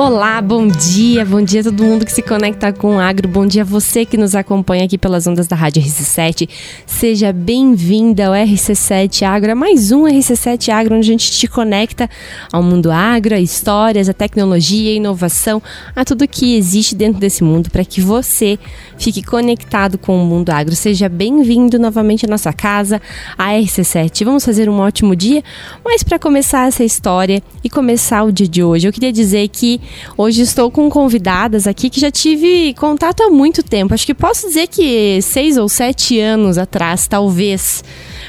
Olá, 0.00 0.40
bom 0.40 0.68
dia, 0.68 1.24
bom 1.24 1.42
dia 1.42 1.60
a 1.60 1.64
todo 1.64 1.82
mundo 1.82 2.04
que 2.04 2.12
se 2.12 2.22
conecta 2.22 2.72
com 2.72 2.94
o 2.94 3.00
agro, 3.00 3.28
bom 3.28 3.44
dia 3.44 3.62
a 3.62 3.64
você 3.64 4.04
que 4.06 4.16
nos 4.16 4.36
acompanha 4.36 4.84
aqui 4.84 4.96
pelas 4.96 5.26
ondas 5.26 5.48
da 5.48 5.56
Rádio 5.56 5.82
RC7. 5.82 6.48
Seja 6.86 7.32
bem-vinda 7.32 8.28
ao 8.28 8.32
RC7 8.32 9.26
Agro, 9.26 9.50
é 9.50 9.54
mais 9.56 9.90
um 9.90 10.04
RC7 10.04 10.68
Agro, 10.68 10.94
onde 10.94 11.10
a 11.10 11.12
gente 11.12 11.32
te 11.32 11.48
conecta 11.48 12.08
ao 12.52 12.62
mundo 12.62 12.92
agro, 12.92 13.34
a 13.34 13.40
histórias, 13.40 14.08
a 14.08 14.12
tecnologia, 14.12 14.92
a 14.92 14.94
inovação, 14.94 15.60
a 15.96 16.04
tudo 16.04 16.28
que 16.28 16.54
existe 16.54 16.94
dentro 16.94 17.18
desse 17.18 17.42
mundo 17.42 17.68
para 17.68 17.84
que 17.84 18.00
você 18.00 18.56
fique 18.98 19.22
conectado 19.22 19.96
com 19.98 20.22
o 20.22 20.26
mundo 20.26 20.50
agro. 20.50 20.74
Seja 20.74 21.08
bem-vindo 21.08 21.78
novamente 21.78 22.26
à 22.26 22.28
nossa 22.28 22.52
casa, 22.52 23.00
a 23.36 23.50
RC7. 23.50 24.24
Vamos 24.24 24.44
fazer 24.44 24.68
um 24.68 24.80
ótimo 24.80 25.14
dia, 25.14 25.42
mas 25.84 26.02
para 26.02 26.18
começar 26.18 26.68
essa 26.68 26.84
história 26.84 27.42
e 27.62 27.70
começar 27.70 28.24
o 28.24 28.32
dia 28.32 28.48
de 28.48 28.62
hoje, 28.62 28.88
eu 28.88 28.92
queria 28.92 29.12
dizer 29.12 29.48
que 29.48 29.80
Hoje 30.16 30.42
estou 30.42 30.70
com 30.70 30.90
convidadas 30.90 31.66
aqui 31.66 31.88
que 31.88 32.00
já 32.00 32.10
tive 32.10 32.74
contato 32.74 33.22
há 33.22 33.30
muito 33.30 33.62
tempo. 33.62 33.94
Acho 33.94 34.04
que 34.04 34.14
posso 34.14 34.48
dizer 34.48 34.66
que 34.66 35.20
seis 35.22 35.56
ou 35.56 35.68
sete 35.68 36.18
anos 36.18 36.58
atrás, 36.58 37.06
talvez. 37.06 37.84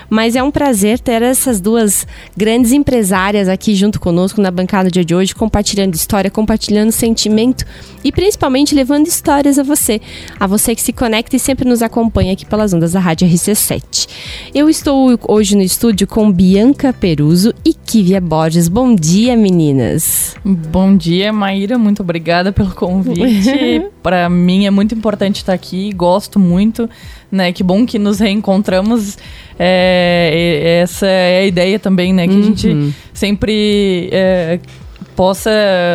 Mas 0.10 0.36
é 0.36 0.44
um 0.44 0.52
prazer 0.52 1.00
ter 1.00 1.22
essas 1.22 1.60
duas 1.62 2.08
grandes 2.36 2.72
empresárias 2.72 3.48
aqui 3.48 3.76
junto 3.76 4.00
conosco 4.00 4.42
na 4.42 4.50
bancada 4.50 4.90
de 4.90 5.14
hoje, 5.14 5.36
compartilhando 5.36 5.94
história, 5.94 6.32
compartilhando 6.32 6.92
sentimento 6.92 7.66
e 8.04 8.12
principalmente 8.12 8.74
levando 8.74 9.08
histórias 9.08 9.60
a 9.60 9.64
você, 9.64 10.02
a 10.40 10.48
você 10.48 10.74
que 10.74 10.82
se 10.82 10.94
conecta 10.94 11.36
e 11.36 11.40
sempre 11.40 11.68
nos 11.68 11.82
acompanha 11.82 12.34
aqui 12.34 12.46
pelas 12.46 12.74
ondas 12.74 12.94
da 12.94 13.00
Rádio 13.00 13.28
RC7. 13.28 14.08
Eu 14.54 14.70
estou 14.70 15.20
hoje 15.28 15.56
no 15.56 15.62
estúdio 15.62 16.08
com 16.08 16.32
Bianca 16.32 16.92
Peruso 16.94 17.54
e 17.64 17.74
Kivia 17.74 18.22
Borges. 18.22 18.68
Bom 18.68 18.96
dia, 18.96 19.36
meninas. 19.36 20.36
Bom 20.44 20.96
dia, 20.96 21.32
Maíra. 21.32 21.78
Muito 21.78 22.02
obrigada 22.02 22.52
pelo 22.52 22.72
convite. 22.72 23.86
Para 24.02 24.30
mim 24.30 24.66
é 24.66 24.72
muito 24.72 24.96
importante 24.96 25.38
estar 25.38 25.54
aqui, 25.54 25.92
gosto 25.94 26.40
muito 26.40 26.90
né? 27.32 27.52
Que 27.52 27.64
bom 27.64 27.86
que 27.86 28.00
nos 28.00 28.20
reencontramos. 28.20 29.18
É, 29.58 30.82
essa 30.84 31.06
é 31.06 31.40
a 31.40 31.46
ideia 31.46 31.80
também, 31.80 32.14
né? 32.14 32.28
Que 32.28 32.34
uhum. 32.34 32.40
a 32.40 32.44
gente 32.44 32.68
uhum. 32.68 32.94
sempre 33.14 34.10
é, 34.12 34.60
possa 35.16 35.52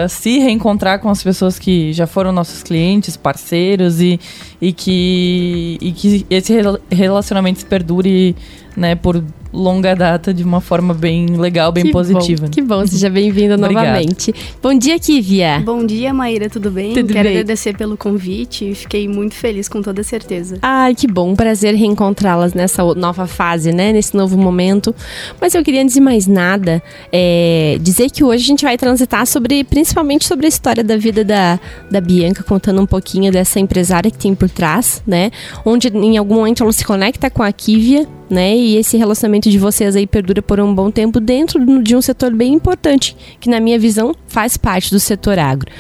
se 0.08 0.38
reencontrar 0.38 0.98
com 0.98 1.08
as 1.08 1.22
pessoas 1.22 1.58
que 1.58 1.92
já 1.92 2.06
foram 2.06 2.30
nossos 2.30 2.62
clientes, 2.62 3.16
parceiros 3.16 4.00
e, 4.00 4.20
e, 4.60 4.72
que, 4.72 5.78
e 5.80 5.92
que 5.92 6.26
esse 6.28 6.52
relacionamento 6.90 7.60
se 7.60 7.66
perdure 7.66 8.36
né, 8.76 8.94
por 8.94 9.24
longa 9.54 9.94
data 9.94 10.34
de 10.34 10.42
uma 10.42 10.60
forma 10.60 10.92
bem 10.92 11.26
legal, 11.36 11.70
bem 11.70 11.84
que 11.84 11.92
positiva. 11.92 12.46
Bom, 12.46 12.50
que 12.50 12.60
bom, 12.60 12.86
seja 12.86 13.08
bem-vinda 13.08 13.56
novamente. 13.58 14.34
Bom 14.60 14.76
dia, 14.76 14.98
Kivia. 14.98 15.62
Bom 15.64 15.86
dia, 15.86 16.12
Maíra, 16.12 16.50
tudo 16.50 16.70
bem? 16.70 16.92
Tudo 16.92 17.12
Quero 17.12 17.28
bem. 17.28 17.38
agradecer 17.38 17.76
pelo 17.76 17.96
convite, 17.96 18.74
fiquei 18.74 19.06
muito 19.06 19.34
feliz 19.34 19.68
com 19.68 19.80
toda 19.80 20.02
certeza. 20.02 20.58
Ai, 20.60 20.94
que 20.94 21.06
bom, 21.06 21.34
prazer 21.34 21.74
reencontrá-las 21.74 22.52
nessa 22.52 22.82
nova 22.94 23.26
fase, 23.26 23.72
né, 23.72 23.92
nesse 23.92 24.16
novo 24.16 24.36
momento. 24.36 24.94
Mas 25.40 25.54
eu 25.54 25.62
queria, 25.62 25.82
antes 25.82 25.94
de 25.94 26.00
mais 26.00 26.26
nada, 26.26 26.82
é, 27.12 27.78
dizer 27.80 28.10
que 28.10 28.24
hoje 28.24 28.44
a 28.44 28.46
gente 28.46 28.64
vai 28.64 28.76
transitar 28.76 29.26
sobre, 29.26 29.62
principalmente 29.62 30.26
sobre 30.26 30.46
a 30.46 30.48
história 30.48 30.82
da 30.82 30.96
vida 30.96 31.24
da, 31.24 31.60
da 31.90 32.00
Bianca, 32.00 32.42
contando 32.42 32.82
um 32.82 32.86
pouquinho 32.86 33.30
dessa 33.30 33.60
empresária 33.60 34.10
que 34.10 34.18
tem 34.18 34.34
por 34.34 34.50
trás, 34.50 35.02
né, 35.06 35.30
onde 35.64 35.88
em 35.88 36.16
algum 36.16 36.34
momento 36.34 36.62
ela 36.62 36.72
se 36.72 36.84
conecta 36.84 37.30
com 37.30 37.42
a 37.42 37.52
Kivia, 37.52 38.06
né? 38.28 38.56
E 38.56 38.76
esse 38.76 38.96
relacionamento 38.96 39.50
de 39.50 39.58
vocês 39.58 39.94
aí 39.96 40.06
perdura 40.06 40.42
por 40.42 40.60
um 40.60 40.74
bom 40.74 40.90
tempo 40.90 41.20
dentro 41.20 41.82
de 41.82 41.96
um 41.96 42.02
setor 42.02 42.32
bem 42.32 42.54
importante, 42.54 43.16
que 43.40 43.48
na 43.48 43.60
minha 43.60 43.78
visão 43.78 44.14
faz 44.26 44.56
parte 44.56 44.90
do 44.90 45.00
setor 45.00 45.38
agro. 45.38 45.70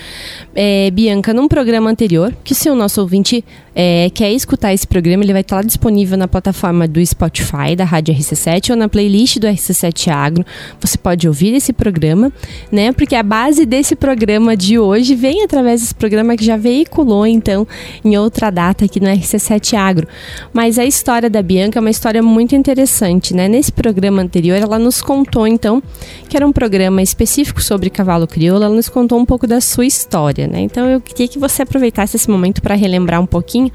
É, 0.54 0.90
Bianca, 0.92 1.34
num 1.34 1.48
programa 1.48 1.90
anterior, 1.90 2.32
que 2.44 2.54
se 2.54 2.70
o 2.70 2.74
nosso 2.74 3.00
ouvinte 3.00 3.44
é, 3.74 4.08
quer 4.14 4.32
escutar 4.32 4.72
esse 4.72 4.86
programa, 4.86 5.24
ele 5.24 5.32
vai 5.32 5.42
estar 5.42 5.64
disponível 5.64 6.16
na 6.16 6.28
plataforma 6.28 6.86
do 6.86 7.04
Spotify, 7.04 7.74
da 7.76 7.84
Rádio 7.84 8.14
RC7 8.14 8.70
ou 8.70 8.76
na 8.76 8.88
playlist 8.88 9.38
do 9.38 9.48
RC7 9.48 10.08
Agro. 10.08 10.44
Você 10.80 10.96
pode 10.96 11.26
ouvir 11.26 11.54
esse 11.54 11.72
programa, 11.72 12.32
né? 12.70 12.92
Porque 12.92 13.16
a 13.16 13.22
base 13.22 13.66
desse 13.66 13.96
programa 13.96 14.56
de 14.56 14.78
hoje 14.78 15.14
vem 15.14 15.42
através 15.42 15.80
desse 15.80 15.94
programa 15.94 16.36
que 16.36 16.44
já 16.44 16.56
veiculou, 16.56 17.26
então, 17.26 17.66
em 18.04 18.16
outra 18.16 18.50
data 18.50 18.84
aqui 18.84 19.00
no 19.00 19.08
RC7 19.08 19.76
Agro. 19.76 20.06
Mas 20.52 20.78
a 20.78 20.84
história 20.84 21.28
da 21.28 21.42
Bianca 21.42 21.78
é 21.78 21.80
uma 21.80 21.90
história 21.90 22.22
muito 22.22 22.54
interessante, 22.54 23.34
né? 23.34 23.48
Nesse 23.48 23.72
programa 23.72 24.22
anterior, 24.22 24.56
ela 24.56 24.78
nos 24.78 25.02
contou, 25.02 25.46
então, 25.46 25.82
que 26.28 26.36
era 26.36 26.46
um 26.46 26.52
programa 26.52 27.02
específico 27.02 27.60
sobre 27.60 27.90
cavalo 27.90 28.26
crioulo, 28.26 28.64
ela 28.64 28.74
nos 28.74 28.88
contou 28.88 29.18
um 29.18 29.24
pouco 29.24 29.46
da 29.46 29.60
sua 29.60 29.84
história, 29.84 30.43
né? 30.46 30.60
Então, 30.60 30.88
eu 30.88 31.00
queria 31.00 31.28
que 31.28 31.38
você 31.38 31.62
aproveitasse 31.62 32.16
esse 32.16 32.30
momento 32.30 32.62
para 32.62 32.74
relembrar 32.74 33.20
um 33.20 33.26
pouquinho 33.26 33.70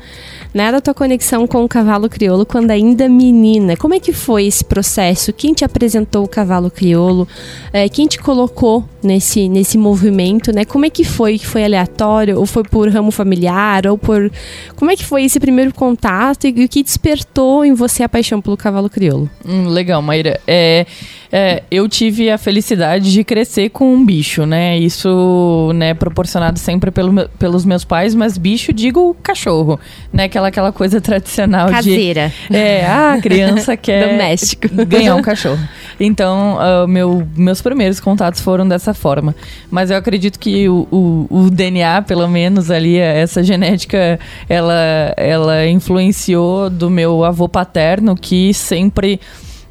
né, 0.54 0.72
da 0.72 0.82
tua 0.82 0.94
conexão 0.94 1.46
com 1.46 1.64
o 1.64 1.68
cavalo 1.68 2.10
crioulo 2.10 2.46
quando 2.46 2.72
ainda 2.72 3.08
menina. 3.08 3.76
Como 3.78 3.94
é 3.94 4.00
que 4.00 4.14
foi 4.14 4.46
esse 4.46 4.64
processo? 4.64 5.32
Quem 5.32 5.54
te 5.54 5.64
apresentou 5.64 6.24
o 6.24 6.28
cavalo 6.28 6.72
crioulo? 6.72 7.28
É, 7.72 7.88
quem 7.88 8.08
te 8.08 8.18
colocou 8.20 8.84
nesse, 9.04 9.48
nesse 9.48 9.78
movimento, 9.78 10.52
né? 10.52 10.66
Como 10.66 10.86
é 10.86 10.90
que 10.90 11.04
foi? 11.04 11.38
Foi 11.38 11.64
aleatório? 11.64 12.40
Ou 12.40 12.46
foi 12.46 12.64
por 12.64 12.90
ramo 12.90 13.12
familiar? 13.12 13.88
Ou 13.88 13.98
por... 13.98 14.32
Como 14.76 14.92
é 14.92 14.96
que 14.96 15.06
foi 15.06 15.24
esse 15.24 15.40
primeiro 15.40 15.74
contato 15.74 16.48
e 16.48 16.66
o 16.66 16.70
que 16.70 16.84
despertou 16.84 17.64
em 17.64 17.74
você 17.74 18.04
a 18.04 18.10
paixão 18.10 18.42
pelo 18.42 18.58
cavalo 18.58 18.90
crioulo? 18.90 19.30
Hum, 19.46 19.68
legal, 19.68 20.02
Maíra. 20.02 20.40
É... 20.48 20.86
É, 21.32 21.64
eu 21.70 21.88
tive 21.88 22.30
a 22.32 22.38
felicidade 22.38 23.12
de 23.12 23.24
crescer 23.24 23.70
com 23.70 23.94
um 23.94 24.04
bicho, 24.04 24.46
né? 24.46 24.78
Isso, 24.78 25.72
né, 25.76 25.94
proporcionado 25.94 26.58
sempre 26.58 26.90
pelo, 26.90 27.30
pelos 27.38 27.66
meus 27.66 27.84
pais, 27.86 28.16
mas 28.16 28.38
bicho, 28.38 28.74
digo 28.74 29.16
cachorro, 29.22 29.80
né? 30.12 30.24
Aquela, 30.24 30.48
aquela 30.48 30.72
coisa 30.72 31.00
tradicional 31.00 31.70
Caseira. 31.70 32.34
de... 32.50 32.56
É, 32.56 32.86
ah, 32.86 33.14
a 33.14 33.22
criança 33.22 33.78
quer... 33.78 34.10
Doméstico. 34.10 34.68
Ganhar 34.86 35.16
um 35.16 35.22
cachorro. 35.22 35.60
Então, 36.00 36.58
uh, 36.58 36.88
meu, 36.88 37.28
meus 37.36 37.62
primeiros 37.62 38.00
contatos 38.00 38.42
foram 38.42 38.68
dessa 38.68 38.94
forma. 38.94 39.36
Mas 39.70 39.92
eu 39.92 39.98
acredito 39.98 40.40
que 40.40 40.68
o, 40.68 40.88
o, 40.90 41.28
o, 41.30 41.50
DNA, 41.50 42.02
pelo 42.04 42.28
menos 42.28 42.72
ali, 42.72 42.98
essa 42.98 43.44
genética, 43.44 44.20
ela, 44.48 45.14
ela 45.18 45.68
influenciou 45.68 46.70
do 46.70 46.90
meu 46.90 47.24
avô 47.24 47.48
paterno, 47.48 48.16
que 48.16 48.54
sempre 48.54 49.20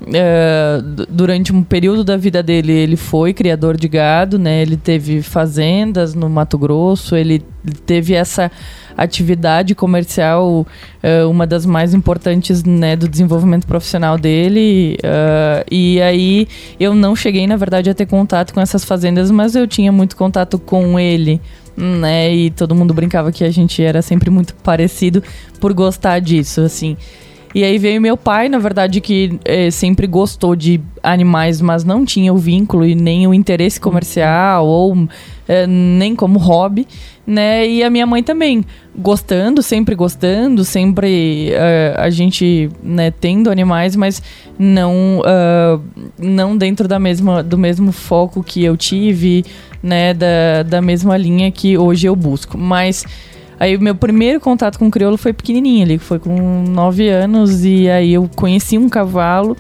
é, 0.07 0.81
durante 1.09 1.53
um 1.53 1.63
período 1.63 2.05
da 2.05 2.17
vida 2.17 2.43
dele, 2.43 2.73
ele 2.73 2.97
foi 2.97 3.33
criador 3.35 3.77
de 3.77 3.89
gado, 3.89 4.39
né? 4.39 4.63
Ele 4.63 4.77
teve 4.77 5.23
fazendas 5.23 6.15
no 6.15 6.29
Mato 6.29 6.57
Grosso, 6.57 7.17
ele 7.17 7.43
teve 7.85 8.15
essa 8.15 8.51
atividade 8.97 9.75
comercial, 9.75 10.67
uh, 11.03 11.31
uma 11.31 11.47
das 11.47 11.65
mais 11.65 11.95
importantes 11.95 12.65
né, 12.65 12.97
do 12.97 13.09
desenvolvimento 13.09 13.67
profissional 13.67 14.19
dele. 14.19 14.97
Uh, 14.99 15.65
e 15.71 16.01
aí 16.01 16.49
eu 16.81 16.95
não 16.95 17.15
cheguei, 17.15 17.47
na 17.47 17.57
verdade, 17.57 17.91
a 17.91 17.95
ter 17.95 18.07
contato 18.07 18.53
com 18.53 18.61
essas 18.61 18.85
fazendas, 18.85 19.31
mas 19.31 19.55
eu 19.55 19.67
tinha 19.67 19.93
muito 19.93 20.17
contato 20.17 20.59
com 20.59 20.99
ele. 20.99 21.41
Né, 21.77 22.35
e 22.35 22.51
todo 22.51 22.75
mundo 22.75 22.93
brincava 22.93 23.31
que 23.31 23.45
a 23.45 23.51
gente 23.53 23.81
era 23.81 24.03
sempre 24.03 24.31
muito 24.31 24.53
parecido 24.53 25.23
por 25.61 25.73
gostar 25.73 26.19
disso, 26.19 26.61
assim. 26.63 26.97
E 27.55 27.65
aí 27.65 27.79
veio 27.79 28.01
meu 28.01 28.17
pai, 28.17 28.49
na 28.49 28.59
verdade, 28.59 29.01
que 29.01 29.39
é, 29.45 29.71
sempre 29.71 30.07
gostou 30.07 30.55
de 30.55 30.81
animais, 31.03 31.61
mas 31.61 31.83
não 31.83 32.05
tinha 32.05 32.33
o 32.33 32.37
vínculo 32.37 32.85
e 32.85 32.95
nem 32.95 33.27
o 33.27 33.33
interesse 33.33 33.81
comercial 33.81 34.67
ou 34.67 35.09
é, 35.49 35.67
nem 35.67 36.15
como 36.15 36.39
hobby, 36.39 36.87
né? 37.27 37.67
E 37.67 37.83
a 37.83 37.89
minha 37.89 38.07
mãe 38.07 38.23
também, 38.23 38.63
gostando, 38.97 39.63
sempre 39.63 39.95
gostando, 39.95 40.63
sempre 40.63 41.53
uh, 41.53 42.01
a 42.01 42.11
gente 42.11 42.71
né, 42.83 43.11
tendo 43.11 43.51
animais, 43.51 43.97
mas 43.97 44.23
não, 44.59 45.21
uh, 45.21 45.83
não 46.19 46.57
dentro 46.57 46.87
da 46.87 46.99
mesma, 46.99 47.43
do 47.43 47.57
mesmo 47.57 47.93
foco 47.93 48.43
que 48.43 48.63
eu 48.63 48.77
tive, 48.77 49.45
né? 49.83 50.13
Da, 50.13 50.63
da 50.67 50.83
mesma 50.83 51.17
linha 51.17 51.51
que 51.51 51.79
hoje 51.79 52.07
eu 52.07 52.15
busco. 52.15 52.59
Mas 52.59 53.05
Aí 53.59 53.77
o 53.77 53.81
meu 53.81 53.95
primeiro 53.95 54.41
contato 54.41 54.79
com 54.79 54.87
o 54.87 54.91
crioulo 54.91 55.17
foi 55.17 55.33
pequenininho 55.33 55.85
ali, 55.85 55.99
foi 55.99 56.19
com 56.19 56.63
9 56.63 57.09
anos 57.09 57.65
e 57.65 57.89
aí 57.89 58.15
eu 58.15 58.31
conheci 58.37 58.79
um 58.79 58.89
cavalo 58.89 59.57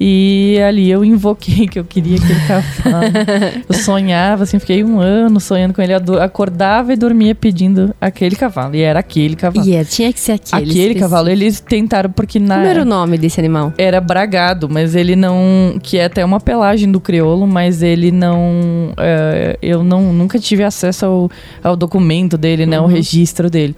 e 0.00 0.58
ali 0.66 0.90
eu 0.90 1.04
invoquei 1.04 1.66
que 1.68 1.78
eu 1.78 1.84
queria 1.84 2.16
aquele 2.16 2.40
cavalo. 2.46 3.06
eu 3.68 3.74
sonhava, 3.74 4.44
assim, 4.44 4.58
fiquei 4.58 4.82
um 4.82 5.00
ano 5.00 5.38
sonhando 5.40 5.74
com 5.74 5.82
ele. 5.82 5.92
Acordava 5.94 6.92
e 6.92 6.96
dormia 6.96 7.34
pedindo 7.34 7.94
aquele 8.00 8.36
cavalo. 8.36 8.74
E 8.74 8.80
era 8.80 9.00
aquele 9.00 9.36
cavalo. 9.36 9.66
E 9.66 9.70
yeah, 9.70 9.88
tinha 9.88 10.12
que 10.12 10.20
ser 10.20 10.32
aquele. 10.32 10.62
Aquele 10.62 10.70
específico. 10.70 11.00
cavalo. 11.00 11.28
Eles 11.28 11.60
tentaram, 11.60 12.10
porque 12.10 12.38
na. 12.38 12.56
Como 12.56 12.66
era 12.66 12.82
o 12.82 12.84
nome 12.84 13.18
desse 13.18 13.38
animal? 13.40 13.72
Era 13.78 14.00
bragado, 14.00 14.68
mas 14.68 14.94
ele 14.94 15.14
não. 15.14 15.78
Que 15.82 15.98
é 15.98 16.06
até 16.06 16.24
uma 16.24 16.40
pelagem 16.40 16.90
do 16.90 17.00
crioulo, 17.00 17.46
mas 17.46 17.82
ele 17.82 18.10
não. 18.10 18.92
É, 18.98 19.58
eu 19.62 19.84
não, 19.84 20.12
nunca 20.12 20.38
tive 20.38 20.64
acesso 20.64 21.06
ao, 21.06 21.30
ao 21.62 21.76
documento 21.76 22.36
dele, 22.36 22.66
né? 22.66 22.78
Uhum. 22.78 22.86
O 22.86 22.88
registro 22.88 23.48
dele. 23.48 23.76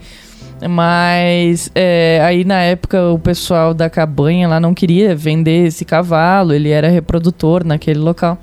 Mas 0.69 1.71
é, 1.75 2.21
aí 2.25 2.45
na 2.45 2.61
época 2.61 3.11
o 3.11 3.19
pessoal 3.19 3.75
da 3.75 3.91
cabanha 3.91 4.49
lá 4.49 4.59
não 4.59 4.73
queria 4.73 5.15
vender 5.15 5.67
esse 5.67 5.85
cavalo, 5.85 6.53
ele 6.53 6.71
era 6.71 6.89
reprodutor 6.89 7.65
naquele 7.65 7.99
local. 7.99 8.39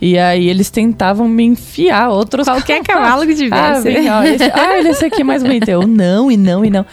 E 0.00 0.16
aí 0.16 0.48
eles 0.48 0.70
tentavam 0.70 1.28
me 1.28 1.44
enfiar 1.44 2.08
outros 2.10 2.46
Qualquer 2.46 2.82
cavalo 2.84 3.26
que 3.26 3.34
tivesse. 3.34 3.88
Ah, 3.88 3.92
vem, 3.92 4.08
ó, 4.08 4.22
esse, 4.22 4.44
ah, 4.44 4.78
esse 4.78 5.04
aqui 5.04 5.22
é 5.22 5.24
mais 5.24 5.42
bonito. 5.42 5.68
Eu, 5.68 5.86
não, 5.86 6.30
e 6.30 6.36
não, 6.36 6.64
e 6.64 6.70
não. 6.70 6.86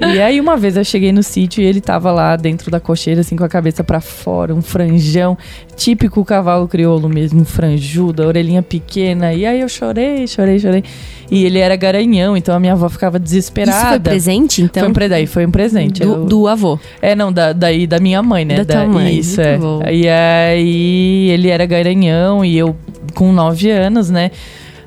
E 0.00 0.20
aí, 0.20 0.40
uma 0.40 0.56
vez 0.56 0.76
eu 0.76 0.84
cheguei 0.84 1.12
no 1.12 1.22
sítio 1.22 1.62
e 1.62 1.66
ele 1.66 1.80
tava 1.80 2.10
lá 2.10 2.36
dentro 2.36 2.70
da 2.70 2.80
cocheira, 2.80 3.20
assim, 3.20 3.36
com 3.36 3.44
a 3.44 3.48
cabeça 3.48 3.82
para 3.82 4.00
fora, 4.00 4.54
um 4.54 4.62
franjão, 4.62 5.36
típico 5.76 6.24
cavalo 6.24 6.68
crioulo 6.68 7.08
mesmo, 7.08 7.44
franjudo, 7.44 8.22
a 8.22 8.26
orelhinha 8.26 8.62
pequena. 8.62 9.32
E 9.32 9.46
aí 9.46 9.60
eu 9.60 9.68
chorei, 9.68 10.26
chorei, 10.26 10.58
chorei. 10.58 10.84
E 11.30 11.44
ele 11.44 11.58
era 11.58 11.76
garanhão, 11.76 12.36
então 12.36 12.54
a 12.54 12.60
minha 12.60 12.72
avó 12.72 12.88
ficava 12.88 13.18
desesperada. 13.18 13.78
Isso 13.78 13.88
foi 13.88 14.00
presente, 14.00 14.62
então? 14.62 14.92
Foi 14.92 15.06
um, 15.06 15.08
daí 15.08 15.26
foi 15.26 15.46
um 15.46 15.50
presente. 15.50 16.00
Do, 16.00 16.12
eu, 16.12 16.24
do 16.24 16.48
avô? 16.48 16.78
É, 17.00 17.14
não, 17.14 17.32
da, 17.32 17.52
daí 17.52 17.86
da 17.86 18.00
minha 18.00 18.20
mãe, 18.22 18.44
né? 18.44 18.56
Da, 18.56 18.64
da 18.64 18.74
tua 18.74 18.86
mãe. 18.86 19.16
Isso, 19.16 19.40
é. 19.40 19.56
Bom. 19.56 19.80
E 19.88 20.08
aí 20.08 21.30
ele 21.30 21.48
era 21.48 21.64
garanhão 21.66 22.44
e 22.44 22.58
eu 22.58 22.74
com 23.14 23.32
nove 23.32 23.70
anos, 23.70 24.10
né? 24.10 24.30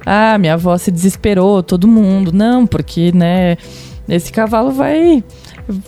Ah, 0.05 0.37
minha 0.37 0.55
avó 0.55 0.77
se 0.77 0.91
desesperou, 0.91 1.63
todo 1.63 1.87
mundo. 1.87 2.33
Não, 2.33 2.67
porque, 2.67 3.11
né? 3.13 3.57
Esse 4.07 4.31
cavalo 4.31 4.71
vai 4.71 5.23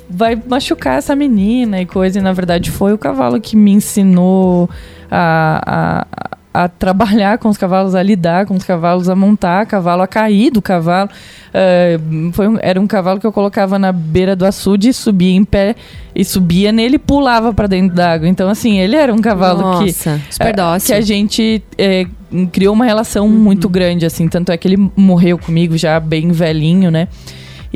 vai 0.09 0.41
machucar 0.47 0.97
essa 0.97 1.15
menina 1.15 1.81
e 1.81 1.85
coisa. 1.85 2.19
E 2.19 2.21
na 2.21 2.31
verdade 2.31 2.71
foi 2.71 2.93
o 2.93 2.97
cavalo 2.97 3.39
que 3.39 3.55
me 3.55 3.71
ensinou 3.71 4.69
a, 5.11 6.05
a, 6.53 6.63
a 6.63 6.69
trabalhar 6.69 7.37
com 7.37 7.49
os 7.49 7.57
cavalos, 7.57 7.93
a 7.93 8.01
lidar 8.01 8.45
com 8.45 8.55
os 8.55 8.63
cavalos, 8.63 9.09
a 9.09 9.15
montar 9.15 9.65
cavalo, 9.65 10.01
a 10.01 10.07
cair 10.07 10.51
do 10.51 10.61
cavalo. 10.61 11.09
Uh, 11.49 12.31
foi 12.31 12.47
um, 12.47 12.57
era 12.61 12.79
um 12.79 12.87
cavalo 12.87 13.19
que 13.19 13.27
eu 13.27 13.31
colocava 13.31 13.77
na 13.77 13.91
beira 13.91 14.35
do 14.35 14.45
açude, 14.45 14.93
subia 14.93 15.35
em 15.35 15.43
pé 15.43 15.75
e 16.13 16.23
subia 16.23 16.71
nele 16.71 16.95
e 16.95 16.99
pulava 16.99 17.53
para 17.53 17.67
dentro 17.67 17.95
d'água. 17.95 18.27
Então, 18.27 18.49
assim, 18.49 18.79
ele 18.79 18.95
era 18.95 19.13
um 19.13 19.19
cavalo 19.19 19.61
Nossa, 19.61 20.19
que, 20.27 20.33
super 20.33 20.55
dócil. 20.55 20.87
que 20.87 20.93
a 20.93 21.01
gente 21.01 21.63
é, 21.77 22.05
criou 22.51 22.73
uma 22.73 22.85
relação 22.85 23.25
uhum. 23.25 23.33
muito 23.33 23.67
grande, 23.67 24.05
assim. 24.05 24.27
Tanto 24.27 24.51
é 24.51 24.57
que 24.57 24.67
ele 24.67 24.91
morreu 24.95 25.37
comigo 25.37 25.77
já 25.77 25.99
bem 25.99 26.31
velhinho, 26.31 26.89
né? 26.89 27.09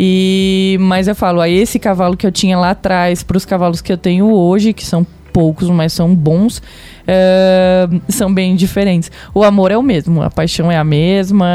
E 0.02 0.78
mas 0.80 1.10
eu 1.10 1.16
falo, 1.16 1.42
aí 1.42 1.54
esse 1.54 1.78
cavalo 1.78 2.16
que 2.16 2.26
eu 2.26 2.32
tinha 2.32 2.58
lá 2.58 2.70
atrás 2.70 3.22
para 3.22 3.36
os 3.36 3.44
cavalos 3.44 3.82
que 3.82 3.92
eu 3.92 3.98
tenho 3.98 4.32
hoje, 4.32 4.72
que 4.72 4.86
são 4.86 5.06
poucos, 5.34 5.70
mas 5.70 5.92
são 5.92 6.16
bons, 6.16 6.64
é, 7.06 7.86
são 8.08 8.34
bem 8.34 8.56
diferentes. 8.56 9.12
O 9.34 9.44
amor 9.44 9.72
é 9.72 9.78
o 9.78 9.84
mesmo, 9.84 10.22
a 10.22 10.30
paixão 10.30 10.72
é 10.72 10.78
a 10.78 10.86
mesma. 10.86 11.50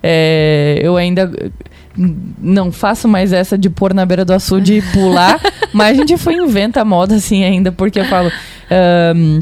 É, 0.00 0.78
eu 0.80 0.96
ainda 0.96 1.28
não 2.38 2.70
faço 2.70 3.08
mais 3.08 3.32
essa 3.32 3.58
de 3.58 3.68
pôr 3.68 3.92
na 3.92 4.06
beira 4.06 4.24
do 4.24 4.32
açude 4.32 4.74
e 4.74 4.82
pular, 4.92 5.40
mas 5.74 5.98
a 5.98 6.00
gente 6.00 6.16
foi 6.16 6.34
inventa 6.34 6.84
moda 6.84 7.16
assim 7.16 7.42
ainda, 7.42 7.72
porque 7.72 7.98
eu 7.98 8.04
falo. 8.04 8.30
Um, 9.16 9.40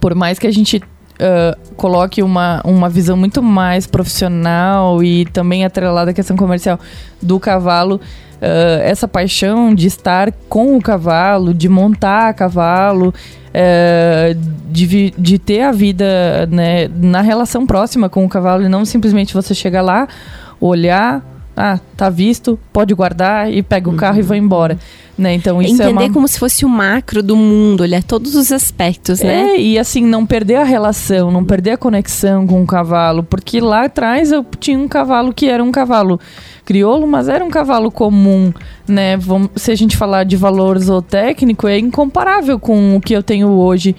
por 0.00 0.14
mais 0.14 0.38
que 0.38 0.46
a 0.46 0.52
gente 0.52 0.82
uh, 1.24 1.74
coloque 1.74 2.22
uma, 2.22 2.60
uma 2.64 2.88
visão 2.88 3.16
muito 3.16 3.42
mais 3.42 3.86
profissional 3.86 5.02
e 5.02 5.24
também 5.26 5.64
atrelada 5.64 6.10
à 6.10 6.14
questão 6.14 6.36
comercial 6.36 6.78
do 7.20 7.40
cavalo, 7.40 7.96
uh, 7.96 8.82
essa 8.82 9.08
paixão 9.08 9.74
de 9.74 9.86
estar 9.86 10.30
com 10.48 10.76
o 10.76 10.82
cavalo, 10.82 11.54
de 11.54 11.68
montar 11.68 12.34
cavalo, 12.34 13.08
uh, 13.08 14.34
de, 14.70 15.12
de 15.16 15.38
ter 15.38 15.62
a 15.62 15.72
vida 15.72 16.46
né, 16.50 16.88
na 16.88 17.20
relação 17.20 17.66
próxima 17.66 18.08
com 18.08 18.24
o 18.24 18.28
cavalo 18.28 18.62
e 18.62 18.68
não 18.68 18.84
simplesmente 18.84 19.32
você 19.32 19.54
chegar 19.54 19.82
lá, 19.82 20.06
olhar, 20.60 21.22
ah, 21.56 21.78
tá 21.96 22.10
visto, 22.10 22.58
pode 22.72 22.92
guardar 22.94 23.52
e 23.52 23.62
pega 23.62 23.88
o 23.88 23.96
carro 23.96 24.14
uhum. 24.14 24.20
e 24.20 24.22
vai 24.22 24.38
embora. 24.38 24.78
Né? 25.16 25.34
Então 25.34 25.62
isso 25.62 25.74
Entender 25.74 26.02
é 26.02 26.06
uma... 26.06 26.12
como 26.12 26.26
se 26.26 26.38
fosse 26.38 26.64
o 26.64 26.68
macro 26.68 27.22
do 27.22 27.36
mundo, 27.36 27.82
olhar 27.82 28.02
todos 28.02 28.34
os 28.34 28.50
aspectos, 28.50 29.20
né? 29.20 29.50
É, 29.50 29.60
e 29.60 29.78
assim, 29.78 30.04
não 30.04 30.26
perder 30.26 30.56
a 30.56 30.64
relação, 30.64 31.30
não 31.30 31.44
perder 31.44 31.72
a 31.72 31.76
conexão 31.76 32.44
com 32.46 32.60
o 32.60 32.66
cavalo, 32.66 33.22
porque 33.22 33.60
lá 33.60 33.84
atrás 33.84 34.32
eu 34.32 34.44
tinha 34.58 34.76
um 34.76 34.88
cavalo 34.88 35.32
que 35.32 35.48
era 35.48 35.62
um 35.62 35.70
cavalo 35.70 36.18
crioulo, 36.64 37.06
mas 37.06 37.28
era 37.28 37.44
um 37.44 37.50
cavalo 37.50 37.92
comum, 37.92 38.52
né? 38.88 39.16
Vamos, 39.16 39.50
se 39.54 39.70
a 39.70 39.76
gente 39.76 39.96
falar 39.96 40.24
de 40.24 40.36
valor 40.36 40.78
zootécnico, 40.80 41.68
é 41.68 41.78
incomparável 41.78 42.58
com 42.58 42.96
o 42.96 43.00
que 43.00 43.14
eu 43.14 43.22
tenho 43.22 43.50
hoje 43.50 43.94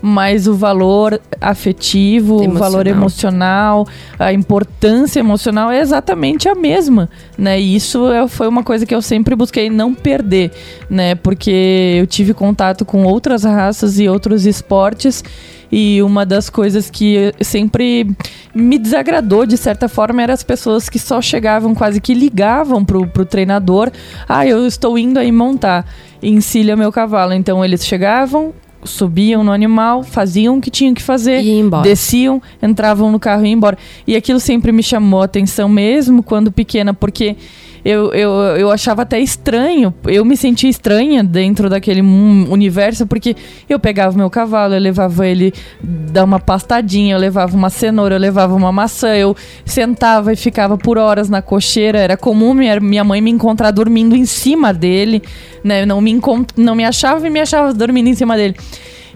mas 0.00 0.46
o 0.46 0.54
valor 0.54 1.20
afetivo, 1.40 2.42
emocional. 2.42 2.54
o 2.54 2.58
valor 2.58 2.86
emocional, 2.86 3.86
a 4.18 4.32
importância 4.32 5.20
emocional 5.20 5.70
é 5.70 5.80
exatamente 5.80 6.48
a 6.48 6.54
mesma, 6.54 7.08
né? 7.36 7.60
E 7.60 7.74
isso 7.74 8.10
é, 8.10 8.26
foi 8.28 8.48
uma 8.48 8.62
coisa 8.62 8.86
que 8.86 8.94
eu 8.94 9.02
sempre 9.02 9.34
busquei 9.34 9.68
não 9.70 9.94
perder, 9.94 10.52
né? 10.88 11.14
Porque 11.14 11.96
eu 11.98 12.06
tive 12.06 12.34
contato 12.34 12.84
com 12.84 13.04
outras 13.04 13.44
raças 13.44 13.98
e 13.98 14.08
outros 14.08 14.46
esportes 14.46 15.22
e 15.70 16.02
uma 16.02 16.24
das 16.24 16.48
coisas 16.48 16.88
que 16.88 17.32
sempre 17.40 18.10
me 18.54 18.78
desagradou 18.78 19.44
de 19.44 19.56
certa 19.56 19.88
forma 19.88 20.22
eram 20.22 20.34
as 20.34 20.42
pessoas 20.42 20.88
que 20.88 20.98
só 20.98 21.20
chegavam, 21.20 21.74
quase 21.74 22.00
que 22.00 22.14
ligavam 22.14 22.84
pro, 22.84 23.06
pro 23.06 23.24
treinador: 23.24 23.90
ah, 24.28 24.46
eu 24.46 24.66
estou 24.66 24.98
indo 24.98 25.18
aí 25.18 25.30
montar, 25.30 25.86
encilha 26.22 26.76
meu 26.76 26.90
cavalo. 26.90 27.34
Então 27.34 27.64
eles 27.64 27.84
chegavam, 27.84 28.54
subiam 28.84 29.42
no 29.42 29.52
animal, 29.52 30.02
faziam 30.02 30.58
o 30.58 30.60
que 30.60 30.70
tinham 30.70 30.94
que 30.94 31.02
fazer, 31.02 31.42
desciam, 31.82 32.40
entravam 32.62 33.10
no 33.10 33.18
carro 33.18 33.44
e 33.44 33.48
iam 33.48 33.56
embora. 33.56 33.78
E 34.06 34.16
aquilo 34.16 34.40
sempre 34.40 34.72
me 34.72 34.82
chamou 34.82 35.22
a 35.22 35.24
atenção 35.24 35.68
mesmo 35.68 36.22
quando 36.22 36.52
pequena, 36.52 36.94
porque 36.94 37.36
eu, 37.84 38.12
eu, 38.12 38.30
eu 38.56 38.70
achava 38.70 39.02
até 39.02 39.18
estranho, 39.20 39.92
eu 40.06 40.24
me 40.24 40.36
sentia 40.36 40.68
estranha 40.68 41.22
dentro 41.22 41.68
daquele 41.68 42.00
universo, 42.00 43.06
porque 43.06 43.36
eu 43.68 43.78
pegava 43.78 44.16
meu 44.16 44.30
cavalo, 44.30 44.74
eu 44.74 44.80
levava 44.80 45.26
ele 45.26 45.52
dar 45.82 46.24
uma 46.24 46.40
pastadinha, 46.40 47.14
eu 47.14 47.18
levava 47.18 47.56
uma 47.56 47.70
cenoura, 47.70 48.14
eu 48.14 48.18
levava 48.18 48.54
uma 48.54 48.72
maçã, 48.72 49.14
eu 49.14 49.36
sentava 49.64 50.32
e 50.32 50.36
ficava 50.36 50.76
por 50.76 50.98
horas 50.98 51.28
na 51.28 51.42
cocheira. 51.42 51.98
Era 51.98 52.16
comum 52.16 52.54
minha, 52.54 52.80
minha 52.80 53.04
mãe 53.04 53.20
me 53.20 53.30
encontrar 53.30 53.70
dormindo 53.70 54.16
em 54.16 54.26
cima 54.26 54.72
dele, 54.72 55.22
né? 55.62 55.86
Não 55.86 56.00
me, 56.00 56.20
não 56.56 56.74
me 56.74 56.84
achava 56.84 57.26
e 57.26 57.30
me 57.30 57.40
achava 57.40 57.72
dormindo 57.72 58.08
em 58.08 58.14
cima 58.14 58.36
dele. 58.36 58.56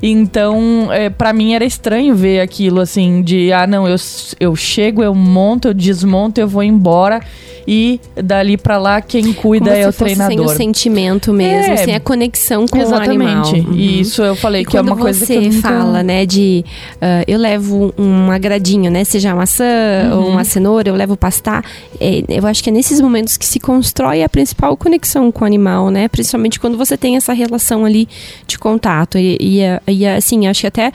Então, 0.02 0.88
é, 0.92 1.08
para 1.08 1.32
mim 1.32 1.54
era 1.54 1.64
estranho 1.64 2.14
ver 2.14 2.40
aquilo 2.40 2.80
assim, 2.80 3.22
de 3.22 3.52
ah, 3.52 3.66
não, 3.66 3.86
eu, 3.86 3.96
eu 4.40 4.56
chego, 4.56 5.02
eu 5.02 5.14
monto, 5.14 5.68
eu 5.68 5.74
desmonto, 5.74 6.40
eu 6.40 6.48
vou 6.48 6.62
embora 6.62 7.20
e 7.66 8.00
dali 8.14 8.56
para 8.56 8.78
lá 8.78 9.00
quem 9.00 9.32
cuida 9.32 9.70
Como 9.70 9.82
é 9.82 9.88
o 9.88 9.92
treinador. 9.92 10.36
Sem 10.36 10.40
o 10.40 10.48
sentimento 10.48 11.32
mesmo, 11.32 11.72
é, 11.72 11.76
sem 11.76 11.94
a 11.94 12.00
conexão 12.00 12.66
com 12.66 12.78
exatamente. 12.78 13.08
o 13.08 13.22
animal. 13.22 13.52
Uhum. 13.52 13.74
E 13.74 14.00
isso 14.00 14.22
eu 14.22 14.34
falei 14.34 14.62
e 14.62 14.64
que 14.64 14.76
é 14.76 14.80
uma 14.80 14.96
coisa 14.96 15.24
que 15.24 15.50
você 15.50 15.60
fala, 15.60 16.02
né, 16.02 16.26
de 16.26 16.64
uh, 16.94 17.24
eu 17.26 17.38
levo 17.38 17.94
um 17.96 18.30
agradinho, 18.30 18.90
né, 18.90 19.04
seja 19.04 19.34
maçã 19.34 19.64
uhum. 20.10 20.18
ou 20.18 20.28
uma 20.30 20.44
cenoura, 20.44 20.88
eu 20.88 20.94
levo 20.94 21.16
pastar. 21.16 21.64
É, 22.00 22.24
eu 22.28 22.46
acho 22.46 22.62
que 22.62 22.70
é 22.70 22.72
nesses 22.72 23.00
momentos 23.00 23.36
que 23.36 23.46
se 23.46 23.60
constrói 23.60 24.22
a 24.22 24.28
principal 24.28 24.76
conexão 24.76 25.30
com 25.30 25.44
o 25.44 25.46
animal, 25.46 25.90
né, 25.90 26.08
principalmente 26.08 26.58
quando 26.58 26.76
você 26.76 26.96
tem 26.96 27.16
essa 27.16 27.32
relação 27.32 27.84
ali 27.84 28.08
de 28.46 28.58
contato 28.58 29.18
e, 29.18 29.36
e, 29.40 29.60
e 29.92 30.06
assim, 30.06 30.46
acho 30.46 30.62
que 30.62 30.66
até 30.66 30.92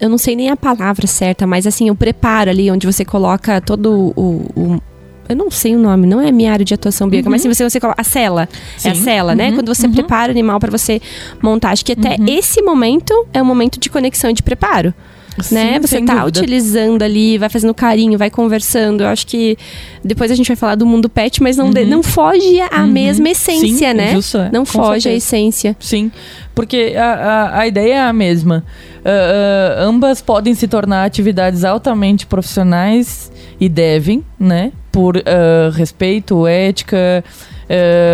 eu 0.00 0.08
não 0.08 0.18
sei 0.18 0.36
nem 0.36 0.50
a 0.50 0.56
palavra 0.56 1.06
certa, 1.06 1.46
mas 1.46 1.66
assim, 1.66 1.90
o 1.90 1.94
preparo 1.94 2.50
ali, 2.50 2.70
onde 2.70 2.86
você 2.86 3.04
coloca 3.04 3.60
todo 3.60 4.12
o, 4.16 4.50
o 4.56 4.82
eu 5.28 5.36
não 5.36 5.50
sei 5.50 5.74
o 5.74 5.78
nome, 5.78 6.06
não 6.06 6.20
é 6.20 6.30
minha 6.30 6.52
área 6.52 6.64
de 6.64 6.74
atuação 6.74 7.08
bíblica, 7.08 7.28
uhum. 7.28 7.32
mas 7.32 7.42
se 7.42 7.48
você, 7.48 7.68
você 7.68 7.80
coloca. 7.80 8.00
A 8.00 8.04
cela. 8.04 8.48
Sim. 8.76 8.88
É 8.88 8.92
a 8.92 8.94
cela, 8.94 9.34
né? 9.34 9.44
uhum. 9.44 9.50
né? 9.50 9.56
Quando 9.56 9.74
você 9.74 9.86
uhum. 9.86 9.92
prepara 9.92 10.28
o 10.28 10.32
animal 10.32 10.60
para 10.60 10.70
você 10.70 11.00
montar. 11.42 11.70
Acho 11.70 11.84
que 11.84 11.92
até 11.92 12.16
uhum. 12.18 12.26
esse 12.28 12.60
momento 12.60 13.26
é 13.32 13.40
um 13.40 13.44
momento 13.44 13.80
de 13.80 13.88
conexão 13.88 14.30
e 14.30 14.34
de 14.34 14.42
preparo. 14.42 14.92
Sim, 15.40 15.54
né? 15.54 15.78
Você 15.80 16.00
tá 16.02 16.20
dúvida. 16.20 16.40
utilizando 16.40 17.02
ali, 17.02 17.38
vai 17.38 17.48
fazendo 17.48 17.74
carinho, 17.74 18.16
vai 18.16 18.30
conversando. 18.30 19.02
Eu 19.02 19.08
acho 19.08 19.26
que 19.26 19.56
depois 20.04 20.30
a 20.30 20.34
gente 20.34 20.46
vai 20.46 20.56
falar 20.56 20.74
do 20.74 20.86
mundo 20.86 21.08
pet, 21.08 21.42
mas 21.42 21.56
não, 21.56 21.70
de, 21.70 21.80
uhum. 21.80 21.88
não 21.88 22.02
foge 22.02 22.60
a 22.60 22.80
uhum. 22.80 22.86
mesma 22.86 23.30
essência, 23.30 23.90
Sim, 23.90 23.96
né? 23.96 24.12
Justo, 24.12 24.38
é. 24.38 24.50
Não 24.52 24.64
foge 24.64 25.02
certeza. 25.02 25.08
a 25.08 25.16
essência. 25.16 25.76
Sim, 25.80 26.10
porque 26.54 26.94
a, 26.96 27.04
a, 27.04 27.58
a 27.60 27.66
ideia 27.66 27.94
é 27.94 28.00
a 28.00 28.12
mesma. 28.12 28.64
Uh, 29.00 29.08
uh, 29.08 29.88
ambas 29.88 30.22
podem 30.22 30.54
se 30.54 30.68
tornar 30.68 31.04
atividades 31.04 31.64
altamente 31.64 32.26
profissionais 32.26 33.30
e 33.60 33.68
devem, 33.68 34.24
né? 34.38 34.72
Por 34.90 35.16
uh, 35.16 35.70
respeito, 35.72 36.46
ética, 36.46 37.24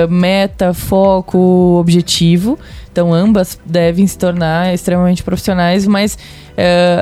meta, 0.09 0.73
foco, 0.73 1.79
objetivo. 1.79 2.59
Então, 2.93 3.13
ambas 3.13 3.59
devem 3.65 4.07
se 4.07 4.19
tornar 4.19 4.75
extremamente 4.75 5.23
profissionais, 5.23 5.87
mas 5.87 6.19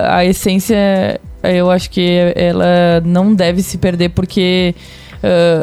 a 0.09 0.25
essência, 0.25 1.21
eu 1.43 1.71
acho 1.71 1.91
que 1.91 2.33
ela 2.37 3.03
não 3.05 3.35
deve 3.35 3.63
se 3.63 3.79
perder 3.79 4.11
porque 4.11 4.75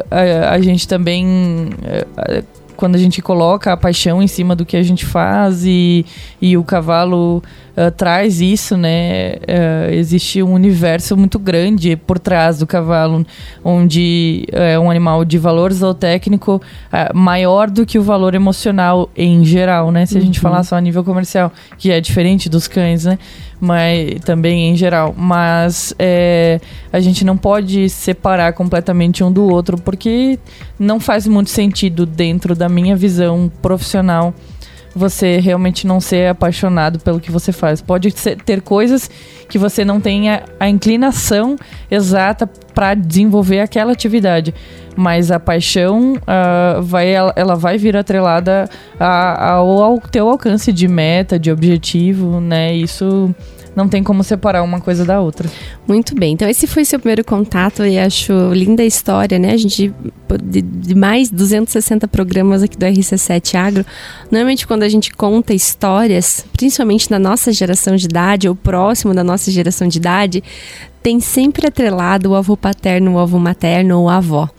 a, 0.09 0.51
a, 0.51 0.61
gente 0.61 0.87
também 0.87 1.69
quando 2.75 2.95
a 2.95 2.99
gente 2.99 3.21
coloca 3.21 3.73
a 3.73 3.77
paixão 3.77 4.21
em 4.21 4.27
cima 4.27 4.55
do 4.55 4.65
que 4.65 4.77
a 4.77 4.83
gente 4.83 5.05
faz 5.05 5.65
e, 5.65 6.05
e 6.41 6.57
o 6.57 6.63
cavalo 6.63 7.41
uh, 7.77 7.91
traz 7.91 8.41
isso, 8.41 8.77
né? 8.77 9.35
Uh, 9.35 9.93
existe 9.93 10.41
um 10.41 10.53
universo 10.53 11.15
muito 11.15 11.37
grande 11.39 11.95
por 11.95 12.19
trás 12.19 12.59
do 12.59 12.67
cavalo, 12.67 13.25
onde 13.63 14.45
é 14.51 14.77
um 14.79 14.89
animal 14.89 15.23
de 15.25 15.37
valor 15.37 15.71
zootécnico 15.71 16.55
uh, 16.55 17.17
maior 17.17 17.69
do 17.69 17.85
que 17.85 17.99
o 17.99 18.03
valor 18.03 18.35
emocional 18.35 19.09
em 19.15 19.43
geral, 19.45 19.91
né? 19.91 20.05
Se 20.05 20.17
a 20.17 20.21
gente 20.21 20.39
uhum. 20.39 20.43
falar 20.43 20.63
só 20.63 20.75
a 20.75 20.81
nível 20.81 21.03
comercial, 21.03 21.51
que 21.77 21.91
é 21.91 21.99
diferente 21.99 22.49
dos 22.49 22.67
cães, 22.67 23.05
né? 23.05 23.17
mas 23.59 24.19
também 24.21 24.69
em 24.69 24.75
geral. 24.75 25.13
Mas 25.17 25.93
é, 25.97 26.59
a 26.91 26.99
gente 26.99 27.25
não 27.25 27.37
pode 27.37 27.89
separar 27.89 28.53
completamente 28.53 29.23
um 29.23 29.31
do 29.31 29.43
outro 29.43 29.77
porque 29.77 30.39
não 30.77 30.99
faz 30.99 31.27
muito 31.27 31.49
sentido 31.49 32.05
dentro 32.05 32.55
da 32.55 32.69
minha 32.69 32.95
visão 32.95 33.51
profissional 33.61 34.33
você 34.95 35.39
realmente 35.39 35.85
não 35.85 35.99
ser 35.99 36.29
apaixonado 36.29 36.99
pelo 36.99 37.19
que 37.19 37.29
você 37.29 37.51
faz. 37.51 37.81
Pode 37.81 38.11
ser, 38.11 38.37
ter 38.37 38.61
coisas 38.61 39.09
que 39.49 39.57
você 39.57 39.83
não 39.83 39.99
tenha 39.99 40.43
a 40.59 40.69
inclinação 40.69 41.57
exata 41.91 42.47
para 42.73 42.93
desenvolver 42.93 43.59
aquela 43.59 43.91
atividade, 43.91 44.53
mas 44.95 45.31
a 45.31 45.39
paixão 45.39 46.13
uh, 46.13 46.81
vai, 46.81 47.09
ela, 47.09 47.33
ela, 47.35 47.55
vai 47.55 47.77
vir 47.77 47.97
atrelada 47.97 48.69
a, 48.99 49.51
ao, 49.51 49.83
ao 49.83 49.99
teu 49.99 50.29
alcance 50.29 50.71
de 50.71 50.87
meta, 50.87 51.37
de 51.37 51.51
objetivo, 51.51 52.39
né? 52.39 52.73
Isso 52.73 53.35
não 53.75 53.87
tem 53.87 54.01
como 54.01 54.23
separar 54.23 54.63
uma 54.63 54.79
coisa 54.79 55.03
da 55.03 55.19
outra. 55.19 55.49
Muito 55.87 56.15
bem. 56.15 56.33
Então, 56.33 56.47
esse 56.47 56.65
foi 56.65 56.85
seu 56.85 56.99
primeiro 56.99 57.23
contato 57.23 57.85
e 57.85 57.99
acho 57.99 58.33
linda 58.53 58.83
a 58.83 58.85
história, 58.85 59.37
né? 59.37 59.51
A 59.51 59.57
gente, 59.57 59.93
de, 60.43 60.95
mais 60.95 61.29
260 61.29 62.07
programas 62.07 62.63
aqui 62.63 62.77
do 62.77 62.85
RC7 62.85 63.55
Agro, 63.55 63.85
normalmente 64.31 64.65
quando 64.65 64.83
a 64.83 64.89
gente 64.89 65.13
conta 65.13 65.53
histórias, 65.53 66.45
principalmente 66.53 67.11
na 67.11 67.19
nossa 67.19 67.51
geração 67.51 67.95
de 67.95 68.05
idade 68.05 68.47
ou 68.47 68.55
próximo 68.55 69.13
da 69.13 69.23
nossa 69.23 69.51
geração 69.51 69.87
de 69.87 69.97
idade, 69.97 70.43
tem 71.03 71.19
sempre 71.19 71.67
atrelado 71.67 72.31
o 72.31 72.35
avô 72.35 72.55
paterno, 72.55 73.15
o 73.15 73.19
avô 73.19 73.37
materno 73.37 73.99
ou 73.99 74.09
a 74.09 74.17
avó 74.17 74.49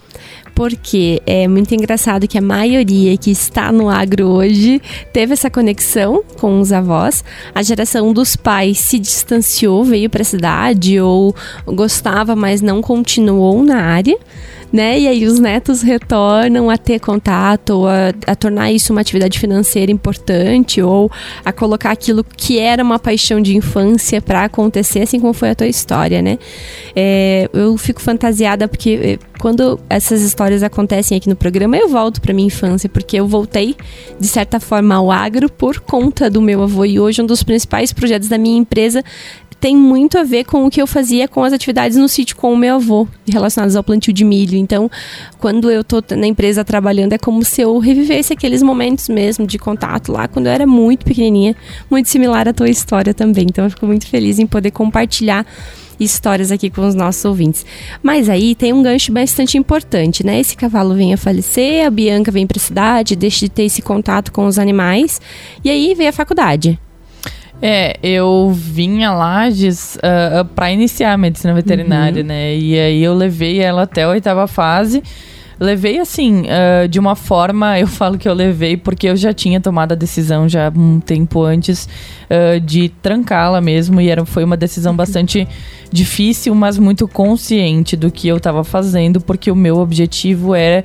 porque 0.56 1.20
é 1.26 1.46
muito 1.46 1.74
engraçado 1.74 2.26
que 2.26 2.38
a 2.38 2.40
maioria 2.40 3.14
que 3.18 3.30
está 3.30 3.70
no 3.70 3.90
agro 3.90 4.26
hoje 4.26 4.80
teve 5.12 5.34
essa 5.34 5.50
conexão 5.50 6.24
com 6.40 6.58
os 6.60 6.72
avós. 6.72 7.22
A 7.54 7.62
geração 7.62 8.10
dos 8.10 8.36
pais 8.36 8.78
se 8.78 8.98
distanciou, 8.98 9.84
veio 9.84 10.08
para 10.08 10.22
a 10.22 10.24
cidade 10.24 10.98
ou 10.98 11.36
gostava, 11.66 12.34
mas 12.34 12.62
não 12.62 12.80
continuou 12.80 13.62
na 13.62 13.82
área 13.82 14.16
né? 14.72 14.98
E 14.98 15.08
aí 15.08 15.24
os 15.24 15.38
netos 15.38 15.82
retornam 15.82 16.68
a 16.68 16.76
ter 16.76 17.00
contato, 17.00 17.86
a, 17.86 18.32
a 18.32 18.34
tornar 18.34 18.70
isso 18.72 18.92
uma 18.92 19.00
atividade 19.00 19.38
financeira 19.38 19.90
importante, 19.90 20.82
ou 20.82 21.10
a 21.44 21.52
colocar 21.52 21.90
aquilo 21.90 22.24
que 22.24 22.58
era 22.58 22.82
uma 22.82 22.98
paixão 22.98 23.40
de 23.40 23.56
infância 23.56 24.20
para 24.20 24.44
acontecer, 24.44 25.00
assim 25.00 25.20
como 25.20 25.32
foi 25.32 25.50
a 25.50 25.54
tua 25.54 25.66
história, 25.66 26.20
né? 26.20 26.38
É, 26.94 27.48
eu 27.52 27.76
fico 27.76 28.00
fantasiada 28.00 28.68
porque 28.68 29.18
é, 29.20 29.36
quando 29.38 29.78
essas 29.88 30.22
histórias 30.22 30.62
acontecem 30.62 31.16
aqui 31.16 31.28
no 31.28 31.36
programa, 31.36 31.76
eu 31.76 31.88
volto 31.88 32.20
para 32.20 32.32
minha 32.32 32.46
infância, 32.46 32.88
porque 32.88 33.16
eu 33.16 33.26
voltei, 33.26 33.76
de 34.18 34.26
certa 34.26 34.58
forma, 34.58 34.94
ao 34.94 35.10
agro 35.10 35.50
por 35.50 35.80
conta 35.80 36.30
do 36.30 36.40
meu 36.40 36.62
avô. 36.62 36.84
E 36.84 36.98
hoje 36.98 37.22
um 37.22 37.26
dos 37.26 37.42
principais 37.42 37.92
projetos 37.92 38.28
da 38.28 38.38
minha 38.38 38.58
empresa 38.58 39.04
tem 39.60 39.76
muito 39.76 40.18
a 40.18 40.22
ver 40.22 40.44
com 40.44 40.66
o 40.66 40.70
que 40.70 40.80
eu 40.80 40.86
fazia 40.86 41.26
com 41.26 41.42
as 41.42 41.52
atividades 41.52 41.96
no 41.96 42.08
sítio 42.08 42.36
com 42.36 42.52
o 42.52 42.56
meu 42.56 42.76
avô, 42.76 43.08
relacionadas 43.28 43.76
ao 43.76 43.82
plantio 43.82 44.12
de 44.12 44.24
milho. 44.24 44.56
Então, 44.56 44.90
quando 45.38 45.70
eu 45.70 45.82
tô 45.82 46.02
na 46.16 46.26
empresa 46.26 46.64
trabalhando, 46.64 47.12
é 47.12 47.18
como 47.18 47.44
se 47.44 47.62
eu 47.62 47.78
revivesse 47.78 48.32
aqueles 48.32 48.62
momentos 48.62 49.08
mesmo 49.08 49.46
de 49.46 49.58
contato 49.58 50.12
lá, 50.12 50.28
quando 50.28 50.46
eu 50.46 50.52
era 50.52 50.66
muito 50.66 51.04
pequenininha, 51.04 51.56
muito 51.90 52.08
similar 52.08 52.48
à 52.48 52.52
tua 52.52 52.68
história 52.68 53.14
também. 53.14 53.46
Então, 53.48 53.64
eu 53.64 53.70
fico 53.70 53.86
muito 53.86 54.06
feliz 54.06 54.38
em 54.38 54.46
poder 54.46 54.70
compartilhar 54.70 55.46
histórias 55.98 56.52
aqui 56.52 56.68
com 56.70 56.86
os 56.86 56.94
nossos 56.94 57.24
ouvintes. 57.24 57.64
Mas 58.02 58.28
aí 58.28 58.54
tem 58.54 58.72
um 58.72 58.82
gancho 58.82 59.12
bastante 59.12 59.56
importante, 59.56 60.24
né? 60.24 60.38
Esse 60.38 60.56
cavalo 60.56 60.94
vem 60.94 61.14
a 61.14 61.16
falecer, 61.16 61.86
a 61.86 61.90
Bianca 61.90 62.30
vem 62.30 62.46
para 62.46 62.58
a 62.58 62.60
cidade, 62.60 63.16
deixa 63.16 63.40
de 63.40 63.48
ter 63.48 63.64
esse 63.64 63.82
contato 63.82 64.30
com 64.30 64.46
os 64.46 64.58
animais, 64.58 65.20
e 65.64 65.70
aí 65.70 65.94
vem 65.94 66.08
a 66.08 66.12
faculdade. 66.12 66.78
É, 67.60 67.96
eu 68.02 68.52
vinha 68.54 69.12
Lages 69.12 69.96
uh, 69.96 70.42
uh 70.42 70.44
para 70.44 70.70
iniciar 70.70 71.14
a 71.14 71.16
medicina 71.16 71.54
veterinária, 71.54 72.22
uhum. 72.22 72.28
né? 72.28 72.54
E 72.54 72.78
aí 72.78 73.02
eu 73.02 73.14
levei 73.14 73.60
ela 73.60 73.82
até 73.82 74.02
a 74.02 74.08
oitava 74.08 74.46
fase. 74.46 75.02
Levei 75.58 75.98
assim, 75.98 76.42
uh, 76.42 76.86
de 76.86 76.98
uma 76.98 77.16
forma, 77.16 77.78
eu 77.80 77.86
falo 77.88 78.18
que 78.18 78.28
eu 78.28 78.34
levei 78.34 78.76
porque 78.76 79.08
eu 79.08 79.16
já 79.16 79.32
tinha 79.32 79.58
tomado 79.58 79.92
a 79.92 79.94
decisão 79.94 80.46
já 80.46 80.70
um 80.76 81.00
tempo 81.00 81.42
antes 81.42 81.88
uh, 82.28 82.60
de 82.60 82.90
trancá-la 83.00 83.60
mesmo. 83.60 84.00
E 84.00 84.10
era, 84.10 84.24
foi 84.26 84.44
uma 84.44 84.56
decisão 84.56 84.92
uhum. 84.92 84.96
bastante 84.96 85.48
difícil, 85.90 86.54
mas 86.54 86.78
muito 86.78 87.08
consciente 87.08 87.96
do 87.96 88.10
que 88.10 88.28
eu 88.28 88.36
estava 88.36 88.62
fazendo, 88.64 89.18
porque 89.18 89.50
o 89.50 89.56
meu 89.56 89.78
objetivo 89.78 90.54
era 90.54 90.84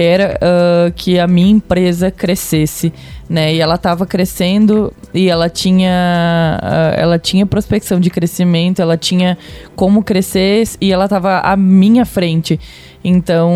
era 0.00 0.38
uh, 0.38 0.92
que 0.92 1.18
a 1.18 1.26
minha 1.26 1.50
empresa 1.50 2.08
crescesse, 2.08 2.92
né? 3.28 3.52
E 3.52 3.60
ela 3.60 3.74
estava 3.74 4.06
crescendo 4.06 4.92
e 5.12 5.28
ela 5.28 5.48
tinha, 5.50 6.60
uh, 6.62 7.00
ela 7.00 7.18
tinha 7.18 7.44
prospecção 7.44 7.98
de 7.98 8.08
crescimento, 8.08 8.80
ela 8.80 8.96
tinha 8.96 9.36
como 9.74 10.04
crescer 10.04 10.68
e 10.80 10.92
ela 10.92 11.06
estava 11.06 11.40
à 11.40 11.56
minha 11.56 12.04
frente. 12.04 12.60
Então. 13.02 13.52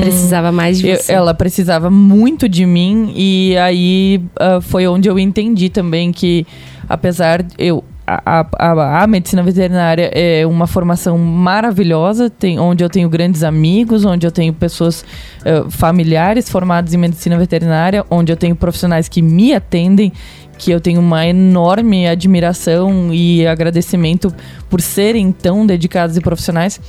Precisava 0.00 0.52
mais 0.52 0.78
de 0.78 0.94
você. 0.94 1.10
Eu, 1.10 1.16
ela 1.16 1.34
precisava 1.34 1.90
muito 1.90 2.48
de 2.48 2.64
mim, 2.64 3.12
e 3.16 3.56
aí 3.58 4.22
uh, 4.40 4.60
foi 4.60 4.86
onde 4.86 5.08
eu 5.08 5.18
entendi 5.18 5.68
também 5.70 6.12
que, 6.12 6.46
apesar. 6.88 7.44
Eu, 7.58 7.82
a, 8.06 8.46
a, 8.58 9.02
a, 9.02 9.06
medicina 9.06 9.42
veterinária 9.42 10.10
é 10.12 10.44
uma 10.46 10.66
formação 10.66 11.16
maravilhosa, 11.16 12.28
tem, 12.28 12.58
onde 12.58 12.82
eu 12.82 12.88
tenho 12.88 13.08
grandes 13.08 13.42
amigos, 13.42 14.04
onde 14.04 14.26
eu 14.26 14.32
tenho 14.32 14.52
pessoas 14.52 15.04
uh, 15.40 15.70
familiares 15.70 16.48
formadas 16.48 16.92
em 16.92 16.96
medicina 16.96 17.38
veterinária, 17.38 18.04
onde 18.10 18.32
eu 18.32 18.36
tenho 18.36 18.56
profissionais 18.56 19.08
que 19.08 19.22
me 19.22 19.54
atendem, 19.54 20.12
que 20.58 20.70
eu 20.70 20.80
tenho 20.80 21.00
uma 21.00 21.26
enorme 21.26 22.06
admiração 22.06 23.12
e 23.12 23.46
agradecimento 23.46 24.34
por 24.68 24.80
serem 24.80 25.32
tão 25.32 25.64
dedicados 25.64 26.16
e 26.16 26.20
profissionais. 26.20 26.80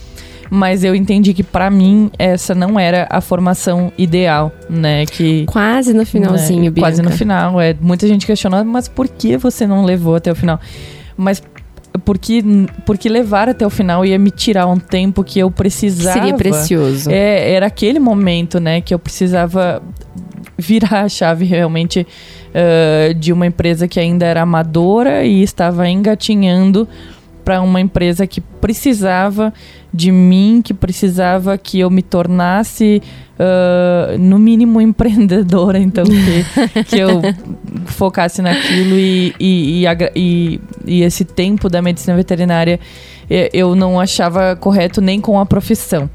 Mas 0.53 0.83
eu 0.83 0.93
entendi 0.93 1.33
que 1.33 1.43
para 1.43 1.71
mim 1.71 2.11
essa 2.19 2.53
não 2.53 2.77
era 2.77 3.07
a 3.09 3.21
formação 3.21 3.89
ideal, 3.97 4.51
né? 4.69 5.05
Que 5.05 5.45
quase 5.45 5.93
no 5.93 6.05
finalzinho, 6.05 6.69
né? 6.69 6.77
Quase 6.77 7.01
no 7.01 7.09
final, 7.09 7.61
é. 7.61 7.73
Muita 7.79 8.05
gente 8.05 8.25
questionando, 8.25 8.67
mas 8.67 8.89
por 8.89 9.07
que 9.07 9.37
você 9.37 9.65
não 9.65 9.85
levou 9.85 10.15
até 10.15 10.29
o 10.29 10.35
final? 10.35 10.59
Mas 11.21 11.41
porque, 12.03 12.43
porque 12.85 13.09
levar 13.09 13.49
até 13.49 13.65
o 13.65 13.69
final 13.69 14.05
ia 14.05 14.17
me 14.17 14.31
tirar 14.31 14.65
um 14.65 14.77
tempo 14.77 15.23
que 15.23 15.39
eu 15.39 15.51
precisava. 15.51 16.19
Seria 16.19 16.35
precioso. 16.35 17.09
É, 17.09 17.53
era 17.53 17.65
aquele 17.65 17.99
momento, 17.99 18.59
né, 18.59 18.81
que 18.81 18.93
eu 18.93 18.99
precisava 18.99 19.81
virar 20.57 21.01
a 21.01 21.09
chave 21.09 21.45
realmente 21.45 22.05
uh, 22.05 23.13
de 23.13 23.33
uma 23.33 23.45
empresa 23.45 23.87
que 23.87 23.99
ainda 23.99 24.25
era 24.25 24.41
amadora 24.41 25.23
e 25.25 25.41
estava 25.41 25.87
engatinhando 25.89 26.87
para 27.51 27.61
uma 27.61 27.81
empresa 27.81 28.25
que 28.25 28.39
precisava 28.39 29.53
de 29.93 30.09
mim, 30.09 30.61
que 30.63 30.73
precisava 30.73 31.57
que 31.57 31.81
eu 31.81 31.89
me 31.89 32.01
tornasse, 32.01 33.03
uh, 33.37 34.17
no 34.17 34.39
mínimo, 34.39 34.79
empreendedora, 34.79 35.77
então, 35.77 36.05
que, 36.05 36.83
que 36.85 36.97
eu 36.97 37.19
focasse 37.87 38.41
naquilo 38.41 38.95
e, 38.95 39.35
e, 39.37 39.83
e, 39.83 39.87
e, 40.15 40.61
e 40.85 41.03
esse 41.03 41.25
tempo 41.25 41.67
da 41.67 41.81
medicina 41.81 42.15
veterinária 42.15 42.79
eu 43.53 43.75
não 43.75 43.99
achava 43.99 44.55
correto 44.55 45.01
nem 45.01 45.19
com 45.19 45.37
a 45.37 45.45
profissão, 45.45 46.09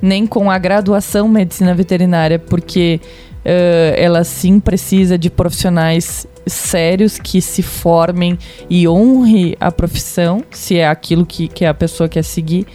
nem 0.00 0.26
com 0.26 0.50
a 0.50 0.58
graduação 0.58 1.26
medicina 1.26 1.74
veterinária, 1.74 2.38
porque 2.38 3.00
uh, 3.44 3.94
ela 3.96 4.24
sim 4.24 4.58
precisa 4.60 5.18
de 5.18 5.30
profissionais 5.30 6.26
sérios 6.46 7.18
que 7.18 7.40
se 7.40 7.62
formem 7.62 8.38
e 8.68 8.88
honre 8.88 9.56
a 9.60 9.70
profissão, 9.70 10.42
se 10.50 10.78
é 10.78 10.88
aquilo 10.88 11.24
que, 11.24 11.48
que 11.48 11.64
a 11.64 11.74
pessoa 11.74 12.08
quer 12.08 12.24
seguir. 12.24 12.66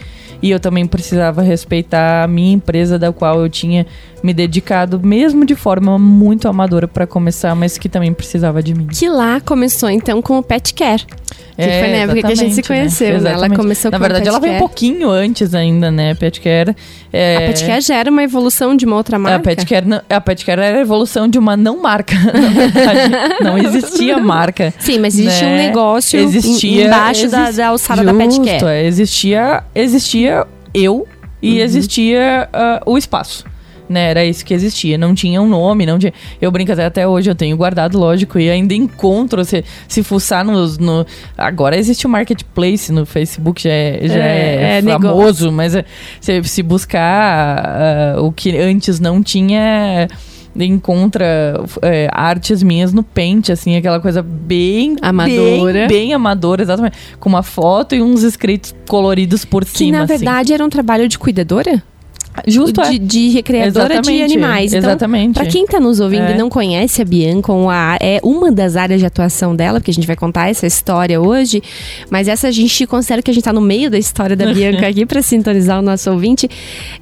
E 0.42 0.52
eu 0.52 0.60
também 0.60 0.86
precisava 0.86 1.42
respeitar 1.42 2.24
a 2.24 2.28
minha 2.28 2.54
empresa, 2.54 3.00
da 3.00 3.12
qual 3.12 3.40
eu 3.42 3.50
tinha 3.50 3.86
me 4.24 4.34
dedicado, 4.34 5.00
mesmo 5.00 5.46
de 5.46 5.56
forma 5.56 5.98
muito 5.98 6.48
amadora 6.48 6.88
para 6.88 7.06
começar, 7.06 7.56
mas 7.56 7.78
que 7.78 7.88
também 7.88 8.14
precisava 8.14 8.62
de 8.62 8.74
mim. 8.74 8.88
Que 8.88 9.10
lá 9.10 9.40
começou 9.40 9.90
então 9.90 10.22
com 10.22 10.38
o 10.38 10.44
Pet 10.44 10.74
Care. 10.74 11.06
Que 11.58 11.64
é, 11.64 11.80
foi 11.80 11.90
na 11.90 11.98
época 11.98 12.22
que 12.22 12.32
a 12.34 12.36
gente 12.36 12.54
se 12.54 12.62
né? 12.62 12.68
conheceu, 12.68 13.20
né? 13.20 13.32
Ela 13.32 13.50
começou 13.50 13.90
Na 13.90 13.98
verdade, 13.98 14.28
ela 14.28 14.40
veio 14.40 14.54
um 14.54 14.60
pouquinho 14.60 15.10
antes 15.10 15.56
ainda, 15.56 15.90
né? 15.90 16.14
Pet 16.14 16.40
Care. 16.40 16.76
É... 17.12 17.38
A 17.38 17.40
Pet 17.42 17.66
Care 17.66 17.82
já 17.82 17.96
era 17.96 18.12
uma 18.12 18.22
evolução 18.22 18.76
de 18.76 18.86
uma 18.86 18.96
outra 18.96 19.18
marca? 19.18 19.38
A 19.38 19.40
Pet 19.40 19.66
Care, 19.66 19.88
não, 19.88 20.00
a 20.08 20.22
Pet 20.22 20.46
Care 20.46 20.62
era 20.62 20.78
a 20.78 20.82
evolução 20.82 21.28
de 21.28 21.40
uma 21.40 21.58
não 21.58 21.82
marca, 21.82 22.14
na 22.32 22.50
verdade. 22.50 23.44
não 23.44 23.58
existia 23.58 24.20
marca. 24.20 24.72
Sim, 24.78 25.00
mas 25.00 25.18
existia 25.18 25.48
né? 25.48 25.54
um 25.54 25.58
negócio 25.58 26.20
existia, 26.20 26.86
embaixo 26.86 27.26
exist... 27.26 27.32
da, 27.32 27.52
da, 27.52 27.68
alçada 27.70 28.04
Justo, 28.04 28.18
da 28.18 28.24
Pet 28.24 28.40
Care. 28.40 28.74
É, 28.76 28.86
existia, 28.86 29.64
existia 29.74 30.37
eu 30.74 31.08
e 31.42 31.58
uhum. 31.58 31.64
existia 31.64 32.50
uh, 32.54 32.92
o 32.92 32.98
espaço 32.98 33.46
né? 33.90 34.10
Era 34.10 34.26
isso 34.26 34.46
que 34.46 34.54
existia. 34.54 34.98
Não 34.98 35.14
tinha 35.14 35.42
um 35.42 35.48
nome, 35.48 35.86
não 35.86 35.98
tinha. 35.98 36.14
Eu 36.42 36.52
brinco 36.52 36.72
até, 36.72 37.08
hoje, 37.08 37.30
eu 37.30 37.36
tenho 37.36 37.56
guardado, 37.56 37.98
lógico, 37.98 38.38
e 38.40 38.50
ainda 38.50 38.74
encontro. 38.74 39.44
Se, 39.46 39.64
se 39.88 40.04
fuçar 40.04 40.44
nos, 40.46 40.78
no. 40.78 41.06
Agora 41.38 41.78
existe 41.78 42.06
o 42.06 42.10
marketplace 42.10 42.92
no 42.92 43.06
Facebook, 43.06 43.64
já 43.64 43.72
é, 43.72 44.00
já 44.04 44.16
é, 44.16 44.56
é, 44.56 44.78
é 44.78 44.82
famoso, 44.82 45.46
negócio. 45.46 45.52
mas 45.52 45.76
é, 45.76 45.86
se, 46.20 46.44
se 46.44 46.64
buscar 46.64 48.18
uh, 48.18 48.26
o 48.26 48.32
que 48.32 48.58
antes 48.58 49.00
não 49.00 49.24
tinha 49.24 50.08
encontra 50.66 51.26
é, 51.82 52.10
artes 52.12 52.64
minhas 52.64 52.94
no 52.94 53.04
pente, 53.04 53.52
assim, 53.52 53.76
aquela 53.76 54.00
coisa 54.00 54.22
bem 54.22 54.96
amadora. 55.02 55.80
Bem, 55.80 55.88
bem 55.88 56.14
amadora, 56.14 56.62
exatamente. 56.62 56.98
Com 57.20 57.30
uma 57.30 57.44
foto 57.44 57.96
e 57.96 58.02
uns 58.02 58.24
escritos 58.24 58.76
coloridos 58.88 59.46
por 59.46 59.64
que, 59.64 59.78
cima. 59.78 59.86
Que 59.86 59.92
na 59.92 60.04
assim. 60.04 60.18
verdade 60.18 60.54
era 60.54 60.64
um 60.64 60.70
trabalho 60.70 61.08
de 61.08 61.18
cuidadora? 61.20 61.84
Justo 62.46 62.82
de, 62.82 62.96
é. 62.96 63.00
de 63.00 63.30
recreadora 63.30 63.94
Exatamente, 63.94 64.28
de 64.28 64.34
animais. 64.34 64.74
Então, 64.74 64.90
exatamente. 64.90 65.34
Para 65.34 65.46
quem 65.46 65.64
está 65.64 65.80
nos 65.80 66.00
ouvindo 66.00 66.24
É. 66.24 66.32
e 66.36 66.38
não 66.38 66.50
conhece 66.50 67.02
a 67.02 67.06
Bianca, 67.06 67.52
a, 67.70 67.98
é 68.00 68.20
uma 68.24 68.52
das 68.52 68.76
áreas 68.76 69.00
de 69.00 69.06
atuação 69.06 69.56
dela, 69.56 69.80
porque 69.80 69.92
a 69.92 69.94
gente 69.94 70.08
vai 70.08 70.16
contar 70.16 70.50
essa 70.50 70.68
história 70.68 71.20
hoje, 71.20 71.62
mas 72.10 72.28
essa 72.28 72.48
a 72.48 72.52
gente 72.52 72.86
considera 72.86 73.22
que 73.22 73.32
a 73.32 73.34
gente 73.34 73.42
está 73.42 73.54
no 73.54 73.62
meio 73.62 73.90
da 73.90 73.98
história 73.98 74.36
da 74.36 74.54
Bianca 74.54 74.88
aqui 74.88 75.06
para 75.06 75.22
sintonizar 75.22 75.80
o 75.80 75.82
nosso 75.82 76.12
ouvinte. 76.12 76.50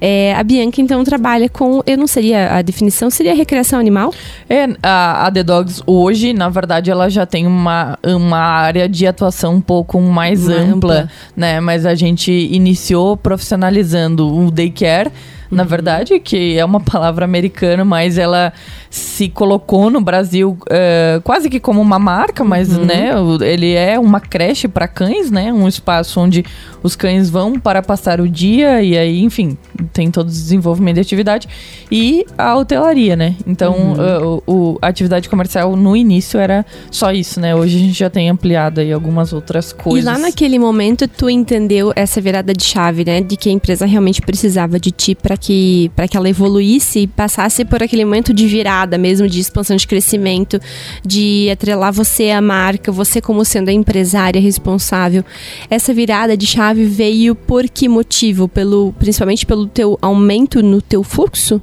É, 0.00 0.34
a 0.34 0.42
Bianca 0.42 0.80
então 0.80 1.02
trabalha 1.04 1.48
com, 1.48 1.82
eu 1.86 1.96
não 1.98 2.06
seria 2.06 2.54
a 2.56 2.62
definição, 2.62 3.10
seria 3.10 3.34
recreação 3.34 3.78
animal? 3.78 4.12
É, 4.48 4.68
a, 4.82 5.26
a 5.26 5.30
The 5.30 5.42
Dogs 5.42 5.82
hoje, 5.86 6.32
na 6.32 6.48
verdade, 6.48 6.90
ela 6.90 7.08
já 7.08 7.26
tem 7.26 7.46
uma, 7.46 7.98
uma 8.04 8.38
área 8.38 8.88
de 8.88 9.06
atuação 9.06 9.54
um 9.54 9.60
pouco 9.60 10.00
mais 10.00 10.48
ampla, 10.48 11.00
ampla. 11.00 11.10
né? 11.36 11.60
Mas 11.60 11.84
a 11.86 11.94
gente 11.94 12.30
iniciou 12.32 13.16
profissionalizando 13.16 14.26
o 14.34 14.50
daycare, 14.50 15.10
na 15.50 15.64
verdade, 15.64 16.18
que 16.18 16.58
é 16.58 16.64
uma 16.64 16.80
palavra 16.80 17.24
americana, 17.24 17.84
mas 17.84 18.18
ela 18.18 18.52
se 18.96 19.28
colocou 19.28 19.90
no 19.90 20.00
Brasil 20.00 20.56
eh, 20.70 21.20
quase 21.22 21.50
que 21.50 21.60
como 21.60 21.80
uma 21.82 21.98
marca, 21.98 22.42
mas 22.42 22.68
né, 22.78 23.14
o- 23.18 23.42
ele 23.44 23.74
é 23.74 23.98
uma 23.98 24.20
creche 24.20 24.66
para 24.68 24.88
cães, 24.88 25.30
né? 25.30 25.52
Um 25.52 25.68
espaço 25.68 26.18
onde 26.20 26.44
os 26.82 26.96
cães 26.96 27.28
vão 27.28 27.58
para 27.58 27.82
passar 27.82 28.20
o 28.20 28.28
dia 28.28 28.80
e 28.82 28.96
aí, 28.96 29.22
enfim, 29.22 29.58
tem 29.92 30.10
todo 30.10 30.28
o 30.28 30.30
desenvolvimento 30.30 30.94
de 30.94 31.00
atividade 31.02 31.48
e 31.90 32.24
a 32.38 32.56
hotelaria, 32.56 33.16
né? 33.16 33.34
Então, 33.46 33.94
eh, 33.98 34.18
o, 34.24 34.42
o- 34.46 34.78
a 34.80 34.86
atividade 34.88 35.28
comercial 35.28 35.76
no 35.76 35.94
início 35.96 36.38
era 36.40 36.64
só 36.90 37.12
isso, 37.12 37.38
né? 37.40 37.54
Hoje 37.54 37.76
a 37.76 37.80
gente 37.80 37.98
já 37.98 38.08
tem 38.08 38.30
ampliado 38.30 38.80
aí 38.80 38.92
algumas 38.92 39.32
outras 39.32 39.72
coisas. 39.72 40.02
E 40.02 40.06
lá 40.06 40.18
naquele 40.18 40.58
momento 40.58 41.06
tu 41.08 41.28
entendeu 41.28 41.92
essa 41.94 42.20
virada 42.20 42.54
de 42.54 42.64
chave, 42.64 43.04
né? 43.04 43.20
De 43.20 43.36
que 43.36 43.48
a 43.48 43.52
empresa 43.52 43.84
realmente 43.84 44.22
precisava 44.22 44.78
de 44.80 44.90
ti 44.90 45.14
para 45.14 45.36
que, 45.36 45.90
pra 45.96 46.06
que 46.08 46.16
ela 46.16 46.28
evoluísse 46.28 47.00
e 47.00 47.06
passasse 47.06 47.64
por 47.64 47.82
aquele 47.82 48.04
momento 48.04 48.32
de 48.32 48.46
virada 48.46 48.85
mesmo, 48.98 49.28
de 49.28 49.40
expansão 49.40 49.76
de 49.76 49.86
crescimento, 49.86 50.60
de 51.04 51.48
atrelar 51.50 51.92
você 51.92 52.30
à 52.30 52.40
marca, 52.40 52.92
você 52.92 53.20
como 53.20 53.44
sendo 53.44 53.68
a 53.68 53.72
empresária 53.72 54.40
responsável. 54.40 55.24
Essa 55.70 55.94
virada 55.94 56.36
de 56.36 56.46
chave 56.46 56.84
veio 56.84 57.34
por 57.34 57.68
que 57.68 57.88
motivo? 57.88 58.48
Pelo, 58.48 58.92
principalmente 58.98 59.46
pelo 59.46 59.66
teu 59.66 59.98
aumento 60.02 60.62
no 60.62 60.80
teu 60.82 61.02
fluxo? 61.02 61.60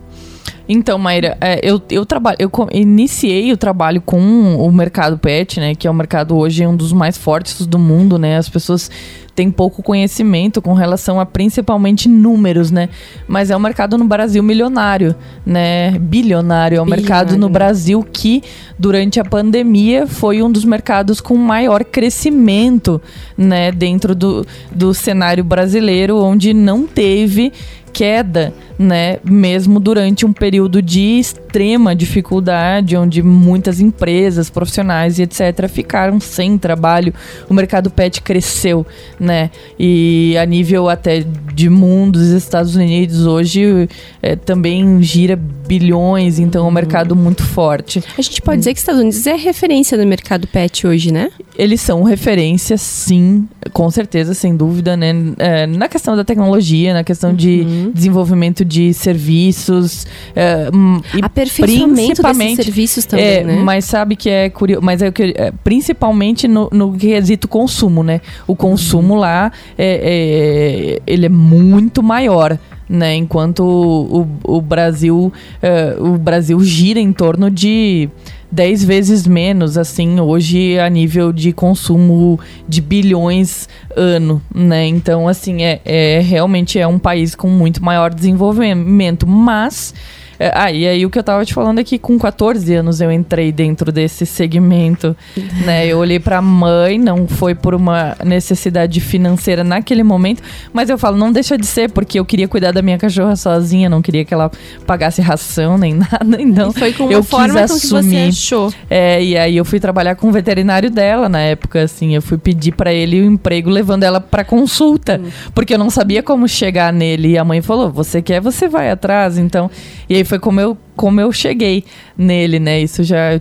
Então, 0.68 0.98
Maíra, 0.98 1.38
é, 1.42 1.60
eu, 1.62 1.82
eu 1.90 2.06
trabalho, 2.06 2.38
eu 2.40 2.50
iniciei 2.72 3.52
o 3.52 3.58
trabalho 3.58 4.02
com 4.02 4.56
o 4.56 4.72
mercado 4.72 5.18
pet, 5.18 5.60
né? 5.60 5.76
Que 5.76 5.88
é 5.88 5.92
o 5.92 5.94
mercado 5.94 6.38
hoje 6.38 6.66
um 6.66 6.76
dos 6.76 6.94
mais 6.94 7.18
fortes 7.18 7.66
do 7.66 7.78
mundo, 7.78 8.18
né? 8.18 8.38
As 8.38 8.48
pessoas 8.48 8.90
têm 9.36 9.50
pouco 9.50 9.82
conhecimento 9.82 10.62
com 10.62 10.74
relação 10.74 11.20
a 11.20 11.26
principalmente 11.26 12.08
números, 12.08 12.72
né? 12.72 12.90
Mas 13.28 13.50
é 13.50 13.58
um 13.58 13.60
mercado 13.60 13.98
no 13.98 14.06
Brasil 14.06 14.44
milionário, 14.44 15.16
né? 15.46 15.92
Bilionário. 16.00 16.78
É 16.78 16.82
um 16.82 16.86
mercado 16.86 17.38
no. 17.38 17.54
Brasil 17.54 18.04
que, 18.12 18.42
durante 18.80 19.20
a 19.20 19.26
pandemia, 19.26 20.08
foi 20.08 20.42
um 20.42 20.52
dos 20.52 20.66
mercados 20.66 21.22
com 21.22 21.36
maior 21.36 21.84
crescimento, 21.84 23.02
né? 23.38 23.72
Dentro 23.72 24.16
do, 24.16 24.46
do 24.72 24.94
cenário 24.94 25.44
brasileiro, 25.44 26.18
onde 26.18 26.54
não 26.54 26.88
teve 26.88 27.54
queda, 27.94 28.52
né? 28.78 29.20
Mesmo 29.24 29.80
durante 29.80 30.26
um 30.26 30.34
período 30.34 30.82
de 30.82 31.20
extrema 31.20 31.96
dificuldade, 31.96 32.98
onde 32.98 33.22
muitas 33.22 33.80
empresas, 33.80 34.50
profissionais 34.50 35.20
e 35.20 35.24
etc. 35.24 35.70
ficaram 35.70 36.20
sem 36.20 36.58
trabalho, 36.58 37.14
o 37.48 37.54
mercado 37.54 37.92
pet 37.92 38.22
cresceu, 38.22 38.86
né? 39.20 39.52
E 39.80 40.36
a 40.38 40.46
nível 40.46 40.90
até 40.90 41.24
de 41.54 41.70
mundo, 41.70 42.16
os 42.16 42.30
Estados 42.30 42.76
Unidos 42.76 43.28
hoje 43.28 43.88
é, 44.22 44.36
também 44.36 45.02
gira 45.04 45.40
bilhões, 45.68 46.40
então 46.40 46.66
é 46.66 46.68
um 46.68 46.72
mercado 46.72 47.16
muito 47.16 47.44
forte. 47.44 48.04
A 48.18 48.22
gente 48.22 48.42
pode 48.42 48.60
dizer 48.60 48.72
que 48.74 48.78
os 48.78 48.82
Estados 48.82 49.02
Unidos 49.02 49.26
é 49.28 49.36
referência 49.36 49.98
no 49.98 50.06
mercado 50.06 50.48
pet 50.48 50.86
hoje, 50.86 51.12
né? 51.12 51.30
Eles 51.58 51.82
são 51.82 52.04
referência, 52.04 52.78
sim, 52.78 53.48
com 53.72 53.90
certeza, 53.90 54.34
sem 54.34 54.56
dúvida, 54.56 54.98
né? 54.98 55.14
É, 55.38 55.66
na 55.68 55.88
questão 55.88 56.16
da 56.16 56.24
tecnologia, 56.24 56.94
na 56.94 57.04
questão 57.04 57.34
de 57.34 57.64
desenvolvimento 57.94 58.66
de 58.66 58.94
serviços. 58.94 60.06
é, 60.36 60.70
hum, 60.74 61.00
e 61.16 61.24
Aperfeiçoamento 61.24 61.90
desses 61.94 62.06
principalmente- 62.08 62.64
serviços 62.64 63.06
também, 63.06 63.26
é, 63.26 63.44
né? 63.44 63.56
mas 63.64 63.86
sabe 63.86 64.16
que 64.16 64.30
é 64.30 64.50
curioso, 64.50 64.84
mas 64.84 65.02
é, 65.02 65.08
o 65.10 65.12
que- 65.14 65.34
é, 65.38 65.52
principalmente 65.64 66.48
no, 66.48 66.70
no 66.72 66.94
quesito 66.94 67.48
consumo, 67.48 68.04
né? 68.04 68.22
O 68.48 68.56
consumo 68.56 69.16
lá 69.16 69.52
é, 69.78 70.98
é- 70.98 71.02
ele 71.06 71.26
é 71.26 71.30
muito 71.30 72.02
maior. 72.04 72.58
Né, 72.90 73.16
enquanto 73.16 73.64
o, 73.64 74.28
o 74.44 74.62
Brasil 74.62 75.32
é, 75.62 75.96
o 75.98 76.18
Brasil 76.18 76.60
gira 76.62 77.00
em 77.00 77.14
torno 77.14 77.50
de 77.50 78.10
10 78.52 78.84
vezes 78.84 79.26
menos 79.26 79.80
assim 79.80 80.20
hoje 80.20 80.78
a 80.78 80.88
nível 80.90 81.32
de 81.32 81.52
consumo 81.54 82.40
de 82.68 82.82
bilhões 82.82 83.68
ano, 83.96 84.42
né? 84.54 84.86
Então 84.86 85.28
assim 85.28 85.64
é, 85.64 85.82
é 85.86 86.20
realmente 86.20 86.78
é 86.78 86.86
um 86.86 87.00
país 87.00 87.34
com 87.34 87.48
muito 87.48 87.84
maior 87.84 88.14
desenvolvimento, 88.14 89.26
mas 89.26 89.94
é, 90.40 90.52
ah, 90.54 90.72
e 90.72 90.88
aí 90.88 91.06
o 91.06 91.10
que 91.10 91.20
eu 91.20 91.24
tava 91.24 91.46
te 91.46 91.54
falando 91.54 91.80
é 91.80 91.84
que 91.84 91.98
com 92.00 92.18
14 92.18 92.74
anos 92.74 93.02
eu 93.02 93.12
entrei 93.12 93.52
dentro 93.52 93.92
desse 93.92 94.26
segmento, 94.26 95.16
né? 95.66 95.86
Eu 95.88 95.98
olhei 96.00 96.20
pra 96.20 96.42
mãe, 96.42 96.98
não 96.98 97.28
foi 97.28 97.54
por 97.56 97.74
uma 97.76 98.16
necessidade 98.24 99.00
financeira 99.00 99.64
naquele 99.64 100.04
momento, 100.04 100.42
mas 100.72 100.90
eu 100.90 100.98
falo, 100.98 101.18
não 101.18 101.32
deixa 101.32 101.58
de 101.58 101.66
ser, 101.66 101.90
porque 101.92 102.20
eu 102.20 102.26
queria 102.26 102.48
cuidar 102.48 102.72
da 102.72 102.82
minha 102.82 102.98
cachorra 102.98 103.36
sozinha, 103.36 103.90
não 103.90 104.02
queria 104.02 104.26
que 104.26 104.34
ela 104.34 104.52
pagasse 104.86 105.22
ração 105.22 105.78
nem 105.78 105.94
nada, 105.96 106.42
então 106.42 106.70
E 106.70 106.74
foi 106.80 106.94
com 106.94 107.04
uma 107.04 107.14
eu 107.14 107.24
forma 107.24 107.62
quis 107.62 107.72
com 107.72 107.80
que 107.80 107.88
você 107.88 107.96
assumir. 107.98 108.28
achou. 108.30 108.74
É, 108.90 109.24
e 109.24 109.38
aí 109.38 109.56
eu 109.58 109.66
fui 109.66 109.80
trabalhar 109.80 110.16
com 110.16 110.28
o 110.30 110.32
veterinário 110.32 110.90
dela 110.90 111.30
na 111.30 111.40
época, 111.40 111.84
assim, 111.84 112.16
eu 112.16 112.22
fui 112.22 112.38
pedir 112.38 112.72
pra 112.74 112.92
ele 112.94 113.22
o 113.22 113.26
emprego 113.26 113.70
levando 113.70 114.04
ela 114.04 114.20
pra 114.20 114.44
consulta, 114.44 115.22
porque 115.54 115.74
eu 115.74 115.78
não 115.78 115.90
sabia 115.90 116.22
como 116.24 116.48
chegar 116.48 116.92
nele. 116.92 117.30
E 117.30 117.38
a 117.38 117.44
mãe 117.44 117.62
falou: 117.62 117.92
"Você 117.92 118.22
quer, 118.22 118.42
você 118.42 118.68
vai 118.68 118.90
atrás". 118.90 119.38
Então, 119.38 119.70
e 120.10 120.16
aí 120.16 120.24
foi 120.34 120.40
como 120.40 120.60
eu 120.60 120.76
como 120.96 121.22
eu 121.22 121.32
cheguei 121.32 121.84
nele, 122.18 122.58
né? 122.58 122.82
Isso 122.82 123.04
já 123.04 123.40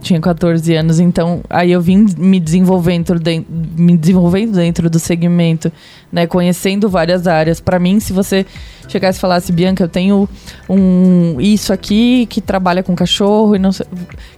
tinha 0.00 0.18
14 0.18 0.74
anos, 0.74 0.98
então 0.98 1.42
aí 1.50 1.70
eu 1.70 1.80
vim 1.80 2.06
me 2.16 2.40
desenvolvendo 2.40 3.18
dentro, 3.20 3.52
me 3.76 3.94
desenvolvendo 3.98 4.52
dentro 4.54 4.88
do 4.88 4.98
segmento, 4.98 5.70
né, 6.10 6.26
conhecendo 6.26 6.88
várias 6.88 7.26
áreas. 7.26 7.60
Pra 7.60 7.78
mim, 7.78 8.00
se 8.00 8.14
você 8.14 8.46
chegasse 8.88 9.18
e 9.18 9.20
falasse, 9.20 9.52
Bianca, 9.52 9.84
eu 9.84 9.88
tenho 9.88 10.26
um 10.70 11.38
isso 11.38 11.70
aqui 11.70 12.24
que 12.30 12.40
trabalha 12.40 12.82
com 12.82 12.96
cachorro 12.96 13.54
e 13.54 13.58
não 13.58 13.70
sei, 13.70 13.86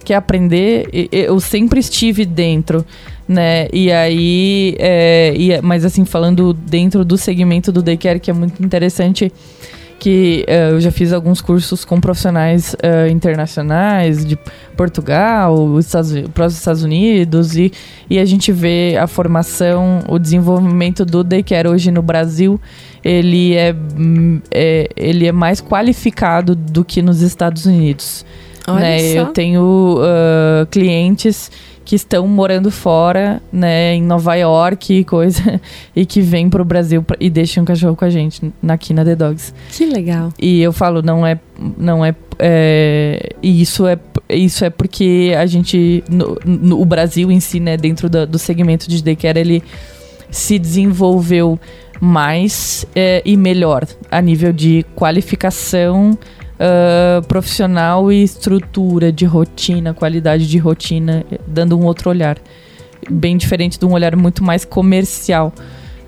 quer 0.03 0.15
aprender, 0.15 0.89
eu 1.09 1.39
sempre 1.39 1.79
estive 1.79 2.25
dentro, 2.25 2.85
né? 3.25 3.69
E 3.71 3.89
aí, 3.89 4.75
é, 4.77 5.33
e 5.33 5.53
é- 5.53 5.61
mas 5.61 5.85
assim 5.85 6.03
falando 6.03 6.51
dentro 6.51 7.05
do 7.05 7.17
segmento 7.17 7.71
do 7.71 7.81
daycare 7.81 8.19
que 8.19 8.29
é 8.29 8.33
muito 8.33 8.61
interessante 8.61 9.31
que 9.99 10.45
eh, 10.47 10.71
eu 10.71 10.79
já 10.79 10.91
fiz 10.91 11.11
alguns 11.13 11.41
cursos 11.41 11.83
com 11.83 11.99
profissionais 11.99 12.75
eh, 12.81 13.09
internacionais 13.09 14.25
de 14.25 14.37
Portugal, 14.77 15.53
os 15.53 15.85
Estados, 15.85 16.11
Uni- 16.11 16.23
próprios 16.23 16.53
Estados 16.57 16.83
Unidos 16.83 17.55
e, 17.57 17.71
e 18.09 18.17
a 18.17 18.25
gente 18.25 18.51
vê 18.51 18.97
a 18.99 19.05
formação, 19.07 19.99
o 20.07 20.17
desenvolvimento 20.17 21.05
do 21.05 21.23
daycare 21.23 21.67
hoje 21.67 21.91
no 21.91 22.01
Brasil, 22.01 22.59
ele 23.03 23.55
é, 23.55 23.75
é- 24.51 24.89
ele 24.95 25.27
é 25.27 25.31
mais 25.31 25.61
qualificado 25.61 26.55
do 26.55 26.83
que 26.85 27.01
nos 27.01 27.21
Estados 27.21 27.65
Unidos. 27.65 28.25
Olha 28.67 28.79
né? 28.81 28.99
só. 28.99 29.17
Eu 29.19 29.25
tenho 29.27 29.97
ah, 30.01 30.65
clientes 30.71 31.51
que 31.85 31.95
estão 31.95 32.27
morando 32.27 32.69
fora, 32.69 33.41
né, 33.51 33.95
em 33.95 34.01
Nova 34.03 34.35
York 34.35 34.93
e 34.93 35.03
coisa, 35.05 35.59
e 35.95 36.05
que 36.05 36.21
vêm 36.21 36.49
pro 36.49 36.63
Brasil 36.63 37.01
pra- 37.01 37.17
e 37.19 37.29
deixam 37.29 37.63
o 37.63 37.65
cachorro 37.65 37.95
com 37.95 38.05
a 38.05 38.09
gente 38.09 38.51
na 38.61 38.73
aqui 38.75 38.93
na 38.93 39.03
The 39.03 39.15
Dogs. 39.15 39.53
Que 39.71 39.85
legal. 39.85 40.29
E 40.39 40.61
eu 40.61 40.71
falo, 40.71 41.01
não 41.01 41.25
é, 41.25 41.39
não 41.77 42.05
é, 42.05 42.13
é 42.37 43.29
e 43.41 43.61
isso 43.61 43.87
é, 43.87 43.97
isso 44.29 44.63
é 44.63 44.69
porque 44.69 45.33
a 45.37 45.45
gente, 45.45 46.03
no, 46.09 46.37
no- 46.45 46.79
o 46.81 46.85
Brasil 46.85 47.31
em 47.31 47.39
si, 47.39 47.59
né, 47.59 47.75
dentro 47.75 48.07
da- 48.09 48.25
do 48.25 48.37
segmento 48.37 48.87
de 48.87 49.03
daycare, 49.03 49.39
ele 49.39 49.63
se 50.29 50.59
desenvolveu 50.59 51.59
mais 51.99 52.85
é, 52.95 53.21
e 53.25 53.35
melhor 53.35 53.85
a 54.11 54.21
nível 54.21 54.53
de 54.53 54.85
qualificação 54.95 56.17
ah, 56.59 57.21
profissional 57.27 58.11
e 58.11 58.21
estrutura 58.21 59.11
de 59.11 59.25
rotina, 59.25 59.93
qualidade 59.93 60.47
de 60.47 60.57
rotina, 60.57 61.25
dando 61.47 61.79
um 61.79 61.85
outro 61.85 62.09
olhar. 62.09 62.37
Bem 63.09 63.37
diferente 63.37 63.79
de 63.79 63.85
um 63.85 63.93
olhar 63.93 64.15
muito 64.15 64.43
mais 64.43 64.65
comercial. 64.65 65.53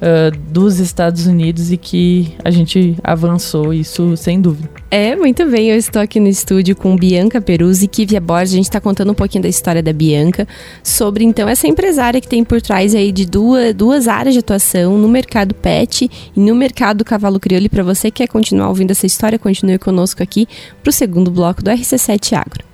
Uh, 0.02 0.36
dos 0.50 0.80
Estados 0.80 1.28
Unidos 1.28 1.72
e 1.72 1.78
que 1.78 2.34
a 2.44 2.50
gente 2.50 2.98
avançou, 3.04 3.74
isso 3.74 4.18
sem 4.18 4.42
dúvida. 4.42 4.70
É, 4.90 5.16
muito 5.16 5.46
bem. 5.46 5.70
Eu 5.70 5.78
estou 5.78 6.02
aqui 6.02 6.20
no 6.20 6.28
estúdio 6.28 6.76
com 6.76 6.96
Bianca 6.96 7.40
Peruzzi 7.40 7.86
e 7.86 7.88
Kivia 7.88 8.20
Borges. 8.20 8.54
A 8.54 8.56
gente 8.58 8.66
está 8.66 8.82
contando 8.82 9.12
um 9.12 9.16
pouquinho 9.16 9.44
da 9.44 9.50
história 9.50 9.82
da 9.82 9.94
Bianca, 9.94 10.48
sobre 10.84 11.24
então 11.24 11.48
essa 11.48 11.68
empresária 11.68 12.20
que 12.20 12.28
tem 12.28 12.44
por 12.44 12.62
trás 12.62 12.96
aí 12.96 13.12
de 13.12 13.26
duas, 13.26 13.74
duas 13.74 14.08
áreas 14.08 14.34
de 14.34 14.40
atuação 14.40 14.98
no 14.98 15.08
mercado 15.08 15.54
pet 15.54 16.10
e 16.36 16.40
no 16.40 16.56
mercado 16.56 17.06
cavalo 17.06 17.40
crioulo. 17.40 17.68
E 17.68 17.70
para 17.70 17.84
você 17.84 18.10
que 18.10 18.22
quer 18.22 18.28
continuar 18.28 18.70
ouvindo 18.70 18.92
essa 18.92 19.06
história, 19.06 19.40
continue 19.40 19.78
conosco 19.78 20.22
aqui 20.22 20.48
para 20.82 20.90
o 20.90 20.94
segundo 20.94 21.32
bloco 21.32 21.64
do 21.64 21.72
RC7 21.72 22.34
Agro. 22.34 22.71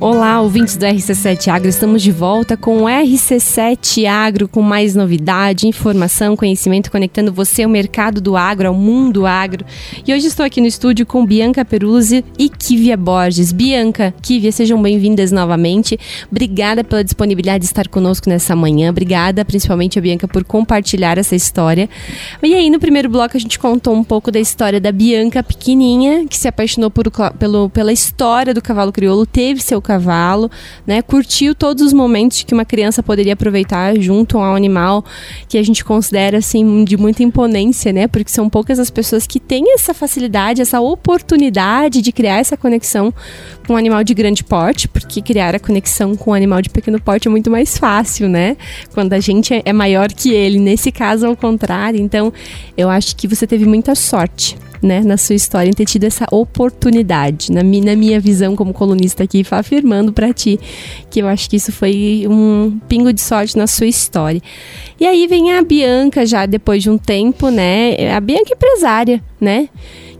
Olá, 0.00 0.40
ouvintes 0.40 0.76
do 0.76 0.84
RC7 0.84 1.48
Agro, 1.48 1.68
estamos 1.68 2.02
de 2.02 2.10
volta 2.10 2.56
com 2.56 2.82
o 2.82 2.84
RC7 2.86 4.06
Agro 4.06 4.48
com 4.48 4.60
mais 4.60 4.94
novidade, 4.94 5.68
informação, 5.68 6.36
conhecimento, 6.36 6.90
conectando 6.90 7.32
você 7.32 7.62
ao 7.62 7.70
mercado 7.70 8.20
do 8.20 8.36
agro, 8.36 8.68
ao 8.68 8.74
mundo 8.74 9.24
agro. 9.24 9.64
E 10.06 10.12
hoje 10.12 10.26
estou 10.26 10.44
aqui 10.44 10.60
no 10.60 10.66
estúdio 10.66 11.06
com 11.06 11.24
Bianca 11.24 11.64
Peruzzi 11.64 12.24
e 12.38 12.48
Kivia 12.48 12.96
Borges. 12.96 13.52
Bianca, 13.52 14.12
Kivia, 14.20 14.50
sejam 14.50 14.82
bem-vindas 14.82 15.30
novamente. 15.30 15.98
Obrigada 16.30 16.82
pela 16.82 17.04
disponibilidade 17.04 17.60
de 17.60 17.66
estar 17.66 17.88
conosco 17.88 18.28
nessa 18.28 18.56
manhã. 18.56 18.90
Obrigada, 18.90 19.44
principalmente 19.44 19.98
a 19.98 20.02
Bianca, 20.02 20.26
por 20.26 20.44
compartilhar 20.44 21.18
essa 21.18 21.36
história. 21.36 21.88
E 22.42 22.54
aí, 22.54 22.68
no 22.68 22.80
primeiro 22.80 23.08
bloco, 23.08 23.36
a 23.36 23.40
gente 23.40 23.58
contou 23.58 23.94
um 23.94 24.04
pouco 24.04 24.30
da 24.30 24.40
história 24.40 24.80
da 24.80 24.90
Bianca 24.90 25.42
pequenininha, 25.42 26.26
que 26.26 26.36
se 26.36 26.48
apaixonou 26.48 26.90
por, 26.90 27.10
pelo, 27.38 27.70
pela 27.70 27.92
história 27.92 28.52
do 28.52 28.60
cavalo 28.60 28.92
crioulo, 28.92 29.24
teve 29.24 29.62
seu 29.62 29.80
cavalo, 29.84 30.50
né? 30.86 31.02
Curtiu 31.02 31.54
todos 31.54 31.84
os 31.84 31.92
momentos 31.92 32.42
que 32.42 32.52
uma 32.52 32.64
criança 32.64 33.02
poderia 33.02 33.34
aproveitar 33.34 33.98
junto 34.00 34.38
a 34.38 34.52
um 34.52 34.56
animal 34.56 35.04
que 35.48 35.58
a 35.58 35.62
gente 35.62 35.84
considera 35.84 36.38
assim 36.38 36.84
de 36.84 36.96
muita 36.96 37.22
imponência, 37.22 37.92
né? 37.92 38.08
Porque 38.08 38.30
são 38.30 38.48
poucas 38.48 38.78
as 38.78 38.90
pessoas 38.90 39.26
que 39.26 39.38
têm 39.38 39.74
essa 39.74 39.94
facilidade, 39.94 40.62
essa 40.62 40.80
oportunidade 40.80 42.00
de 42.00 42.10
criar 42.10 42.38
essa 42.38 42.56
conexão 42.56 43.12
com 43.66 43.74
um 43.74 43.76
animal 43.76 44.02
de 44.02 44.14
grande 44.14 44.42
porte, 44.42 44.88
porque 44.88 45.22
criar 45.22 45.54
a 45.54 45.60
conexão 45.60 46.16
com 46.16 46.30
um 46.30 46.34
animal 46.34 46.60
de 46.60 46.70
pequeno 46.70 47.00
porte 47.00 47.28
é 47.28 47.30
muito 47.30 47.50
mais 47.50 47.78
fácil, 47.78 48.28
né? 48.28 48.56
Quando 48.92 49.12
a 49.12 49.20
gente 49.20 49.62
é 49.64 49.72
maior 49.72 50.12
que 50.12 50.32
ele. 50.32 50.58
Nesse 50.58 50.90
caso, 50.90 51.26
ao 51.26 51.36
contrário. 51.36 52.00
Então, 52.00 52.32
eu 52.76 52.88
acho 52.88 53.14
que 53.16 53.28
você 53.28 53.46
teve 53.46 53.66
muita 53.66 53.94
sorte 53.94 54.56
né, 54.84 55.00
na 55.00 55.16
sua 55.16 55.34
história, 55.34 55.70
em 55.70 55.72
ter 55.72 55.86
tido 55.86 56.04
essa 56.04 56.26
oportunidade, 56.30 57.50
na, 57.50 57.62
mi, 57.62 57.80
na 57.80 57.96
minha 57.96 58.20
visão 58.20 58.54
como 58.54 58.74
colunista 58.74 59.24
aqui, 59.24 59.44
afirmando 59.50 60.12
para 60.12 60.32
ti 60.32 60.60
que 61.10 61.22
eu 61.22 61.26
acho 61.26 61.48
que 61.48 61.56
isso 61.56 61.72
foi 61.72 62.26
um 62.28 62.78
pingo 62.86 63.10
de 63.10 63.20
sorte 63.20 63.56
na 63.56 63.66
sua 63.66 63.86
história. 63.86 64.42
E 65.00 65.06
aí 65.06 65.26
vem 65.26 65.52
a 65.52 65.62
Bianca, 65.62 66.26
já 66.26 66.44
depois 66.44 66.82
de 66.82 66.90
um 66.90 66.98
tempo, 66.98 67.48
né, 67.48 68.14
a 68.14 68.20
Bianca 68.20 68.52
empresária, 68.52 69.24
né, 69.40 69.70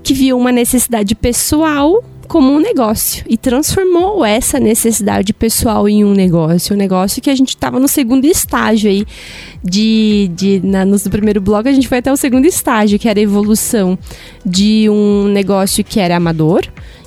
que 0.02 0.14
viu 0.14 0.38
uma 0.38 0.50
necessidade 0.50 1.14
pessoal 1.14 2.02
como 2.26 2.52
um 2.52 2.60
negócio 2.60 3.24
e 3.28 3.36
transformou 3.36 4.24
essa 4.24 4.58
necessidade 4.58 5.32
pessoal 5.32 5.88
em 5.88 6.04
um 6.04 6.12
negócio. 6.12 6.74
Um 6.74 6.78
negócio 6.78 7.22
que 7.22 7.30
a 7.30 7.34
gente 7.34 7.50
estava 7.50 7.78
no 7.78 7.88
segundo 7.88 8.24
estágio 8.24 8.90
aí 8.90 9.06
de, 9.62 10.30
de 10.34 10.60
na, 10.62 10.84
no 10.84 10.98
primeiro 11.10 11.40
bloco 11.40 11.68
a 11.68 11.72
gente 11.72 11.88
foi 11.88 11.98
até 11.98 12.12
o 12.12 12.16
segundo 12.16 12.46
estágio, 12.46 12.98
que 12.98 13.08
era 13.08 13.18
a 13.18 13.22
evolução 13.22 13.98
de 14.44 14.88
um 14.90 15.24
negócio 15.28 15.82
que 15.84 16.00
era 16.00 16.16
amador, 16.16 16.62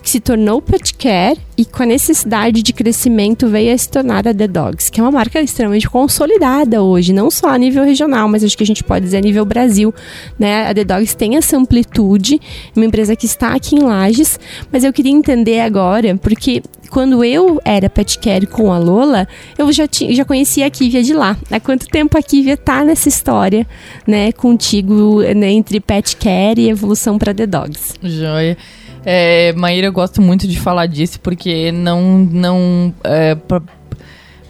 se 0.10 0.20
tornou 0.20 0.62
pet 0.62 0.94
care 0.94 1.38
e 1.58 1.66
com 1.66 1.84
a 1.84 1.86
necessidade 1.86 2.62
de 2.62 2.72
crescimento 2.72 3.48
veio 3.48 3.74
a 3.74 3.78
se 3.78 3.90
tornar 3.90 4.28
a 4.28 4.34
The 4.34 4.48
Dogs, 4.48 4.92
que 4.92 5.00
é 5.00 5.04
uma 5.04 5.12
marca 5.12 5.42
extremamente 5.42 5.90
consolidada 5.90 6.84
hoje, 6.84 7.12
não 7.12 7.32
só 7.32 7.50
a 7.50 7.58
nível 7.58 7.84
regional, 7.84 8.28
mas 8.28 8.44
acho 8.44 8.56
que 8.56 8.64
a 8.64 8.66
gente 8.66 8.84
pode 8.84 9.06
dizer 9.06 9.18
a 9.18 9.22
nível 9.22 9.44
Brasil, 9.44 9.94
né? 10.38 10.70
A 10.70 10.74
The 10.74 10.84
Dogs 10.84 11.16
tem 11.16 11.36
essa 11.36 11.58
amplitude, 11.58 12.40
uma 12.76 12.86
empresa 12.86 13.16
que 13.16 13.26
está 13.26 13.54
aqui 13.54 13.76
em 13.76 13.80
Lages, 13.80 14.40
mas 14.72 14.84
eu 14.84 14.94
queria 14.94 15.12
entender 15.12 15.60
agora, 15.60 16.16
porque 16.18 16.62
quando 16.90 17.24
eu 17.24 17.60
era 17.66 17.90
pet 17.90 18.20
care 18.20 18.46
com 18.46 18.72
a 18.72 18.78
Lola, 18.78 19.28
eu 19.58 19.72
já, 19.72 19.88
tinha, 19.88 20.14
já 20.14 20.24
conhecia 20.24 20.66
a 20.66 20.70
Kivia 20.70 21.04
de 21.04 21.14
lá. 21.14 21.38
Há 21.52 21.60
quanto 21.60 21.88
tempo 21.88 22.18
a 22.18 22.22
Kivia 22.22 22.56
tá 22.56 22.84
nessa 22.84 23.10
história, 23.10 23.68
né, 24.06 24.32
contigo, 24.32 25.22
né, 25.36 25.52
entre 25.52 25.80
pet 25.80 26.16
care 26.16 26.62
e 26.62 26.70
evolução 26.70 27.18
para 27.18 27.34
The 27.34 27.48
Dogs? 27.48 27.96
Joia. 28.02 28.58
É, 29.10 29.54
Maíra, 29.54 29.88
eu 29.88 29.94
gosto 29.94 30.22
muito 30.22 30.46
de 30.46 30.60
falar 30.60 30.86
disso 30.86 31.18
porque 31.22 31.72
não. 31.72 32.28
não 32.30 32.94
é, 33.06 33.38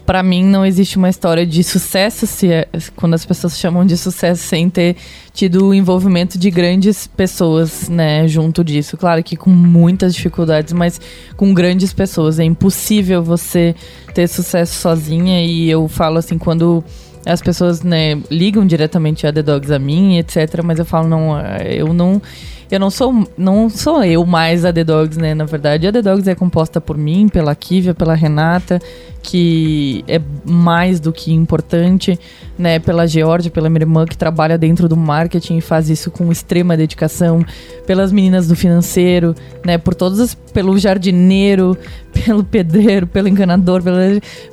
para 0.04 0.24
mim 0.24 0.44
não 0.44 0.66
existe 0.66 0.98
uma 0.98 1.10
história 1.10 1.46
de 1.46 1.64
sucesso 1.64 2.26
se 2.26 2.52
é, 2.52 2.68
quando 2.96 3.14
as 3.14 3.24
pessoas 3.24 3.60
chamam 3.60 3.86
de 3.86 3.96
sucesso 3.96 4.42
sem 4.42 4.68
ter 4.68 4.96
tido 5.32 5.68
o 5.68 5.74
envolvimento 5.76 6.40
de 6.40 6.50
grandes 6.50 7.06
pessoas, 7.06 7.88
né, 7.88 8.28
junto 8.28 8.64
disso. 8.64 8.98
Claro 8.98 9.24
que 9.24 9.36
com 9.36 9.52
muitas 9.52 10.16
dificuldades, 10.16 10.74
mas 10.74 11.00
com 11.36 11.54
grandes 11.54 11.94
pessoas. 11.94 12.40
É 12.40 12.44
impossível 12.44 13.22
você 13.22 13.76
ter 14.16 14.28
sucesso 14.28 14.74
sozinha 14.74 15.46
e 15.46 15.70
eu 15.70 15.88
falo 15.88 16.18
assim 16.18 16.40
quando 16.40 16.84
as 17.28 17.44
pessoas, 17.44 17.84
né, 17.84 18.20
ligam 18.32 18.66
diretamente 18.66 19.28
a 19.28 19.32
The 19.32 19.44
Dogs 19.44 19.72
a 19.72 19.78
mim, 19.78 20.18
etc, 20.18 20.64
mas 20.64 20.80
eu 20.80 20.86
falo 20.86 21.08
não, 21.08 21.40
eu 21.60 21.94
não 21.94 22.20
eu 22.70 22.80
não 22.80 22.90
sou, 22.90 23.28
não 23.38 23.70
sou 23.70 24.04
eu 24.04 24.26
mais 24.26 24.66
a 24.66 24.74
The 24.74 24.84
Dogs, 24.84 25.18
né? 25.18 25.34
Na 25.34 25.46
verdade, 25.46 25.88
a 25.88 25.92
The 25.92 26.02
Dogs 26.02 26.30
é 26.30 26.36
composta 26.36 26.82
por 26.82 26.98
mim, 26.98 27.30
pela 27.30 27.56
Kivia, 27.56 27.94
pela 27.94 28.14
Renata, 28.14 28.82
que 29.24 30.04
é 30.08 30.22
mais 30.46 31.00
do 31.00 31.14
que 31.14 31.34
importante, 31.34 32.20
né? 32.58 32.78
Pela 32.80 33.08
Georgia, 33.08 33.50
pela 33.50 33.70
minha 33.70 33.84
irmã, 33.84 34.06
que 34.06 34.18
trabalha 34.18 34.58
dentro 34.58 34.90
do 34.90 34.98
marketing 34.98 35.58
e 35.58 35.62
faz 35.62 35.90
isso 35.90 36.12
com 36.12 36.30
extrema 36.30 36.76
dedicação, 36.76 37.46
pelas 37.86 38.12
meninas 38.12 38.48
do 38.48 38.56
financeiro, 38.56 39.34
né? 39.66 39.78
Por 39.78 39.96
todas 39.96 40.20
as, 40.20 40.36
pelo 40.36 40.78
jardineiro, 40.78 41.78
pelo 42.26 42.44
pedreiro, 42.44 43.08
pelo 43.08 43.30
encanador, 43.30 43.82
pela, 43.82 44.00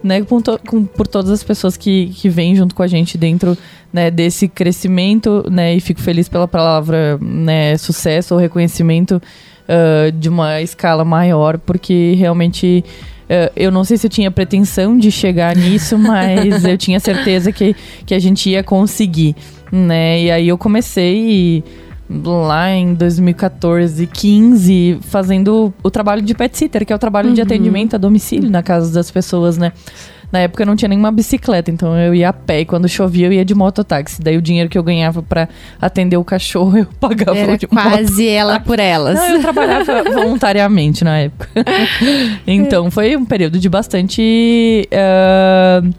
né? 0.05 0.23
Com, 0.23 0.41
to, 0.41 0.61
com, 0.67 0.85
por 0.85 1.09
todas 1.09 1.33
as 1.33 1.43
pessoas 1.43 1.77
que, 1.77 2.07
que 2.15 2.29
vêm 2.29 2.55
junto 2.55 2.77
com 2.77 2.83
a 2.83 2.87
gente 2.87 3.19
dentro 3.19 3.59
né, 3.95 4.11
desse 4.11 4.49
crescimento, 4.49 5.45
né, 5.49 5.77
e 5.77 5.81
fico 5.81 6.01
feliz 6.01 6.29
pela 6.29 6.49
palavra, 6.49 7.17
né, 7.23 7.77
sucesso 7.77 8.35
ou 8.35 8.41
reconhecimento 8.41 9.23
uh, 9.69 10.11
de 10.11 10.29
uma 10.29 10.61
escala 10.61 11.05
maior, 11.05 11.59
porque 11.59 12.17
realmente 12.19 12.85
uh, 13.31 13.53
eu 13.55 13.71
não 13.71 13.85
sei 13.85 13.97
se 13.97 14.09
eu 14.09 14.11
tinha 14.11 14.33
pretensão 14.33 14.99
de 14.99 15.13
chegar 15.13 15.55
nisso, 15.55 15.97
mas 15.97 16.65
eu 16.65 16.77
tinha 16.77 16.99
certeza 16.99 17.53
que, 17.53 17.77
que 18.05 18.13
a 18.13 18.19
gente 18.19 18.51
ia 18.51 18.65
conseguir, 18.65 19.37
né, 19.71 20.23
e 20.23 20.29
aí 20.29 20.49
eu 20.49 20.59
comecei 20.59 21.63
lá 22.11 22.69
em 22.73 22.95
2014, 22.95 24.09
15, 24.09 24.99
fazendo 25.03 25.73
o 25.85 25.91
trabalho 25.91 26.21
de 26.21 26.35
pet 26.35 26.59
sitter, 26.59 26.85
que 26.85 26.93
é 26.93 26.97
o 26.97 26.99
trabalho 26.99 27.29
uhum. 27.29 27.35
de 27.35 27.43
atendimento 27.43 27.95
a 27.95 27.99
domicílio 27.99 28.51
na 28.51 28.63
casa 28.63 28.93
das 28.93 29.09
pessoas, 29.11 29.57
né? 29.57 29.73
Na 30.35 30.41
época 30.41 30.65
eu 30.65 30.67
não 30.67 30.75
tinha 30.75 30.89
nenhuma 30.89 31.13
bicicleta, 31.13 31.71
então 31.71 31.97
eu 31.97 32.13
ia 32.13 32.31
a 32.31 32.33
pé 32.33 32.63
e 32.63 32.65
quando 32.65 32.89
chovia 32.89 33.29
eu 33.29 33.33
ia 33.33 33.45
de 33.45 33.55
mototáxi. 33.55 34.21
Daí 34.21 34.37
o 34.37 34.43
dinheiro 34.43 34.69
que 34.69 34.77
eu 34.77 34.83
ganhava 34.83 35.23
para 35.23 35.49
atender 35.81 36.17
o 36.17 36.25
cachorro 36.25 36.75
eu 36.77 36.87
pagava 36.99 37.39
Era 37.39 37.57
de 37.57 37.69
quase 37.69 38.27
ela 38.27 38.59
por 38.59 38.81
elas. 38.81 39.15
Não, 39.15 39.37
eu 39.37 39.41
trabalhava 39.41 40.03
voluntariamente 40.11 41.05
na 41.05 41.19
época. 41.19 41.49
então 42.45 42.91
foi 42.91 43.15
um 43.15 43.25
período 43.25 43.61
de 43.61 43.69
bastante. 43.69 44.89
Uh, 44.91 45.95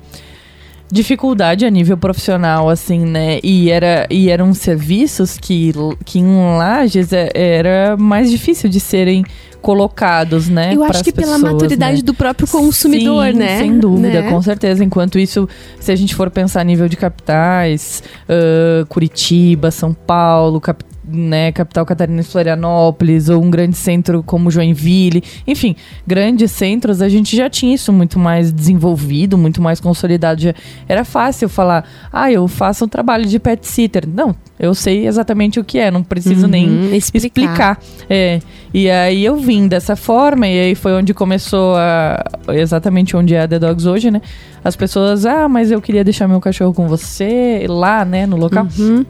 dificuldade 0.92 1.66
a 1.66 1.70
nível 1.70 1.98
profissional, 1.98 2.70
assim, 2.70 3.06
né? 3.06 3.40
E, 3.42 3.72
era, 3.72 4.06
e 4.10 4.30
eram 4.30 4.54
serviços 4.54 5.38
que, 5.38 5.72
que 6.06 6.20
em 6.20 6.58
Lages 6.58 7.12
é, 7.12 7.30
era 7.34 7.98
mais 7.98 8.30
difícil 8.30 8.70
de 8.70 8.80
serem 8.80 9.24
colocados, 9.66 10.48
né? 10.48 10.76
Eu 10.76 10.84
acho 10.84 11.04
que 11.04 11.12
pessoas, 11.12 11.42
pela 11.42 11.52
maturidade 11.52 11.98
né? 11.98 12.04
do 12.04 12.14
próprio 12.14 12.48
consumidor, 12.48 13.32
Sim, 13.32 13.40
né? 13.40 13.58
Sem 13.58 13.80
dúvida, 13.80 14.22
né? 14.22 14.30
com 14.30 14.40
certeza. 14.40 14.84
Enquanto 14.84 15.18
isso, 15.18 15.50
se 15.80 15.92
a 15.92 15.96
gente 15.96 16.14
for 16.14 16.30
pensar 16.30 16.62
a 16.62 16.64
nível 16.64 16.88
de 16.88 16.96
capitais, 16.96 18.04
uh, 18.30 18.86
Curitiba, 18.86 19.72
São 19.72 19.92
Paulo, 19.92 20.62
capital 20.62 20.95
né, 21.08 21.52
capital 21.52 21.86
catarinense 21.86 22.30
Florianópolis, 22.30 23.30
ou 23.30 23.44
um 23.44 23.50
grande 23.50 23.76
centro 23.78 24.24
como 24.24 24.50
Joinville, 24.52 25.24
enfim, 25.48 25.76
grandes 26.06 26.52
centros, 26.52 27.02
a 27.02 27.10
gente 27.10 27.36
já 27.36 27.50
tinha 27.50 27.74
isso 27.76 27.92
muito 27.94 28.20
mais 28.20 28.52
desenvolvido, 28.52 29.38
muito 29.38 29.62
mais 29.62 29.80
consolidado. 29.80 30.42
Já 30.42 30.54
era 30.88 31.06
fácil 31.06 31.48
falar, 31.50 31.86
ah, 32.12 32.32
eu 32.32 32.48
faço 32.48 32.86
um 32.86 32.88
trabalho 32.88 33.26
de 33.26 33.40
pet 33.40 33.66
sitter. 33.68 34.08
Não, 34.08 34.36
eu 34.60 34.74
sei 34.74 35.08
exatamente 35.08 35.60
o 35.60 35.64
que 35.64 35.78
é, 35.78 35.92
não 35.92 36.04
preciso 36.04 36.46
uhum, 36.46 36.52
nem 36.52 36.96
explicar. 36.96 37.26
explicar. 37.26 37.80
É, 38.10 38.40
e 38.74 38.90
aí 38.90 39.24
eu 39.24 39.38
vim 39.38 39.68
dessa 39.68 39.96
forma, 39.96 40.48
e 40.48 40.60
aí 40.60 40.76
foi 40.76 40.94
onde 40.94 41.14
começou 41.14 41.76
a. 41.76 42.24
Exatamente 42.50 43.16
onde 43.16 43.34
é 43.34 43.42
a 43.42 43.48
The 43.48 43.60
Dogs 43.60 43.88
hoje, 43.88 44.12
né? 44.12 44.22
As 44.64 44.76
pessoas, 44.76 45.26
ah, 45.26 45.48
mas 45.48 45.72
eu 45.72 45.82
queria 45.82 46.04
deixar 46.04 46.28
meu 46.28 46.42
cachorro 46.42 46.74
com 46.74 46.88
você 46.88 47.66
lá, 47.70 48.04
né, 48.04 48.26
no 48.26 48.36
local. 48.36 48.68
Uhum. 48.78 49.06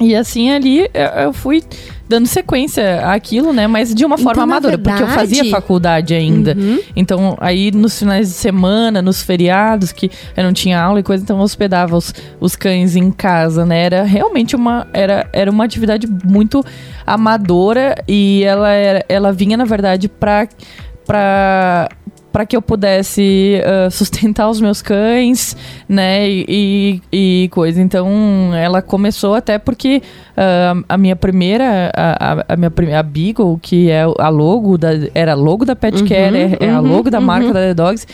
E 0.00 0.14
assim 0.14 0.50
ali 0.50 0.88
eu 1.22 1.32
fui 1.32 1.62
dando 2.08 2.26
sequência 2.26 3.06
àquilo, 3.12 3.52
né? 3.52 3.66
Mas 3.66 3.94
de 3.94 4.04
uma 4.04 4.14
então, 4.14 4.24
forma 4.24 4.42
amadora, 4.42 4.76
verdade... 4.76 4.98
porque 4.98 5.12
eu 5.12 5.14
fazia 5.14 5.50
faculdade 5.50 6.14
ainda. 6.14 6.56
Uhum. 6.58 6.80
Então, 6.96 7.36
aí 7.38 7.70
nos 7.70 7.98
finais 7.98 8.28
de 8.28 8.34
semana, 8.34 9.02
nos 9.02 9.22
feriados, 9.22 9.92
que 9.92 10.10
eu 10.36 10.42
não 10.42 10.52
tinha 10.52 10.80
aula 10.80 11.00
e 11.00 11.02
coisa, 11.02 11.22
então 11.22 11.36
eu 11.36 11.42
hospedava 11.42 11.96
os, 11.96 12.14
os 12.40 12.56
cães 12.56 12.96
em 12.96 13.10
casa, 13.10 13.66
né? 13.66 13.82
Era 13.82 14.02
realmente 14.04 14.56
uma, 14.56 14.86
era, 14.92 15.28
era 15.32 15.50
uma 15.50 15.64
atividade 15.64 16.08
muito 16.24 16.64
amadora 17.06 17.94
e 18.08 18.42
ela, 18.42 18.70
era, 18.70 19.04
ela 19.08 19.32
vinha, 19.32 19.56
na 19.56 19.64
verdade, 19.64 20.08
para 20.08 20.48
para 21.08 21.88
para 22.38 22.46
que 22.46 22.56
eu 22.56 22.62
pudesse 22.62 23.60
uh, 23.66 23.90
sustentar 23.90 24.48
os 24.48 24.60
meus 24.60 24.80
cães, 24.80 25.56
né, 25.88 26.30
e, 26.30 27.02
e, 27.12 27.48
coisa. 27.50 27.82
Então, 27.82 28.54
ela 28.54 28.80
começou 28.80 29.34
até 29.34 29.58
porque 29.58 30.00
uh, 30.36 30.84
a 30.88 30.96
minha 30.96 31.16
primeira, 31.16 31.90
a, 31.92 32.44
a, 32.48 32.56
minha 32.56 32.70
primeira, 32.70 33.00
a 33.00 33.02
Beagle, 33.02 33.58
que 33.60 33.90
é 33.90 34.02
a 34.02 34.28
logo 34.28 34.78
da, 34.78 34.90
era 35.16 35.32
a 35.32 35.34
logo 35.34 35.64
da 35.64 35.74
Pet 35.74 36.00
uhum, 36.00 36.06
Care, 36.06 36.36
é, 36.36 36.56
é, 36.60 36.70
a 36.70 36.80
uhum, 36.80 36.88
logo 36.88 37.10
da 37.10 37.18
uhum. 37.18 37.24
marca 37.24 37.52
da 37.52 37.58
The 37.58 37.74
Dogs, 37.74 38.06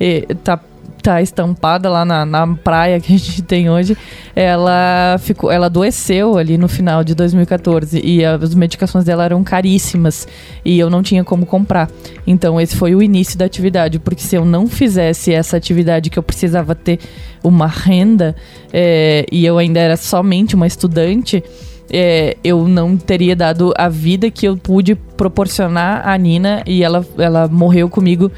e, 0.00 0.22
tá 0.42 0.58
tá 1.06 1.22
estampada 1.22 1.88
lá 1.88 2.04
na, 2.04 2.26
na 2.26 2.46
praia 2.56 3.00
que 3.00 3.14
a 3.14 3.18
gente 3.18 3.42
tem 3.42 3.70
hoje, 3.70 3.96
ela 4.34 5.16
ficou, 5.20 5.50
ela 5.50 5.66
adoeceu 5.66 6.36
ali 6.36 6.58
no 6.58 6.68
final 6.68 7.04
de 7.04 7.14
2014 7.14 8.00
e 8.04 8.24
as 8.24 8.54
medicações 8.54 9.04
dela 9.04 9.24
eram 9.24 9.44
caríssimas 9.44 10.26
e 10.64 10.78
eu 10.78 10.90
não 10.90 11.02
tinha 11.02 11.22
como 11.22 11.46
comprar. 11.46 11.88
Então 12.26 12.60
esse 12.60 12.74
foi 12.74 12.94
o 12.94 13.02
início 13.02 13.38
da 13.38 13.44
atividade, 13.44 13.98
porque 13.98 14.22
se 14.22 14.34
eu 14.34 14.44
não 14.44 14.66
fizesse 14.66 15.32
essa 15.32 15.56
atividade 15.56 16.10
que 16.10 16.18
eu 16.18 16.22
precisava 16.22 16.74
ter 16.74 16.98
uma 17.42 17.68
renda 17.68 18.34
é, 18.72 19.24
e 19.30 19.46
eu 19.46 19.58
ainda 19.58 19.78
era 19.78 19.96
somente 19.96 20.56
uma 20.56 20.66
estudante, 20.66 21.42
é, 21.90 22.36
eu 22.42 22.66
não 22.66 22.96
teria 22.96 23.36
dado 23.36 23.72
a 23.76 23.88
vida 23.88 24.30
que 24.30 24.46
eu 24.46 24.56
pude 24.56 24.94
proporcionar 24.94 26.06
à 26.06 26.16
Nina 26.16 26.62
e 26.66 26.82
ela, 26.82 27.06
ela 27.16 27.48
morreu 27.48 27.88
comigo 27.88 28.30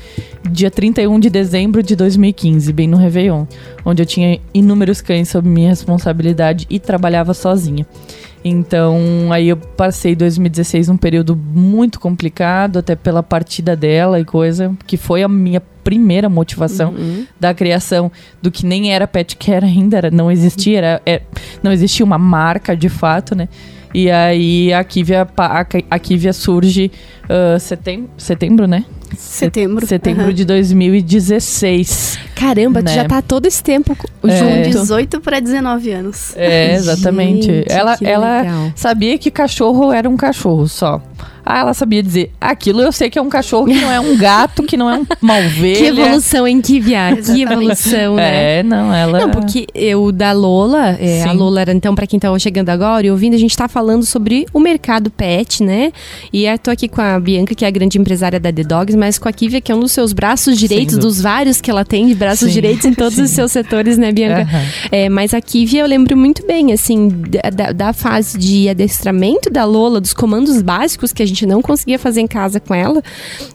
dia 0.50 0.70
31 0.70 1.18
de 1.18 1.30
dezembro 1.30 1.82
de 1.82 1.96
2015, 1.96 2.72
bem 2.72 2.86
no 2.86 2.96
Réveillon, 2.96 3.46
onde 3.84 4.02
eu 4.02 4.06
tinha 4.06 4.40
inúmeros 4.52 5.00
cães 5.00 5.28
sob 5.28 5.48
minha 5.48 5.70
responsabilidade 5.70 6.66
e 6.70 6.78
trabalhava 6.78 7.34
sozinha. 7.34 7.86
Então, 8.44 9.32
aí 9.32 9.48
eu 9.48 9.56
passei 9.56 10.14
2016 10.14 10.88
um 10.88 10.96
período 10.96 11.34
muito 11.36 11.98
complicado, 11.98 12.78
até 12.78 12.94
pela 12.94 13.22
partida 13.22 13.74
dela 13.74 14.20
e 14.20 14.24
coisa, 14.24 14.74
que 14.86 14.96
foi 14.96 15.22
a 15.22 15.28
minha 15.28 15.60
primeira 15.88 16.28
motivação 16.28 16.90
uhum. 16.90 17.26
da 17.40 17.54
criação 17.54 18.12
do 18.42 18.50
que 18.50 18.66
nem 18.66 18.92
era 18.92 19.06
pet 19.06 19.36
care 19.36 19.64
ainda, 19.64 19.96
era, 19.96 20.10
não 20.10 20.30
existia, 20.30 20.76
era, 20.76 21.02
é, 21.06 21.22
não 21.62 21.72
existia 21.72 22.04
uma 22.04 22.18
marca 22.18 22.76
de 22.76 22.90
fato, 22.90 23.34
né? 23.34 23.48
E 23.94 24.10
aí 24.10 24.70
a 24.70 24.84
Kivia, 24.84 25.26
a, 25.34 25.66
a 25.90 25.98
Kivia 25.98 26.34
surge 26.34 26.92
uh, 27.24 27.58
setembro, 27.58 28.10
setembro, 28.18 28.66
né? 28.66 28.84
Setembro. 29.16 29.86
Setembro 29.86 30.26
uhum. 30.26 30.32
de 30.34 30.44
2016. 30.44 32.18
Caramba, 32.34 32.82
né? 32.82 32.90
tu 32.90 32.94
já 32.94 33.04
tá 33.06 33.22
todo 33.22 33.46
esse 33.46 33.62
tempo 33.62 33.96
é. 34.24 34.36
junto. 34.36 34.78
18 34.80 35.22
para 35.22 35.40
19 35.40 35.90
anos. 35.90 36.34
É, 36.36 36.74
exatamente. 36.74 37.46
Gente, 37.46 37.72
ela 37.72 37.96
ela 38.02 38.72
sabia 38.76 39.16
que 39.16 39.30
cachorro 39.30 39.90
era 39.90 40.06
um 40.06 40.18
cachorro 40.18 40.68
só. 40.68 41.00
Ah, 41.50 41.60
ela 41.60 41.72
sabia 41.72 42.02
dizer, 42.02 42.30
aquilo 42.38 42.82
eu 42.82 42.92
sei 42.92 43.08
que 43.08 43.18
é 43.18 43.22
um 43.22 43.30
cachorro 43.30 43.64
que 43.64 43.80
não 43.80 43.90
é 43.90 43.98
um 43.98 44.18
gato, 44.18 44.62
que 44.64 44.76
não 44.76 44.90
é 44.90 45.00
uma 45.22 45.38
ovelha. 45.38 45.78
que 45.78 45.86
evolução 45.86 46.46
em 46.46 46.60
que 46.60 46.78
viagem, 46.78 47.22
que 47.22 47.40
evolução, 47.40 48.16
né? 48.16 48.58
É, 48.58 48.62
não, 48.62 48.92
ela... 48.92 49.20
Não, 49.20 49.30
porque 49.30 49.66
eu 49.74 50.12
da 50.12 50.32
Lola, 50.32 50.98
é, 51.00 51.24
a 51.24 51.32
Lola 51.32 51.62
era 51.62 51.72
então 51.72 51.94
para 51.94 52.06
quem 52.06 52.20
tá 52.20 52.38
chegando 52.38 52.68
agora 52.68 53.06
e 53.06 53.10
ouvindo, 53.10 53.32
a 53.32 53.38
gente 53.38 53.56
tá 53.56 53.66
falando 53.66 54.04
sobre 54.04 54.44
o 54.52 54.60
mercado 54.60 55.10
pet, 55.10 55.62
né? 55.62 55.90
E 56.30 56.44
eu 56.44 56.58
tô 56.58 56.70
aqui 56.70 56.86
com 56.86 57.00
a 57.00 57.18
Bianca, 57.18 57.54
que 57.54 57.64
é 57.64 57.68
a 57.68 57.70
grande 57.70 57.98
empresária 57.98 58.38
da 58.38 58.52
The 58.52 58.64
Dogs, 58.64 58.94
mas 58.94 59.18
com 59.18 59.26
a 59.26 59.32
Kivia, 59.32 59.62
que 59.62 59.72
é 59.72 59.74
um 59.74 59.80
dos 59.80 59.92
seus 59.92 60.12
braços 60.12 60.58
direitos, 60.58 60.98
dos 60.98 61.18
vários 61.18 61.62
que 61.62 61.70
ela 61.70 61.82
tem 61.82 62.08
de 62.08 62.14
braços 62.14 62.48
Sim. 62.48 62.54
direitos 62.54 62.84
em 62.84 62.92
todos 62.92 63.14
Sim. 63.14 63.22
os 63.22 63.30
seus 63.30 63.52
setores, 63.52 63.96
né, 63.96 64.12
Bianca? 64.12 64.42
Uhum. 64.42 64.88
É, 64.92 65.08
mas 65.08 65.32
a 65.32 65.40
Kivia 65.40 65.80
eu 65.80 65.86
lembro 65.86 66.14
muito 66.14 66.46
bem, 66.46 66.74
assim, 66.74 67.08
da, 67.54 67.72
da 67.72 67.92
fase 67.94 68.36
de 68.36 68.68
adestramento 68.68 69.48
da 69.48 69.64
Lola, 69.64 69.98
dos 69.98 70.12
comandos 70.12 70.60
básicos 70.60 71.10
que 71.10 71.22
a 71.22 71.26
gente 71.26 71.37
gente 71.38 71.46
não 71.46 71.62
conseguia 71.62 71.98
fazer 71.98 72.20
em 72.20 72.26
casa 72.26 72.58
com 72.58 72.74
ela, 72.74 73.02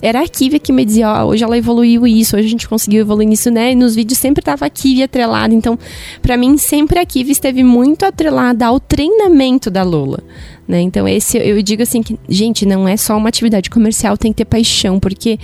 era 0.01 0.21
a 0.21 0.27
Kivia 0.27 0.59
que 0.59 0.71
me 0.71 0.85
dizia, 0.85 1.09
ó, 1.09 1.23
oh, 1.23 1.27
hoje 1.29 1.43
ela 1.43 1.57
evoluiu 1.57 2.07
isso, 2.07 2.35
hoje 2.37 2.47
a 2.47 2.49
gente 2.49 2.67
conseguiu 2.67 3.01
evoluir 3.01 3.27
nisso, 3.27 3.51
né? 3.51 3.71
E 3.71 3.75
nos 3.75 3.95
vídeos 3.95 4.17
sempre 4.17 4.43
tava 4.43 4.65
a 4.65 4.69
Kivia 4.69 5.05
atrelada. 5.05 5.53
Então, 5.53 5.77
para 6.21 6.37
mim, 6.37 6.57
sempre 6.57 6.99
a 6.99 7.05
Kivia 7.05 7.31
esteve 7.31 7.63
muito 7.63 8.05
atrelada 8.05 8.65
ao 8.65 8.79
treinamento 8.79 9.69
da 9.69 9.83
Lola. 9.83 10.23
Né? 10.73 10.81
Então, 10.81 11.07
esse 11.07 11.37
eu 11.37 11.61
digo 11.61 11.83
assim 11.83 12.01
que, 12.01 12.17
gente, 12.27 12.65
não 12.65 12.87
é 12.87 12.97
só 12.97 13.15
uma 13.15 13.29
atividade 13.29 13.69
comercial, 13.69 14.17
tem 14.17 14.31
que 14.31 14.37
ter 14.37 14.45
paixão, 14.45 14.99
porque 14.99 15.37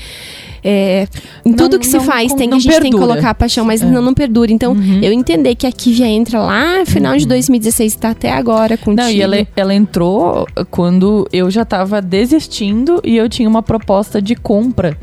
é, 0.63 1.07
em 1.45 1.53
tudo 1.53 1.73
não, 1.73 1.79
que 1.79 1.85
se 1.85 1.99
faz, 1.99 2.33
tem, 2.33 2.49
a 2.49 2.53
gente 2.53 2.63
perdura. 2.63 2.81
tem 2.81 2.91
que 2.91 2.97
colocar 2.97 3.35
paixão, 3.35 3.63
mas 3.63 3.79
é. 3.79 3.85
não, 3.85 4.01
não 4.01 4.15
perdura. 4.15 4.51
Então, 4.51 4.71
uhum. 4.71 5.01
eu 5.03 5.13
entender 5.13 5.53
que 5.53 5.67
a 5.67 5.71
Kivia 5.71 6.07
entra 6.07 6.39
lá 6.39 6.83
final 6.83 7.11
uhum. 7.11 7.19
de 7.19 7.27
2016 7.27 7.93
está 7.93 8.09
até 8.09 8.31
agora 8.31 8.75
contigo. 8.75 9.03
Não, 9.03 9.11
e 9.11 9.21
ela, 9.21 9.47
ela 9.55 9.73
entrou 9.75 10.47
quando 10.71 11.27
eu 11.31 11.51
já 11.51 11.61
estava 11.61 12.01
desistindo 12.01 12.99
e 13.03 13.15
eu 13.15 13.29
tinha 13.29 13.47
uma 13.47 13.61
proposta 13.61 14.19
de 14.19 14.33
compra 14.35 14.97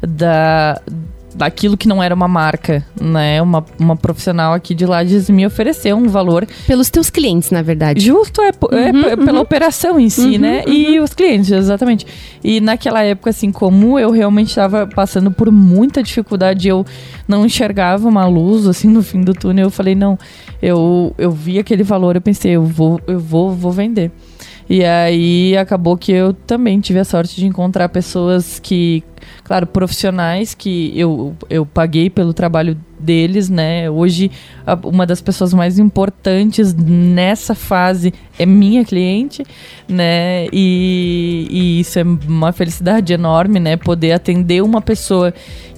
da 0.00 0.80
daquilo 1.34 1.76
que 1.76 1.88
não 1.88 2.02
era 2.02 2.14
uma 2.14 2.28
marca, 2.28 2.84
né? 3.00 3.40
Uma, 3.42 3.64
uma 3.78 3.96
profissional 3.96 4.54
aqui 4.54 4.74
de 4.74 4.86
Lages 4.86 5.28
me 5.28 5.46
ofereceu 5.46 5.96
um 5.96 6.08
valor. 6.08 6.46
Pelos 6.66 6.90
teus 6.90 7.10
clientes, 7.10 7.50
na 7.50 7.62
verdade. 7.62 8.04
Justo, 8.04 8.40
é, 8.40 8.48
é 8.48 8.50
uhum, 8.50 9.02
é, 9.02 9.14
uhum. 9.14 9.24
pela 9.24 9.40
operação 9.40 9.98
em 9.98 10.08
si, 10.08 10.34
uhum, 10.34 10.38
né? 10.38 10.64
E 10.66 10.98
uhum. 10.98 11.04
os 11.04 11.12
clientes, 11.12 11.50
exatamente. 11.50 12.06
E 12.42 12.60
naquela 12.60 13.02
época, 13.02 13.30
assim, 13.30 13.50
como 13.50 13.98
eu 13.98 14.10
realmente 14.10 14.48
estava 14.48 14.86
passando 14.86 15.30
por 15.30 15.50
muita 15.50 16.02
dificuldade, 16.02 16.68
eu 16.68 16.84
não 17.26 17.44
enxergava 17.44 18.08
uma 18.08 18.26
luz, 18.26 18.66
assim, 18.66 18.88
no 18.88 19.02
fim 19.02 19.22
do 19.22 19.34
túnel, 19.34 19.66
eu 19.66 19.70
falei, 19.70 19.94
não, 19.94 20.18
eu, 20.62 21.14
eu 21.18 21.30
vi 21.30 21.58
aquele 21.58 21.82
valor, 21.82 22.16
eu 22.16 22.22
pensei, 22.22 22.52
eu 22.52 22.64
vou, 22.64 23.00
eu 23.06 23.18
vou, 23.18 23.50
vou 23.50 23.72
vender. 23.72 24.10
E 24.68 24.84
aí 24.84 25.56
acabou 25.56 25.96
que 25.96 26.12
eu 26.12 26.32
também 26.32 26.80
tive 26.80 26.98
a 26.98 27.04
sorte 27.04 27.36
de 27.36 27.46
encontrar 27.46 27.88
pessoas 27.88 28.58
que 28.58 29.04
claro, 29.42 29.66
profissionais 29.66 30.54
que 30.54 30.92
eu, 30.98 31.36
eu 31.50 31.66
paguei 31.66 32.08
pelo 32.08 32.32
trabalho 32.32 32.76
deles, 32.98 33.50
né? 33.50 33.90
Hoje, 33.90 34.30
a, 34.66 34.74
uma 34.74 35.06
das 35.06 35.20
pessoas 35.20 35.52
mais 35.52 35.78
importantes 35.78 36.74
nessa 36.74 37.54
fase 37.54 38.12
é 38.38 38.46
minha 38.46 38.84
cliente, 38.84 39.44
né? 39.88 40.46
E, 40.52 41.46
e 41.50 41.80
isso 41.80 41.98
é 41.98 42.02
uma 42.02 42.52
felicidade 42.52 43.12
enorme, 43.12 43.60
né? 43.60 43.76
Poder 43.76 44.12
atender 44.12 44.62
uma 44.62 44.80
pessoa 44.80 45.34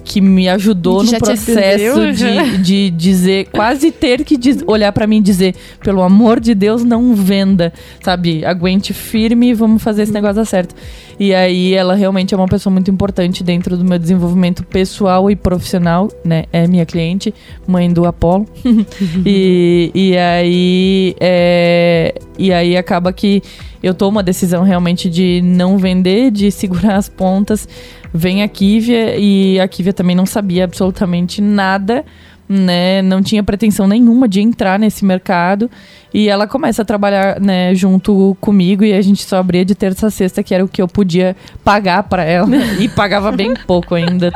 que 0.07 0.21
me 0.21 0.47
ajudou 0.47 1.03
no 1.03 1.19
processo 1.19 2.13
de, 2.13 2.57
de 2.59 2.89
dizer, 2.91 3.47
quase 3.51 3.91
ter 3.91 4.23
que 4.23 4.37
diz, 4.37 4.63
olhar 4.65 4.93
para 4.93 5.05
mim 5.05 5.17
e 5.17 5.21
dizer, 5.21 5.53
pelo 5.83 6.01
amor 6.01 6.39
de 6.39 6.55
Deus, 6.55 6.83
não 6.83 7.13
venda, 7.13 7.73
sabe? 8.01 8.45
Aguente 8.45 8.93
firme 8.93 9.49
e 9.49 9.53
vamos 9.53 9.83
fazer 9.83 10.03
esse 10.03 10.13
negócio 10.13 10.37
dar 10.37 10.45
certo. 10.45 10.73
E 11.19 11.33
aí 11.33 11.73
ela 11.73 11.93
realmente 11.95 12.33
é 12.33 12.37
uma 12.37 12.47
pessoa 12.47 12.71
muito 12.71 12.89
importante 12.89 13.43
dentro 13.43 13.75
do 13.75 13.83
meu 13.83 13.99
desenvolvimento 13.99 14.63
pessoal 14.63 15.29
e 15.29 15.35
profissional, 15.35 16.09
né? 16.23 16.45
É 16.53 16.65
minha 16.67 16.85
cliente, 16.85 17.33
mãe 17.67 17.91
do 17.91 18.05
Apolo. 18.05 18.45
e, 19.25 19.91
e 19.93 20.17
aí 20.17 21.15
é, 21.19 22.15
e 22.37 22.53
aí 22.53 22.77
acaba 22.77 23.11
que 23.11 23.41
eu 23.81 23.93
tomo 23.93 24.19
a 24.19 24.21
decisão 24.21 24.63
realmente 24.63 25.09
de 25.09 25.41
não 25.43 25.77
vender, 25.77 26.31
de 26.31 26.49
segurar 26.51 26.95
as 26.95 27.09
pontas. 27.09 27.67
Vem 28.13 28.43
a 28.43 28.47
Kivia 28.47 29.17
e 29.17 29.59
a 29.59 29.67
Kivia 29.67 29.93
também 29.93 30.15
não 30.15 30.25
sabia 30.25 30.63
absolutamente 30.63 31.41
nada 31.41 32.05
né, 32.49 33.01
não 33.01 33.21
tinha 33.21 33.43
pretensão 33.43 33.87
nenhuma 33.87 34.27
de 34.27 34.41
entrar 34.41 34.79
nesse 34.79 35.03
mercado. 35.03 35.69
E 36.13 36.29
ela 36.29 36.47
começa 36.47 36.81
a 36.81 36.85
trabalhar, 36.85 37.39
né, 37.39 37.75
junto 37.75 38.35
comigo 38.39 38.83
e 38.83 38.93
a 38.93 39.01
gente 39.01 39.23
só 39.23 39.37
abria 39.37 39.65
de 39.65 39.75
terça 39.75 40.07
a 40.07 40.09
sexta, 40.09 40.41
que 40.41 40.55
era 40.55 40.63
o 40.63 40.67
que 40.67 40.81
eu 40.81 40.87
podia 40.87 41.35
pagar 41.63 42.03
para 42.03 42.23
ela. 42.23 42.47
e 42.79 42.87
pagava 42.87 43.31
bem 43.31 43.53
pouco 43.53 43.93
ainda. 43.93 44.31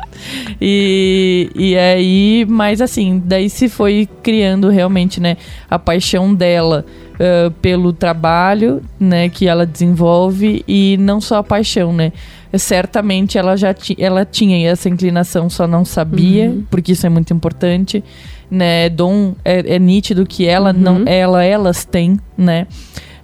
E, 0.59 1.49
e 1.55 1.77
aí, 1.77 2.45
mas 2.47 2.81
assim, 2.81 3.21
daí 3.23 3.49
se 3.49 3.69
foi 3.69 4.07
criando 4.21 4.69
realmente, 4.69 5.19
né, 5.21 5.37
a 5.69 5.79
paixão 5.79 6.35
dela 6.35 6.85
uh, 7.15 7.51
pelo 7.61 7.93
trabalho, 7.93 8.81
né, 8.99 9.29
que 9.29 9.47
ela 9.47 9.65
desenvolve 9.65 10.63
e 10.67 10.97
não 10.99 11.21
só 11.21 11.37
a 11.37 11.43
paixão, 11.43 11.93
né, 11.93 12.11
certamente 12.57 13.37
ela 13.37 13.55
já 13.55 13.73
ela 13.97 14.25
tinha 14.25 14.69
essa 14.69 14.89
inclinação, 14.89 15.49
só 15.49 15.67
não 15.67 15.85
sabia, 15.85 16.49
uhum. 16.49 16.65
porque 16.69 16.91
isso 16.91 17.05
é 17.05 17.09
muito 17.09 17.33
importante, 17.33 18.03
né? 18.49 18.89
Dom 18.89 19.35
é, 19.43 19.75
é 19.75 19.79
nítido 19.79 20.25
que 20.25 20.45
ela 20.45 20.71
uhum. 20.71 20.79
não, 20.79 21.03
ela, 21.05 21.43
elas 21.43 21.85
têm, 21.85 22.19
né? 22.37 22.67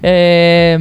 É, 0.02 0.80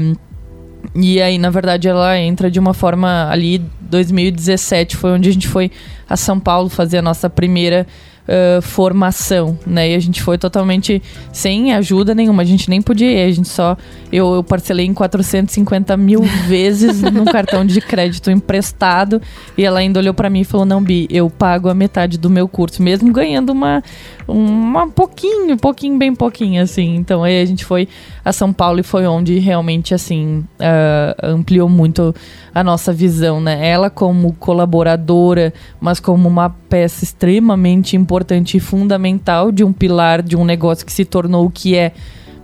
e 0.95 1.21
aí, 1.21 1.39
na 1.39 1.51
verdade, 1.51 1.89
ela 1.89 2.19
entra 2.19 2.51
de 2.51 2.59
uma 2.59 2.75
forma 2.75 3.29
ali. 3.31 3.63
2017 3.89 4.97
foi 4.97 5.13
onde 5.13 5.29
a 5.29 5.33
gente 5.33 5.47
foi 5.47 5.71
a 6.09 6.17
São 6.17 6.41
Paulo 6.41 6.69
fazer 6.69 6.99
a 6.99 7.03
nossa 7.03 7.31
primeira 7.31 7.87
uh, 8.27 8.61
formação, 8.63 9.59
né? 9.67 9.91
E 9.91 9.95
a 9.95 9.99
gente 9.99 10.23
foi 10.23 10.37
totalmente 10.37 11.03
sem 11.33 11.73
ajuda 11.73 12.15
nenhuma. 12.15 12.43
A 12.43 12.47
gente 12.47 12.69
nem 12.69 12.83
podia 12.83 13.11
ir. 13.11 13.29
A 13.29 13.31
gente 13.31 13.49
só. 13.49 13.77
Eu, 14.13 14.35
eu 14.35 14.45
parcelei 14.45 14.87
em 14.87 14.95
450 14.95 15.97
mil 15.97 16.23
vezes 16.47 17.01
num 17.03 17.25
cartão 17.25 17.65
de 17.65 17.81
crédito 17.81 18.31
emprestado. 18.31 19.21
E 19.57 19.65
ela 19.65 19.79
ainda 19.79 20.01
olhou 20.01 20.15
para 20.15 20.31
mim 20.31 20.41
e 20.41 20.45
falou: 20.45 20.67
Não, 20.67 20.83
Bi, 20.83 21.07
eu 21.11 21.31
pago 21.31 21.69
a 21.69 21.75
metade 21.75 22.19
do 22.19 22.31
meu 22.31 22.49
curso, 22.49 22.83
mesmo 22.83 23.13
ganhando 23.13 23.51
uma. 23.51 23.83
Uma 24.29 24.89
pouquinho, 24.89 25.57
pouquinho, 25.57 25.97
bem 25.97 26.13
pouquinho, 26.13 26.61
assim. 26.61 26.97
Então 26.97 27.23
aí 27.23 27.41
a 27.41 27.45
gente 27.45 27.65
foi 27.65 27.87
a 28.25 28.33
São 28.33 28.53
Paulo 28.53 28.81
e 28.81 28.83
foi 28.83 29.07
onde 29.07 29.39
realmente, 29.39 29.95
assim, 29.95 30.45
uh, 30.59 31.15
ampliou 31.23 31.69
muito 31.69 32.13
a 32.53 32.65
nossa 32.65 32.93
visão, 32.93 33.41
né? 33.41 33.69
Ela 33.69 33.89
como 33.89 34.33
colaboradora, 34.33 35.55
mas 35.81 36.01
como 36.01 36.27
uma 36.27 36.51
peça 36.77 37.05
extremamente 37.05 37.97
importante 37.97 38.59
e 38.59 38.61
fundamental 38.61 39.51
de 39.51 39.65
um 39.65 39.73
pilar 39.73 40.21
de 40.21 40.37
um 40.37 40.45
negócio 40.45 40.85
que 40.85 40.93
se 40.93 41.07
tornou 41.07 41.47
o 41.47 41.51
que 41.51 41.75
é 41.75 41.93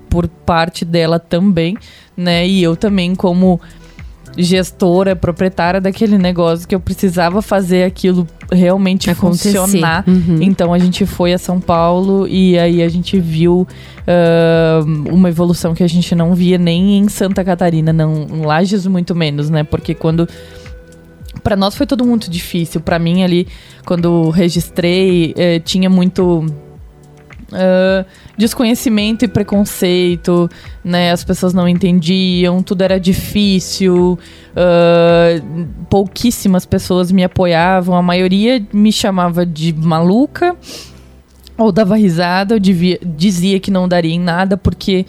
por 0.09 0.27
parte 0.27 0.87
dela 0.87 1.19
também, 1.19 1.77
né? 2.17 2.49
E 2.49 2.63
eu 2.63 2.75
também 2.75 3.15
como 3.15 3.61
gestora, 4.35 5.15
proprietária 5.15 5.83
daquele 5.83 6.17
negócio 6.17 6.67
que 6.67 6.75
eu 6.75 6.81
precisava 6.81 7.43
fazer 7.43 7.85
aquilo 7.85 8.27
realmente 8.51 9.11
Acontecer. 9.11 9.59
funcionar. 9.59 10.03
Uhum. 10.09 10.39
Então 10.41 10.73
a 10.73 10.79
gente 10.79 11.05
foi 11.05 11.35
a 11.35 11.39
São 11.39 11.61
Paulo 11.61 12.27
e 12.27 12.59
aí 12.59 12.83
a 12.83 12.89
gente 12.89 13.21
viu 13.21 13.69
uh, 13.69 15.13
uma 15.15 15.29
evolução 15.29 15.75
que 15.75 15.83
a 15.83 15.89
gente 15.89 16.15
não 16.15 16.35
via 16.35 16.57
nem 16.57 16.97
em 16.97 17.09
Santa 17.11 17.45
Catarina, 17.45 17.93
não, 17.93 18.27
em 18.31 18.47
Lages 18.47 18.87
muito 18.87 19.15
menos, 19.15 19.51
né? 19.51 19.63
Porque 19.63 19.95
quando 19.95 20.27
para 21.43 21.57
nós 21.57 21.75
foi 21.75 21.87
tudo 21.87 22.05
muito 22.05 22.31
difícil. 22.31 22.81
Para 22.81 22.99
mim 22.99 23.23
ali, 23.23 23.47
quando 23.85 24.31
registrei, 24.31 25.35
eh, 25.37 25.59
tinha 25.61 25.91
muito 25.91 26.47
Uh, 27.53 28.03
desconhecimento 28.35 29.27
e 29.27 29.29
preconceito, 29.29 30.49
né? 30.83 31.13
As 31.13 31.23
pessoas 31.23 31.53
não 31.53 31.69
entendiam, 31.69 32.63
tudo 32.63 32.81
era 32.81 32.99
difícil, 32.99 34.19
uh, 34.57 35.69
pouquíssimas 35.91 36.65
pessoas 36.65 37.13
me 37.13 37.23
apoiavam, 37.23 37.95
a 37.95 38.01
maioria 38.01 38.65
me 38.73 38.91
chamava 38.91 39.45
de 39.45 39.71
maluca 39.75 40.57
ou 41.59 41.71
dava 41.71 41.95
risada, 41.95 42.55
eu 42.55 42.59
devia, 42.59 42.99
dizia 43.05 43.61
que 43.61 43.71
não 43.71 43.87
daria 43.87 44.15
em 44.15 44.21
nada, 44.21 44.57
porque 44.57 45.05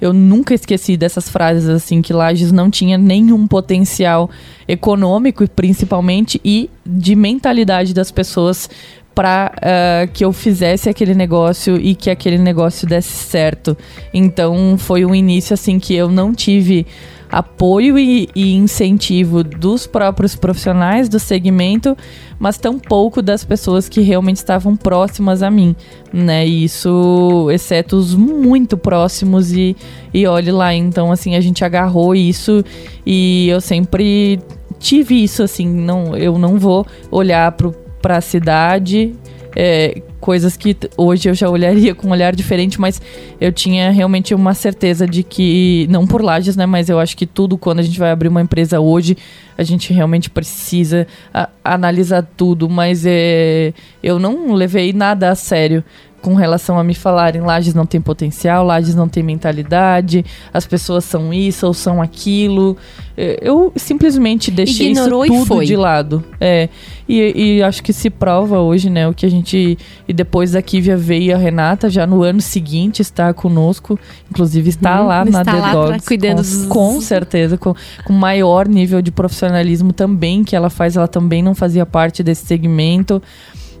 eu 0.00 0.12
nunca 0.12 0.54
esqueci 0.54 0.96
dessas 0.96 1.28
frases 1.28 1.68
assim 1.68 2.02
que 2.02 2.12
Lages 2.12 2.52
não 2.52 2.70
tinha 2.70 2.98
nenhum 2.98 3.46
potencial 3.46 4.30
econômico, 4.68 5.48
principalmente, 5.48 6.40
e 6.44 6.70
de 6.84 7.14
mentalidade 7.14 7.94
das 7.94 8.10
pessoas 8.10 8.68
para 9.14 9.50
uh, 9.54 9.58
eh, 9.62 10.08
que 10.12 10.22
eu 10.22 10.30
fizesse 10.30 10.90
aquele 10.90 11.14
negócio 11.14 11.76
e 11.78 11.94
que 11.94 12.10
aquele 12.10 12.36
negócio 12.36 12.86
desse 12.86 13.16
certo. 13.16 13.74
Então 14.12 14.76
foi 14.76 15.06
um 15.06 15.14
início 15.14 15.54
assim 15.54 15.78
que 15.78 15.94
eu 15.94 16.10
não 16.10 16.34
tive 16.34 16.86
apoio 17.30 17.98
e, 17.98 18.28
e, 18.34 18.54
incentivo 18.54 19.42
dos 19.42 19.86
próprios 19.86 20.36
profissionais 20.36 21.08
do 21.08 21.18
segmento, 21.18 21.96
mas 22.38 22.58
tão 22.58 22.78
pouco 22.78 23.20
das 23.20 23.44
pessoas 23.44 23.88
que 23.88 24.00
realmente 24.00 24.36
estavam 24.36 24.76
próximas 24.76 25.42
a 25.42 25.50
mim, 25.50 25.74
né? 26.12 26.46
Isso, 26.46 27.48
exceto 27.50 27.96
os 27.96 28.14
muito 28.14 28.76
próximos 28.76 29.52
e, 29.52 29.76
e 30.12 30.26
olhe 30.26 30.52
lá, 30.52 30.74
então 30.74 31.10
assim 31.10 31.34
a 31.34 31.40
gente 31.40 31.64
agarrou 31.64 32.14
isso 32.14 32.64
e 33.04 33.48
eu 33.48 33.60
sempre 33.60 34.38
tive 34.78 35.22
isso 35.22 35.42
assim, 35.42 35.66
não, 35.66 36.16
eu 36.16 36.38
não 36.38 36.58
vou 36.58 36.86
olhar 37.10 37.52
pro 37.52 37.74
para 38.06 38.18
a 38.18 38.20
cidade, 38.20 39.16
é, 39.58 40.02
coisas 40.20 40.54
que 40.54 40.76
hoje 40.98 41.30
eu 41.30 41.34
já 41.34 41.48
olharia 41.48 41.94
com 41.94 42.08
um 42.08 42.10
olhar 42.10 42.36
diferente, 42.36 42.78
mas 42.78 43.00
eu 43.40 43.50
tinha 43.50 43.90
realmente 43.90 44.34
uma 44.34 44.52
certeza 44.52 45.06
de 45.06 45.22
que, 45.22 45.86
não 45.88 46.06
por 46.06 46.22
lajes, 46.22 46.56
né, 46.56 46.66
mas 46.66 46.90
eu 46.90 47.00
acho 47.00 47.16
que 47.16 47.26
tudo, 47.26 47.56
quando 47.56 47.78
a 47.78 47.82
gente 47.82 47.98
vai 47.98 48.10
abrir 48.10 48.28
uma 48.28 48.42
empresa 48.42 48.78
hoje, 48.78 49.16
a 49.56 49.62
gente 49.62 49.94
realmente 49.94 50.28
precisa 50.28 51.06
a, 51.32 51.48
analisar 51.64 52.22
tudo, 52.36 52.68
mas 52.68 53.04
é, 53.06 53.72
eu 54.02 54.18
não 54.18 54.52
levei 54.52 54.92
nada 54.92 55.30
a 55.30 55.34
sério 55.34 55.82
com 56.22 56.34
relação 56.34 56.78
a 56.78 56.84
me 56.84 56.94
falarem 56.94 57.40
Lages 57.40 57.74
não 57.74 57.86
tem 57.86 58.00
potencial, 58.00 58.64
Lages 58.64 58.94
não 58.94 59.08
tem 59.08 59.22
mentalidade, 59.22 60.24
as 60.52 60.66
pessoas 60.66 61.04
são 61.04 61.32
isso 61.32 61.66
ou 61.66 61.74
são 61.74 62.02
aquilo. 62.02 62.76
É, 63.16 63.38
eu 63.40 63.72
simplesmente 63.76 64.50
deixei 64.50 64.90
Ignorou 64.90 65.24
isso 65.24 65.46
tudo 65.46 65.64
de 65.64 65.76
lado. 65.76 66.24
É, 66.40 66.68
e, 67.08 67.58
e, 67.58 67.62
acho 67.62 67.82
que 67.82 67.92
se 67.92 68.10
prova 68.10 68.58
hoje, 68.58 68.90
né, 68.90 69.08
o 69.08 69.14
que 69.14 69.24
a 69.24 69.30
gente... 69.30 69.78
E 70.08 70.12
depois 70.12 70.52
da 70.52 70.60
Kivia 70.60 70.96
veio 70.96 71.34
a 71.34 71.38
Renata, 71.38 71.88
já 71.88 72.06
no 72.06 72.22
ano 72.22 72.40
seguinte 72.40 73.00
está 73.00 73.32
conosco, 73.32 73.98
inclusive 74.30 74.68
está 74.68 75.02
hum, 75.02 75.06
lá 75.06 75.24
está 75.24 75.44
na 75.44 75.52
The 75.52 75.58
lá 75.58 75.72
Dogs. 75.72 76.06
Cuidando 76.06 76.36
com, 76.36 76.42
dos... 76.42 76.66
com 76.66 77.00
certeza, 77.00 77.56
com, 77.56 77.74
com 78.04 78.12
maior 78.12 78.68
nível 78.68 79.00
de 79.00 79.10
profissionalismo 79.10 79.92
também 79.92 80.42
que 80.42 80.56
ela 80.56 80.68
faz, 80.68 80.96
ela 80.96 81.08
também 81.08 81.42
não 81.42 81.54
fazia 81.54 81.86
parte 81.86 82.22
desse 82.22 82.44
segmento. 82.44 83.22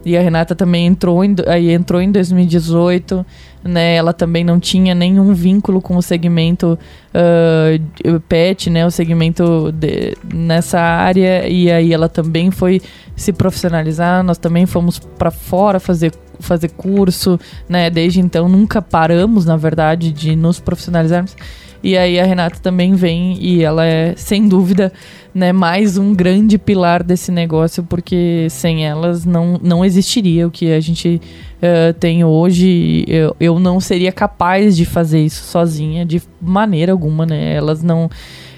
E 0.06 0.16
a 0.16 0.20
Renata 0.20 0.54
também 0.54 0.86
entrou 0.86 1.24
em, 1.24 1.34
aí 1.48 1.68
entrou 1.72 2.00
em 2.00 2.12
2018, 2.12 3.26
né? 3.64 3.96
Ela 3.96 4.12
também 4.12 4.44
não 4.44 4.60
tinha 4.60 4.94
nenhum 4.94 5.34
vínculo 5.34 5.82
com 5.82 5.96
o 5.96 6.00
segmento 6.00 6.78
uh, 7.12 8.20
pet, 8.20 8.70
né? 8.70 8.86
O 8.86 8.90
segmento 8.92 9.72
de, 9.72 10.16
nessa 10.32 10.78
área. 10.78 11.48
E 11.48 11.72
aí 11.72 11.92
ela 11.92 12.08
também 12.08 12.52
foi 12.52 12.80
se 13.16 13.32
profissionalizar. 13.32 14.22
Nós 14.22 14.38
também 14.38 14.64
fomos 14.64 15.00
para 15.00 15.32
fora 15.32 15.80
fazer 15.80 16.12
fazer 16.38 16.68
curso, 16.68 17.40
né? 17.68 17.90
Desde 17.90 18.20
então 18.20 18.48
nunca 18.48 18.80
paramos, 18.80 19.44
na 19.44 19.56
verdade, 19.56 20.12
de 20.12 20.36
nos 20.36 20.60
profissionalizarmos. 20.60 21.34
E 21.82 21.96
aí 21.96 22.18
a 22.18 22.24
Renata 22.24 22.58
também 22.60 22.94
vem 22.94 23.36
e 23.40 23.62
ela 23.62 23.84
é, 23.84 24.14
sem 24.16 24.48
dúvida, 24.48 24.92
né, 25.34 25.52
mais 25.52 25.98
um 25.98 26.14
grande 26.14 26.56
pilar 26.58 27.02
desse 27.02 27.30
negócio, 27.30 27.84
porque 27.84 28.46
sem 28.50 28.86
elas 28.86 29.24
não, 29.24 29.60
não 29.62 29.84
existiria 29.84 30.46
o 30.46 30.50
que 30.50 30.72
a 30.72 30.80
gente 30.80 31.20
uh, 31.56 31.92
tem 31.94 32.24
hoje. 32.24 33.04
Eu, 33.06 33.36
eu 33.38 33.58
não 33.58 33.78
seria 33.78 34.10
capaz 34.10 34.76
de 34.76 34.84
fazer 34.84 35.20
isso 35.20 35.44
sozinha, 35.44 36.06
de 36.06 36.22
maneira 36.40 36.92
alguma, 36.92 37.26
né? 37.26 37.54
Elas 37.54 37.82
não 37.82 38.08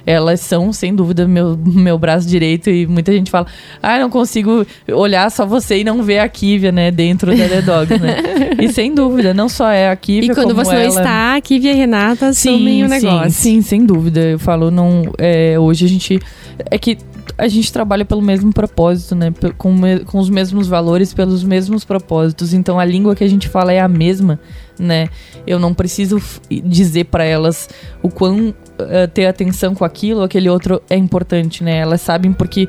elas 0.09 0.41
são, 0.41 0.73
sem 0.73 0.95
dúvida, 0.95 1.29
meu, 1.29 1.55
meu 1.63 1.99
braço 1.99 2.27
direito. 2.27 2.71
E 2.71 2.87
muita 2.87 3.13
gente 3.13 3.31
fala, 3.31 3.47
ah, 3.83 3.99
não 3.99 4.09
consigo 4.09 4.67
olhar 4.91 5.31
só 5.31 5.45
você 5.45 5.81
e 5.81 5.85
não 5.85 6.03
ver 6.03 6.21
a 6.21 6.29
Kivia, 6.31 6.73
né, 6.73 6.91
dentro 6.91 7.37
da 7.37 7.47
The 7.47 7.61
Dog, 7.61 7.99
né? 8.01 8.17
e 8.59 8.73
sem 8.73 8.95
dúvida, 8.95 9.35
não 9.35 9.51
só 9.51 9.69
é 9.69 9.91
a 9.91 9.97
Kivia, 9.97 10.33
E 10.33 10.35
quando 10.35 10.55
você 10.55 10.75
ela... 10.75 10.81
não 10.81 10.89
está, 10.89 11.37
a 11.37 11.41
Kivia 11.43 11.73
e 11.73 11.75
a 11.75 11.77
Renata 11.77 12.29
assumem 12.29 12.85
o 12.85 12.89
negócio. 12.89 13.31
Sim, 13.31 13.61
sim, 13.61 13.63
sem 13.63 13.85
dúvida. 13.85 14.21
Eu 14.21 14.39
falo, 14.39 14.71
não, 14.71 15.13
é, 15.19 15.59
hoje 15.59 15.85
a 15.85 15.89
gente... 15.89 16.19
É 16.71 16.79
que 16.79 16.97
a 17.37 17.47
gente 17.47 17.73
trabalha 17.73 18.05
pelo 18.05 18.23
mesmo 18.23 18.53
propósito, 18.53 19.15
né? 19.15 19.33
Com, 19.59 19.77
com 20.07 20.19
os 20.19 20.31
mesmos 20.31 20.67
valores, 20.67 21.13
pelos 21.13 21.45
mesmos 21.45 21.85
propósitos. 21.85 22.55
Então 22.55 22.81
a 22.81 22.85
língua 22.85 23.15
que 23.15 23.23
a 23.23 23.29
gente 23.29 23.49
fala 23.49 23.73
é 23.73 23.79
a 23.79 23.87
mesma, 23.87 24.41
né? 24.79 25.09
Eu 25.47 25.59
não 25.59 25.75
preciso 25.75 26.21
dizer 26.51 27.05
para 27.05 27.25
elas 27.25 27.69
o 28.03 28.09
quão 28.09 28.51
uh, 28.51 29.09
ter 29.13 29.27
atenção 29.27 29.75
com 29.75 29.85
aquilo, 29.85 30.23
aquele 30.23 30.49
outro 30.49 30.83
é 30.89 30.97
importante, 30.97 31.63
né? 31.63 31.79
Elas 31.79 32.01
sabem 32.01 32.33
porque 32.33 32.69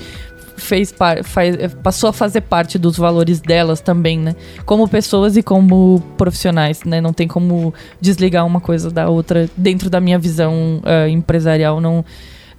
fez 0.57 0.93
faz, 1.23 1.57
passou 1.81 2.09
a 2.09 2.13
fazer 2.13 2.41
parte 2.41 2.77
dos 2.77 2.97
valores 2.97 3.39
delas 3.39 3.81
também, 3.81 4.19
né? 4.19 4.35
Como 4.65 4.87
pessoas 4.87 5.37
e 5.37 5.43
como 5.43 6.03
profissionais, 6.17 6.83
né? 6.83 6.99
Não 6.99 7.13
tem 7.13 7.27
como 7.27 7.73
desligar 7.99 8.45
uma 8.45 8.59
coisa 8.59 8.91
da 8.91 9.09
outra 9.09 9.49
dentro 9.55 9.89
da 9.89 9.99
minha 9.99 10.19
visão 10.19 10.81
uh, 10.83 11.07
empresarial, 11.09 11.79
não 11.79 12.03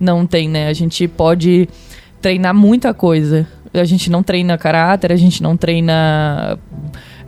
não 0.00 0.26
tem, 0.26 0.48
né? 0.48 0.68
A 0.68 0.72
gente 0.72 1.06
pode 1.06 1.68
treinar 2.22 2.54
muita 2.54 2.94
coisa. 2.94 3.46
A 3.72 3.84
gente 3.84 4.10
não 4.10 4.22
treina 4.22 4.58
caráter, 4.58 5.12
a 5.12 5.16
gente 5.16 5.42
não 5.42 5.56
treina. 5.56 6.58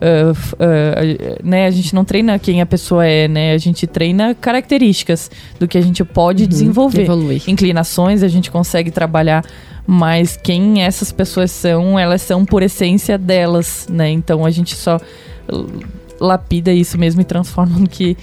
Uh, 0.03 0.33
uh, 0.33 1.49
né, 1.49 1.67
a 1.67 1.71
gente 1.71 1.95
não 1.95 2.05
treina 2.05 2.37
quem 2.37 2.61
a 2.61 2.67
pessoa 2.67 3.07
é, 3.07 3.29
né? 3.29 3.53
A 3.53 3.59
gente 3.59 3.87
treina 3.87 4.35
características 4.35 5.31
do 5.61 5.69
que 5.69 5.79
a 5.79 5.81
gente 5.81 6.05
pode 6.05 6.43
uhum, 6.43 6.49
desenvolver. 6.49 7.07
Inclinações 7.47 8.25
a 8.25 8.29
gente 8.29 8.51
consegue 8.51 8.91
trabalhar, 8.91 9.45
mas 9.87 10.37
quem 10.37 10.83
essas 10.83 11.13
pessoas 11.13 11.53
são, 11.53 11.97
elas 11.97 12.21
são 12.21 12.45
por 12.45 12.65
essência 12.65 13.17
delas, 13.17 13.87
né? 13.89 14.11
Então 14.11 14.45
a 14.45 14.51
gente 14.51 14.75
só 14.75 14.99
lapida 16.19 16.73
isso 16.73 16.99
mesmo 16.99 17.21
e 17.21 17.25
transforma 17.25 17.79
no 17.79 17.89
que 17.89 18.17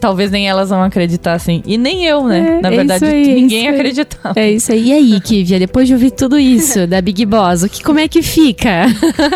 talvez 0.00 0.30
nem 0.30 0.48
elas 0.48 0.70
vão 0.70 0.82
acreditar 0.82 1.34
assim. 1.34 1.62
E 1.66 1.76
nem 1.76 2.04
eu, 2.04 2.24
né? 2.24 2.58
É, 2.58 2.60
Na 2.60 2.72
é 2.72 2.76
verdade, 2.76 3.04
aí, 3.04 3.34
ninguém 3.34 3.66
é 3.66 3.70
acreditava. 3.70 4.38
É 4.38 4.50
isso 4.50 4.72
aí. 4.72 4.88
E 4.88 4.92
aí, 4.92 5.20
Kivia, 5.20 5.58
depois 5.58 5.86
de 5.86 5.94
ouvir 5.94 6.10
tudo 6.10 6.38
isso 6.38 6.86
da 6.88 7.00
Big 7.00 7.24
Boss, 7.24 7.62
o 7.62 7.68
que, 7.68 7.82
como 7.82 7.98
é 7.98 8.08
que 8.08 8.22
fica? 8.22 8.86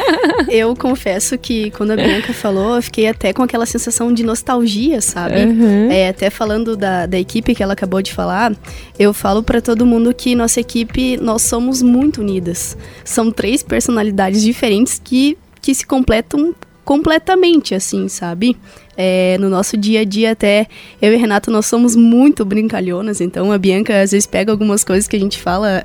eu 0.49 0.75
confesso 0.77 1.39
que 1.39 1.71
quando 1.71 1.93
a 1.93 1.97
Bianca 1.97 2.33
falou, 2.33 2.77
eu 2.77 2.83
fiquei 2.83 3.09
até 3.09 3.33
com 3.33 3.43
aquela 3.43 3.67
sensação 3.67 4.13
de 4.13 4.23
nostalgia, 4.23 5.01
sabe? 5.01 5.44
Uhum. 5.44 5.90
É, 5.90 6.09
até 6.09 6.31
falando 6.31 6.77
da, 6.77 7.07
da 7.07 7.19
equipe 7.19 7.55
que 7.55 7.63
ela 7.63 7.73
acabou 7.73 8.03
de 8.03 8.13
falar, 8.13 8.55
eu 8.99 9.13
falo 9.13 9.42
para 9.42 9.61
todo 9.61 9.87
mundo 9.87 10.15
que 10.15 10.35
nossa 10.35 10.61
equipe, 10.61 11.17
nós 11.17 11.42
somos 11.42 11.83
muito 11.83 12.21
unidas. 12.21 12.77
São 13.05 13.31
três 13.31 13.63
personalidades 13.63 14.42
diferentes 14.42 15.01
que, 15.03 15.37
que 15.61 15.75
se 15.75 15.87
completam 15.87 16.55
completamente, 16.85 17.75
assim, 17.75 18.09
sabe? 18.09 18.57
É, 18.97 19.37
no 19.38 19.49
nosso 19.49 19.77
dia 19.77 20.01
a 20.01 20.05
dia, 20.05 20.33
até 20.33 20.67
eu 21.01 21.13
e 21.13 21.17
Renato, 21.17 21.51
nós 21.51 21.67
somos 21.67 21.94
muito 21.94 22.44
brincalhonas, 22.44 23.21
então 23.21 23.53
a 23.53 23.59
Bianca 23.59 24.01
às 24.01 24.13
vezes 24.13 24.27
pega 24.27 24.51
algumas 24.51 24.83
coisas 24.83 25.07
que 25.07 25.17
a 25.17 25.21
gente 25.21 25.38
fala. 25.38 25.85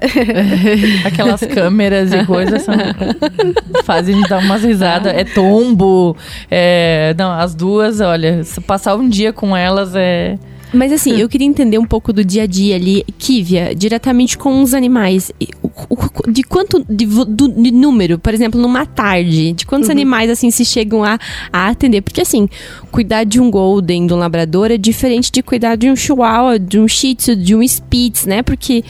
Aquelas 1.06 1.42
câmeras 1.42 2.14
e 2.14 2.26
coisas 2.26 2.62
são... 2.64 2.74
fazem 3.84 4.16
a 4.16 4.18
gente 4.18 4.30
dar 4.30 4.40
umas 4.40 4.64
risadas. 4.64 5.14
É 5.14 5.24
tombo. 5.24 6.16
É... 6.50 7.14
Não, 7.18 7.32
as 7.32 7.54
duas, 7.54 8.00
olha, 8.00 8.42
passar 8.66 8.96
um 8.96 9.10
dia 9.10 9.34
com 9.34 9.56
elas 9.56 9.94
é. 9.96 10.38
Mas 10.74 10.92
assim, 10.92 11.18
eu 11.18 11.28
queria 11.30 11.48
entender 11.48 11.78
um 11.78 11.86
pouco 11.86 12.14
do 12.14 12.24
dia 12.24 12.44
a 12.44 12.46
dia 12.46 12.76
ali, 12.76 13.04
Kívia, 13.18 13.74
diretamente 13.76 14.38
com 14.38 14.62
os 14.62 14.74
animais. 14.74 15.32
De 16.28 16.44
quanto, 16.44 16.86
de, 16.88 17.06
do, 17.06 17.48
de 17.48 17.72
número, 17.72 18.20
por 18.20 18.34
exemplo, 18.34 18.60
numa 18.60 18.86
tarde, 18.86 19.54
de 19.54 19.66
quantos 19.66 19.88
uhum. 19.88 19.94
animais 19.94 20.30
assim 20.30 20.52
se 20.52 20.64
chegam 20.64 21.04
a, 21.04 21.18
a 21.52 21.68
atender? 21.68 22.02
Porque 22.02 22.22
assim, 22.22 22.48
cuidar 22.92 23.24
de 23.24 23.40
um 23.40 23.50
golden, 23.50 24.06
de 24.06 24.14
um 24.14 24.18
labrador 24.18 24.72
é 24.72 24.78
diferente 24.78 25.32
de 25.32 25.42
cuidar 25.42 25.76
de 25.76 25.90
um 25.90 25.96
chihuahua, 25.96 26.60
de 26.60 26.80
um 26.80 26.88
shih 26.88 27.16
tzu, 27.16 27.36
de 27.36 27.56
um 27.56 27.64
spitz, 27.64 28.26
né? 28.26 28.42
Porque 28.44 28.84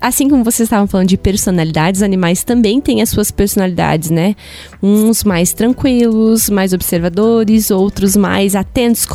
assim 0.00 0.28
como 0.28 0.44
vocês 0.44 0.66
estavam 0.66 0.86
falando 0.86 1.08
de 1.08 1.16
personalidades, 1.16 2.02
animais 2.02 2.44
também 2.44 2.80
têm 2.80 3.02
as 3.02 3.08
suas 3.08 3.30
personalidades, 3.30 4.10
né? 4.10 4.36
Uns 4.82 5.24
mais 5.24 5.52
tranquilos, 5.52 6.48
mais 6.48 6.72
observadores, 6.72 7.70
outros 7.70 8.16
mais 8.16 8.54
atentos, 8.54 9.06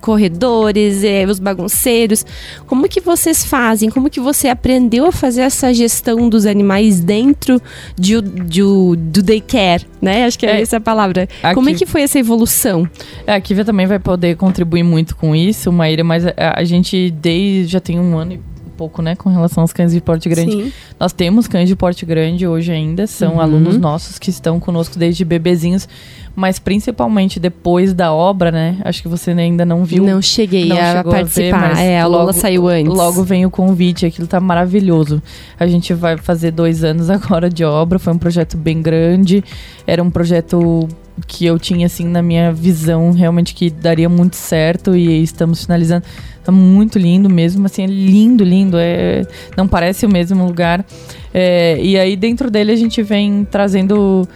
corredores, 0.00 1.04
é, 1.04 1.24
os 1.26 1.38
bagunceiros. 1.38 2.24
Como 2.66 2.88
que 2.88 3.00
vocês 3.00 3.44
fazem? 3.44 3.90
Como 3.90 4.08
que 4.08 4.20
você 4.20 4.48
aprendeu 4.48 5.06
a 5.06 5.12
fazer 5.12 5.42
essa 5.42 5.72
gestão 5.72 6.28
dos 6.28 6.46
animais 6.46 7.00
dentro 7.00 7.60
de, 7.96 8.20
de, 8.20 8.62
do 8.62 9.22
daycare, 9.22 9.86
né? 10.00 10.24
Acho 10.24 10.38
que 10.38 10.46
é, 10.46 10.58
é 10.58 10.62
essa 10.62 10.78
a 10.78 10.80
palavra. 10.80 11.28
Como 11.54 11.68
é 11.68 11.74
que 11.74 11.84
foi 11.84 12.02
essa 12.02 12.18
evolução? 12.18 12.88
É, 13.26 13.34
a 13.34 13.40
Kivia 13.40 13.64
também 13.64 13.86
vai 13.86 13.98
poder 13.98 14.36
contribuir 14.36 14.82
muito 14.82 15.14
com 15.14 15.36
isso, 15.36 15.70
Maíra, 15.70 16.02
mas 16.02 16.26
a, 16.26 16.34
a 16.56 16.64
gente 16.64 17.10
desde 17.10 17.72
já 17.72 17.80
tem 17.80 18.00
um 18.00 18.16
ano 18.16 18.32
e 18.34 18.51
pouco, 18.82 19.00
né, 19.00 19.14
com 19.14 19.28
relação 19.28 19.62
aos 19.62 19.72
cães 19.72 19.92
de 19.92 20.00
porte 20.00 20.28
grande. 20.28 20.50
Sim. 20.50 20.72
Nós 20.98 21.12
temos 21.12 21.46
cães 21.46 21.68
de 21.68 21.76
porte 21.76 22.04
grande 22.04 22.48
hoje 22.48 22.72
ainda, 22.72 23.06
são 23.06 23.34
uhum. 23.34 23.40
alunos 23.40 23.78
nossos 23.78 24.18
que 24.18 24.28
estão 24.28 24.58
conosco 24.58 24.98
desde 24.98 25.24
bebezinhos, 25.24 25.88
mas 26.34 26.58
principalmente 26.58 27.38
depois 27.38 27.94
da 27.94 28.12
obra, 28.12 28.50
né? 28.50 28.78
Acho 28.84 29.00
que 29.00 29.08
você 29.08 29.30
ainda 29.30 29.64
não 29.64 29.84
viu. 29.84 30.02
Não 30.02 30.20
cheguei 30.20 30.68
não 30.68 30.76
a 30.76 31.04
participar. 31.04 31.70
A 31.70 31.74
ver, 31.74 31.82
é, 31.82 32.00
a 32.00 32.06
Lola 32.06 32.24
logo, 32.24 32.32
saiu 32.32 32.66
antes. 32.66 32.92
Logo 32.92 33.22
vem 33.22 33.46
o 33.46 33.50
convite, 33.50 34.04
aquilo 34.04 34.26
tá 34.26 34.40
maravilhoso. 34.40 35.22
A 35.60 35.66
gente 35.68 35.94
vai 35.94 36.16
fazer 36.16 36.50
dois 36.50 36.82
anos 36.82 37.08
agora 37.08 37.48
de 37.48 37.64
obra, 37.64 38.00
foi 38.00 38.12
um 38.12 38.18
projeto 38.18 38.56
bem 38.56 38.82
grande, 38.82 39.44
era 39.86 40.02
um 40.02 40.10
projeto 40.10 40.88
que 41.26 41.44
eu 41.44 41.58
tinha 41.58 41.86
assim 41.86 42.06
na 42.06 42.22
minha 42.22 42.52
visão 42.52 43.12
realmente 43.12 43.54
que 43.54 43.70
daria 43.70 44.08
muito 44.08 44.36
certo 44.36 44.96
e 44.96 45.22
estamos 45.22 45.64
finalizando 45.64 46.04
Tá 46.44 46.50
muito 46.50 46.98
lindo 46.98 47.30
mesmo, 47.30 47.66
assim, 47.66 47.84
é 47.84 47.86
lindo, 47.86 48.42
lindo. 48.42 48.76
É, 48.76 49.22
não 49.56 49.68
parece 49.68 50.04
o 50.04 50.08
mesmo 50.08 50.44
lugar. 50.44 50.84
É, 51.32 51.78
e 51.80 51.96
aí 51.96 52.16
dentro 52.16 52.50
dele 52.50 52.72
a 52.72 52.76
gente 52.76 53.00
vem 53.00 53.44
trazendo, 53.44 54.28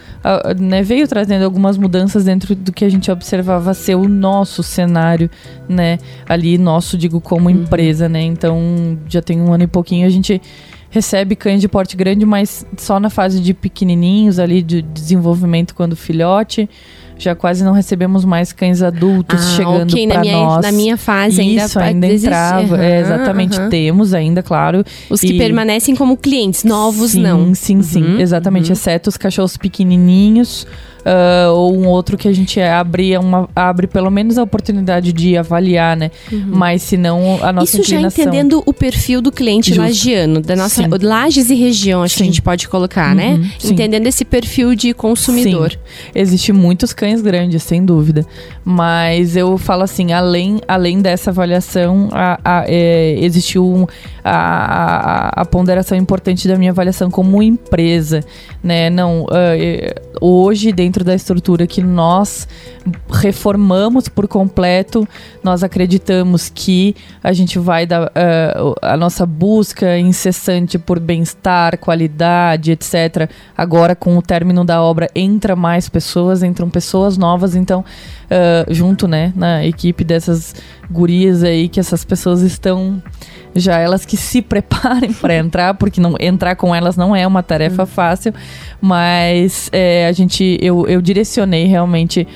né, 0.57 0.81
veio 0.81 1.07
trazendo 1.07 1.43
algumas 1.43 1.77
mudanças 1.77 2.23
dentro 2.23 2.55
do 2.55 2.71
que 2.71 2.85
a 2.85 2.89
gente 2.89 3.11
observava 3.11 3.73
ser 3.73 3.95
o 3.95 4.07
nosso 4.07 4.63
cenário, 4.63 5.29
né? 5.67 5.99
Ali 6.27 6.57
nosso, 6.57 6.97
digo, 6.97 7.19
como 7.19 7.49
uhum. 7.49 7.55
empresa, 7.55 8.07
né? 8.07 8.21
Então 8.21 8.97
já 9.07 9.21
tem 9.21 9.41
um 9.41 9.53
ano 9.53 9.65
e 9.65 9.67
pouquinho 9.67 10.07
a 10.07 10.09
gente 10.09 10.41
recebe 10.89 11.35
cães 11.35 11.61
de 11.61 11.67
porte 11.67 11.95
grande, 11.95 12.25
mas 12.25 12.65
só 12.77 12.99
na 12.99 13.09
fase 13.09 13.39
de 13.39 13.53
pequenininhos 13.53 14.39
ali 14.39 14.61
de 14.61 14.81
desenvolvimento 14.81 15.75
quando 15.75 15.95
filhote 15.95 16.69
já 17.17 17.35
quase 17.35 17.63
não 17.63 17.73
recebemos 17.73 18.25
mais 18.25 18.51
cães 18.51 18.81
adultos 18.81 19.39
ah, 19.39 19.55
chegando 19.55 19.91
okay, 19.91 20.07
para 20.07 20.23
nós. 20.23 20.63
Na 20.63 20.71
minha 20.71 20.97
fase 20.97 21.41
ainda 21.41 21.65
Isso, 21.65 21.79
ainda 21.79 22.07
entrava. 22.07 22.75
Uhum, 22.75 22.81
é, 22.81 22.99
exatamente, 22.99 23.59
uhum. 23.59 23.69
temos 23.69 24.13
ainda, 24.13 24.43
claro. 24.43 24.83
Os 25.09 25.21
que 25.21 25.37
permanecem 25.37 25.95
como 25.95 26.17
clientes, 26.17 26.63
novos 26.63 27.11
sim, 27.11 27.21
não. 27.21 27.53
Sim, 27.55 27.81
sim, 27.81 28.03
uhum, 28.03 28.19
exatamente. 28.19 28.67
Uhum. 28.67 28.73
Exceto 28.73 29.09
os 29.09 29.17
cachorros 29.17 29.57
pequenininhos 29.57 30.65
uh, 31.07 31.53
ou 31.53 31.75
um 31.75 31.87
outro 31.87 32.17
que 32.17 32.27
a 32.27 32.33
gente 32.33 32.59
abre, 32.59 33.17
uma, 33.17 33.49
abre 33.55 33.87
pelo 33.87 34.11
menos 34.11 34.37
a 34.37 34.43
oportunidade 34.43 35.13
de 35.13 35.37
avaliar, 35.37 35.95
né? 35.95 36.11
Uhum. 36.31 36.43
Mas 36.47 36.81
se 36.81 36.97
não, 36.97 37.39
a 37.41 37.53
nossa 37.53 37.79
Isso 37.79 37.93
inclinação... 37.93 38.23
já 38.23 38.29
entendendo 38.29 38.61
o 38.65 38.73
perfil 38.73 39.21
do 39.21 39.31
cliente 39.31 39.69
Justo. 39.69 39.81
lagiano, 39.81 40.41
da 40.41 40.55
nossa... 40.55 40.83
Sim. 40.83 40.89
Lages 41.01 41.49
e 41.49 41.55
região, 41.55 42.03
acho 42.03 42.15
Sim. 42.15 42.17
que 42.17 42.23
a 42.23 42.31
gente 42.31 42.41
pode 42.41 42.67
colocar, 42.67 43.15
né? 43.15 43.33
uhum. 43.33 43.37
né? 43.39 43.51
Sim. 43.57 43.73
Entendendo 43.73 44.07
esse 44.07 44.25
perfil 44.25 44.75
de 44.75 44.93
consumidor. 44.93 45.71
Sim. 45.71 45.77
Existe 46.13 46.51
muitos 46.51 46.91
cães 46.91 47.06
grandes, 47.21 47.63
sem 47.63 47.83
dúvida. 47.83 48.25
Mas 48.63 49.35
eu 49.35 49.57
falo 49.57 49.83
assim, 49.83 50.11
além, 50.11 50.59
além 50.67 51.01
dessa 51.01 51.31
avaliação, 51.31 52.09
a, 52.11 52.39
a, 52.43 52.63
é, 52.67 53.15
existiu 53.19 53.65
um, 53.65 53.85
a, 54.23 55.41
a, 55.41 55.45
ponderação 55.45 55.97
importante 55.97 56.47
da 56.47 56.57
minha 56.57 56.71
avaliação 56.71 57.09
como 57.09 57.41
empresa, 57.41 58.23
né? 58.61 58.89
Não, 58.89 59.23
uh, 59.23 59.27
hoje 60.19 60.71
dentro 60.71 61.03
da 61.03 61.15
estrutura 61.15 61.65
que 61.65 61.81
nós 61.81 62.47
reformamos 63.09 64.07
por 64.09 64.27
completo, 64.27 65.07
nós 65.43 65.63
acreditamos 65.63 66.51
que 66.53 66.95
a 67.23 67.31
gente 67.33 67.57
vai 67.59 67.85
dar 67.85 68.07
uh, 68.07 68.75
a 68.81 68.97
nossa 68.97 69.25
busca 69.25 69.97
incessante 69.97 70.77
por 70.77 70.99
bem-estar, 70.99 71.77
qualidade, 71.77 72.71
etc. 72.71 73.29
Agora 73.57 73.95
com 73.95 74.17
o 74.17 74.21
término 74.21 74.65
da 74.65 74.81
obra 74.81 75.09
entra 75.15 75.55
mais 75.55 75.87
pessoas, 75.87 76.43
entram 76.43 76.69
pessoas 76.69 76.96
novas, 77.17 77.55
então 77.55 77.81
uh, 77.81 78.73
junto, 78.73 79.07
né, 79.07 79.33
na 79.35 79.65
equipe 79.65 80.03
dessas 80.03 80.55
gurias 80.89 81.43
aí 81.43 81.67
que 81.67 81.79
essas 81.79 82.03
pessoas 82.03 82.41
estão 82.41 83.01
já 83.55 83.77
elas 83.79 84.05
que 84.05 84.15
se 84.15 84.41
preparem 84.43 85.13
para 85.13 85.35
entrar, 85.35 85.73
porque 85.73 85.99
não 85.99 86.15
entrar 86.19 86.55
com 86.55 86.73
elas 86.73 86.95
não 86.95 87.15
é 87.15 87.25
uma 87.25 87.43
tarefa 87.43 87.83
uhum. 87.83 87.87
fácil, 87.87 88.33
mas 88.81 89.69
é, 89.71 90.07
a 90.07 90.11
gente 90.11 90.57
eu, 90.61 90.87
eu 90.87 91.01
direcionei 91.01 91.65
realmente 91.65 92.27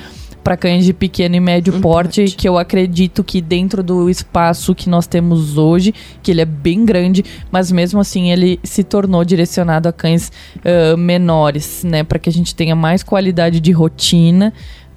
para 0.42 0.56
cães 0.56 0.84
de 0.84 0.92
pequeno 0.92 1.36
e 1.36 1.40
médio 1.40 1.80
porte, 1.80 2.24
que 2.24 2.48
eu 2.48 2.58
acredito 2.58 3.22
que 3.22 3.40
dentro 3.40 3.82
do 3.82 4.10
espaço 4.10 4.74
que 4.74 4.88
nós 4.88 5.06
temos 5.06 5.56
hoje, 5.56 5.94
que 6.22 6.30
ele 6.30 6.40
é 6.40 6.44
bem 6.44 6.84
grande, 6.84 7.24
mas 7.50 7.70
mesmo 7.70 8.00
assim 8.00 8.30
ele 8.30 8.58
se 8.62 8.82
tornou 8.82 9.24
direcionado 9.24 9.88
a 9.88 9.92
cães 9.92 10.32
uh, 10.58 10.96
menores, 10.96 11.84
né, 11.84 12.02
para 12.02 12.18
que 12.18 12.28
a 12.28 12.32
gente 12.32 12.54
tenha 12.54 12.74
mais 12.74 13.02
qualidade 13.02 13.60
de 13.60 13.72
rotina 13.72 14.52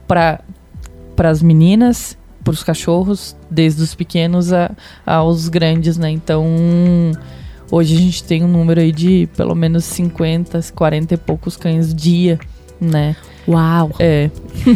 para 0.08 0.42
para 1.16 1.30
as 1.30 1.42
meninas 1.42 2.18
para 2.46 2.54
os 2.54 2.64
cachorros, 2.64 3.36
desde 3.50 3.82
os 3.82 3.96
pequenos 3.96 4.54
a, 4.54 4.72
aos 5.04 5.50
grandes, 5.50 5.98
né? 5.98 6.12
Então, 6.12 6.46
hoje 7.72 7.96
a 7.96 8.00
gente 8.00 8.24
tem 8.24 8.44
um 8.44 8.48
número 8.48 8.80
aí 8.80 8.92
de 8.92 9.28
pelo 9.36 9.56
menos 9.56 9.84
50, 9.86 10.62
40 10.76 11.14
e 11.16 11.18
poucos 11.18 11.58
cães 11.58 11.94
dia, 11.94 12.40
né? 12.80 13.16
Uau! 13.48 13.92
É. 14.00 14.30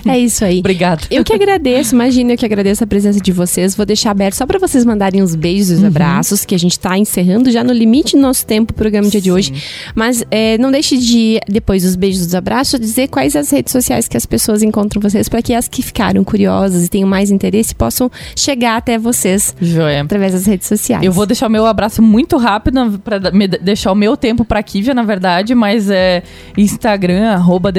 É 0.06 0.20
isso 0.20 0.44
aí. 0.44 0.60
Obrigada. 0.60 1.02
Eu 1.10 1.24
que 1.24 1.34
agradeço, 1.34 1.96
imagina, 1.96 2.34
eu 2.34 2.38
que 2.38 2.46
agradeço 2.46 2.84
a 2.84 2.88
presença 2.88 3.20
de 3.20 3.32
vocês. 3.32 3.76
Vou 3.76 3.86
deixar 3.86 4.12
aberto 4.12 4.36
só 4.36 4.46
para 4.46 4.60
vocês 4.60 4.86
mandarem 4.86 5.22
os 5.22 5.36
beijos 5.36 5.72
e 5.72 5.76
uhum. 5.76 5.88
abraços, 5.88 6.46
que 6.46 6.54
a 6.54 6.60
gente 6.60 6.74
está 6.74 6.98
encerrando 6.98 7.50
já 7.52 7.64
no 7.64 7.74
limite 7.74 8.16
do 8.16 8.22
nosso 8.22 8.46
tempo 8.46 8.72
o 8.72 8.76
programa 8.76 9.10
dia 9.10 9.22
de 9.22 9.32
hoje. 9.32 9.54
Mas 9.96 10.24
é, 10.30 10.58
não 10.58 10.72
deixe 10.72 10.98
de, 10.98 11.40
depois 11.48 11.84
dos 11.84 11.96
beijos 11.96 12.24
e 12.24 12.26
dos 12.26 12.36
abraços, 12.36 12.80
dizer 12.80 13.08
quais 13.08 13.36
as 13.36 13.50
redes 13.50 13.72
sociais 13.72 14.08
que 14.08 14.18
as 14.18 14.26
pessoas 14.26 14.62
encontram 14.62 15.02
vocês, 15.02 15.28
para 15.28 15.42
que 15.42 15.54
as 15.54 15.68
que 15.68 15.82
ficaram 15.82 16.24
curiosas 16.24 16.86
e 16.86 16.90
tenham 16.90 17.08
mais 17.08 17.32
interesse 17.32 17.74
possam 17.74 18.12
chegar 18.36 18.78
até 18.78 18.98
vocês 18.98 19.56
Joia. 19.62 20.02
através 20.02 20.34
das 20.34 20.46
redes 20.46 20.68
sociais. 20.68 21.04
Eu 21.04 21.12
vou 21.12 21.26
deixar 21.26 21.48
o 21.48 21.50
meu 21.50 21.66
abraço 21.66 22.02
muito 22.02 22.38
rápido 22.38 23.00
para 23.04 23.18
deixar 23.62 23.92
o 23.92 23.96
meu 23.96 24.16
tempo 24.16 24.46
para 24.46 24.62
Kívia, 24.62 24.94
na 24.94 25.04
verdade, 25.04 25.56
mas 25.56 25.90
é 25.90 26.24
Instagram, 26.58 27.30
arroba 27.30 27.72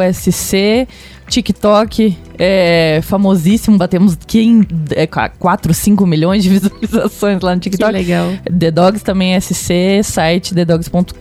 thedogs.sc. 0.00 0.88
TikTok 1.28 2.18
é 2.36 3.00
famosíssimo, 3.04 3.78
batemos 3.78 4.18
quem, 4.26 4.66
é, 4.90 5.06
4, 5.06 5.72
5 5.72 6.04
milhões 6.04 6.42
de 6.42 6.48
visualizações 6.50 7.40
lá 7.40 7.54
no 7.54 7.60
TikTok. 7.60 7.92
Que 7.92 7.98
legal. 7.98 8.32
The 8.58 8.70
Dogs 8.72 9.04
também 9.04 9.34
é 9.34 9.40
SC, 9.40 10.02
site 10.02 10.54
thedogs.com.br 10.54 11.12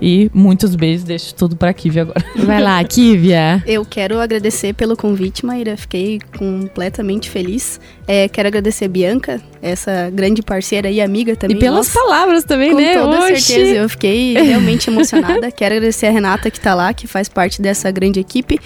e 0.00 0.30
muitos 0.32 0.74
beijos, 0.74 1.04
deixo 1.04 1.34
tudo 1.34 1.56
para 1.56 1.72
Kivia 1.72 2.02
agora. 2.02 2.24
Vai 2.36 2.62
lá, 2.62 2.82
Kivia. 2.84 3.62
Eu 3.66 3.84
quero 3.84 4.20
agradecer 4.20 4.72
pelo 4.74 4.96
convite, 4.96 5.44
Maíra, 5.44 5.76
fiquei 5.76 6.20
completamente 6.36 7.28
feliz. 7.28 7.80
É, 8.06 8.28
quero 8.28 8.48
agradecer 8.48 8.86
a 8.86 8.88
Bianca, 8.88 9.40
essa 9.60 10.10
grande 10.10 10.42
parceira 10.42 10.90
e 10.90 11.00
amiga 11.00 11.36
também. 11.36 11.56
E 11.56 11.60
pelas 11.60 11.88
nossa, 11.88 12.00
palavras 12.00 12.44
também, 12.44 12.70
com 12.70 12.76
né? 12.76 12.94
Com 12.94 13.00
toda 13.00 13.18
Oxi. 13.32 13.40
certeza, 13.42 13.74
eu 13.76 13.88
fiquei 13.88 14.34
realmente 14.40 14.88
emocionada. 14.88 15.50
quero 15.50 15.74
agradecer 15.74 16.06
a 16.06 16.10
Renata 16.10 16.50
que 16.50 16.58
está 16.58 16.74
lá, 16.74 16.92
que 16.94 17.06
faz 17.06 17.28
parte 17.28 17.60
dessa 17.60 17.90
grande 17.90 18.20
equipe 18.20 18.58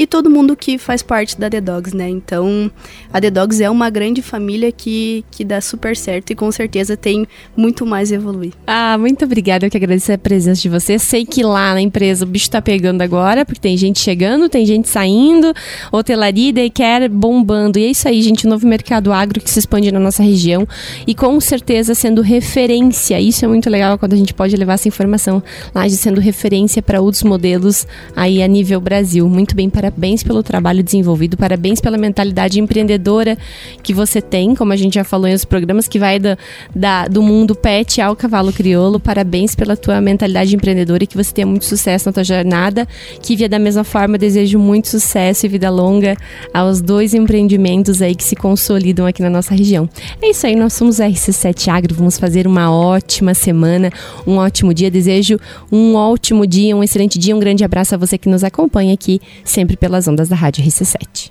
e 0.00 0.06
todo 0.06 0.30
mundo 0.30 0.56
que 0.56 0.78
faz 0.78 1.02
parte 1.02 1.38
da 1.38 1.50
The 1.50 1.60
Dogs, 1.60 1.94
né? 1.94 2.08
Então, 2.08 2.70
a 3.12 3.20
The 3.20 3.30
Dogs 3.30 3.62
é 3.62 3.68
uma 3.68 3.90
grande 3.90 4.22
família 4.22 4.72
que, 4.72 5.22
que 5.30 5.44
dá 5.44 5.60
super 5.60 5.94
certo 5.94 6.30
e 6.30 6.34
com 6.34 6.50
certeza 6.50 6.96
tem 6.96 7.26
muito 7.54 7.84
mais 7.84 8.10
a 8.10 8.14
evoluir. 8.14 8.54
Ah, 8.66 8.96
muito 8.96 9.26
obrigada. 9.26 9.66
Eu 9.66 9.70
que 9.70 9.76
agradeço 9.76 10.10
a 10.10 10.16
presença 10.16 10.62
de 10.62 10.70
você. 10.80 10.98
Sei 10.98 11.24
que 11.24 11.42
lá 11.42 11.74
na 11.74 11.80
empresa 11.80 12.24
o 12.24 12.28
bicho 12.28 12.50
tá 12.50 12.60
pegando 12.60 13.02
agora, 13.02 13.44
porque 13.44 13.60
tem 13.60 13.76
gente 13.76 14.00
chegando, 14.00 14.48
tem 14.48 14.64
gente 14.64 14.88
saindo, 14.88 15.52
hotelaria 15.92 16.64
e 16.64 16.70
quer 16.70 17.08
bombando. 17.08 17.78
E 17.78 17.84
é 17.84 17.90
isso 17.90 18.08
aí, 18.08 18.22
gente, 18.22 18.46
o 18.46 18.48
novo 18.48 18.66
mercado 18.66 19.12
agro 19.12 19.40
que 19.40 19.50
se 19.50 19.58
expande 19.58 19.92
na 19.92 20.00
nossa 20.00 20.22
região 20.22 20.66
e 21.06 21.14
com 21.14 21.38
certeza 21.40 21.94
sendo 21.94 22.22
referência. 22.22 23.20
Isso 23.20 23.44
é 23.44 23.48
muito 23.48 23.68
legal 23.68 23.98
quando 23.98 24.14
a 24.14 24.16
gente 24.16 24.32
pode 24.34 24.56
levar 24.56 24.74
essa 24.74 24.88
informação 24.88 25.42
lá 25.74 25.86
de 25.86 25.96
sendo 25.96 26.20
referência 26.20 26.82
para 26.82 27.00
outros 27.00 27.22
modelos 27.22 27.86
aí 28.16 28.42
a 28.42 28.48
nível 28.48 28.80
Brasil. 28.80 29.28
Muito 29.28 29.54
bem, 29.54 29.68
parabéns 29.68 30.22
pelo 30.22 30.42
trabalho 30.42 30.82
desenvolvido, 30.82 31.36
parabéns 31.36 31.80
pela 31.80 31.98
mentalidade 31.98 32.58
empreendedora 32.58 33.36
que 33.82 33.92
você 33.92 34.20
tem, 34.20 34.54
como 34.54 34.72
a 34.72 34.76
gente 34.76 34.94
já 34.94 35.04
falou 35.04 35.26
em 35.26 35.32
outros 35.32 35.44
programas, 35.44 35.86
que 35.86 35.98
vai 35.98 36.18
da, 36.18 36.36
da 36.74 37.06
do 37.06 37.22
mundo 37.22 37.54
pet 37.54 38.00
ao 38.00 38.16
cavalo 38.16 38.52
crioulo. 38.52 38.98
Parabéns 38.98 39.54
pela 39.54 39.76
tua 39.76 40.00
mentalidade 40.00 40.54
empreendedora 40.54 40.69
e 40.70 41.06
que 41.06 41.16
você 41.16 41.32
tenha 41.32 41.46
muito 41.46 41.64
sucesso 41.64 42.08
na 42.08 42.12
tua 42.12 42.24
jornada. 42.24 42.86
Que 43.22 43.36
via 43.36 43.48
da 43.48 43.58
mesma 43.58 43.84
forma, 43.84 44.18
desejo 44.18 44.58
muito 44.58 44.88
sucesso 44.88 45.46
e 45.46 45.48
vida 45.48 45.70
longa 45.70 46.16
aos 46.52 46.80
dois 46.80 47.14
empreendimentos 47.14 48.02
aí 48.02 48.14
que 48.14 48.24
se 48.24 48.36
consolidam 48.36 49.06
aqui 49.06 49.22
na 49.22 49.30
nossa 49.30 49.54
região. 49.54 49.88
É 50.22 50.30
isso 50.30 50.46
aí, 50.46 50.54
nós 50.54 50.72
somos 50.72 50.98
RC7 50.98 51.68
Agro, 51.68 51.94
vamos 51.94 52.18
fazer 52.18 52.46
uma 52.46 52.72
ótima 52.72 53.34
semana, 53.34 53.90
um 54.26 54.36
ótimo 54.36 54.74
dia. 54.74 54.90
Desejo 54.90 55.38
um 55.70 55.94
ótimo 55.94 56.46
dia, 56.46 56.76
um 56.76 56.82
excelente 56.82 57.18
dia, 57.18 57.34
um 57.34 57.40
grande 57.40 57.64
abraço 57.64 57.94
a 57.94 57.98
você 57.98 58.18
que 58.18 58.28
nos 58.28 58.44
acompanha 58.44 58.94
aqui, 58.94 59.20
sempre 59.44 59.76
pelas 59.76 60.06
ondas 60.08 60.28
da 60.28 60.36
Rádio 60.36 60.64
RC7. 60.64 61.30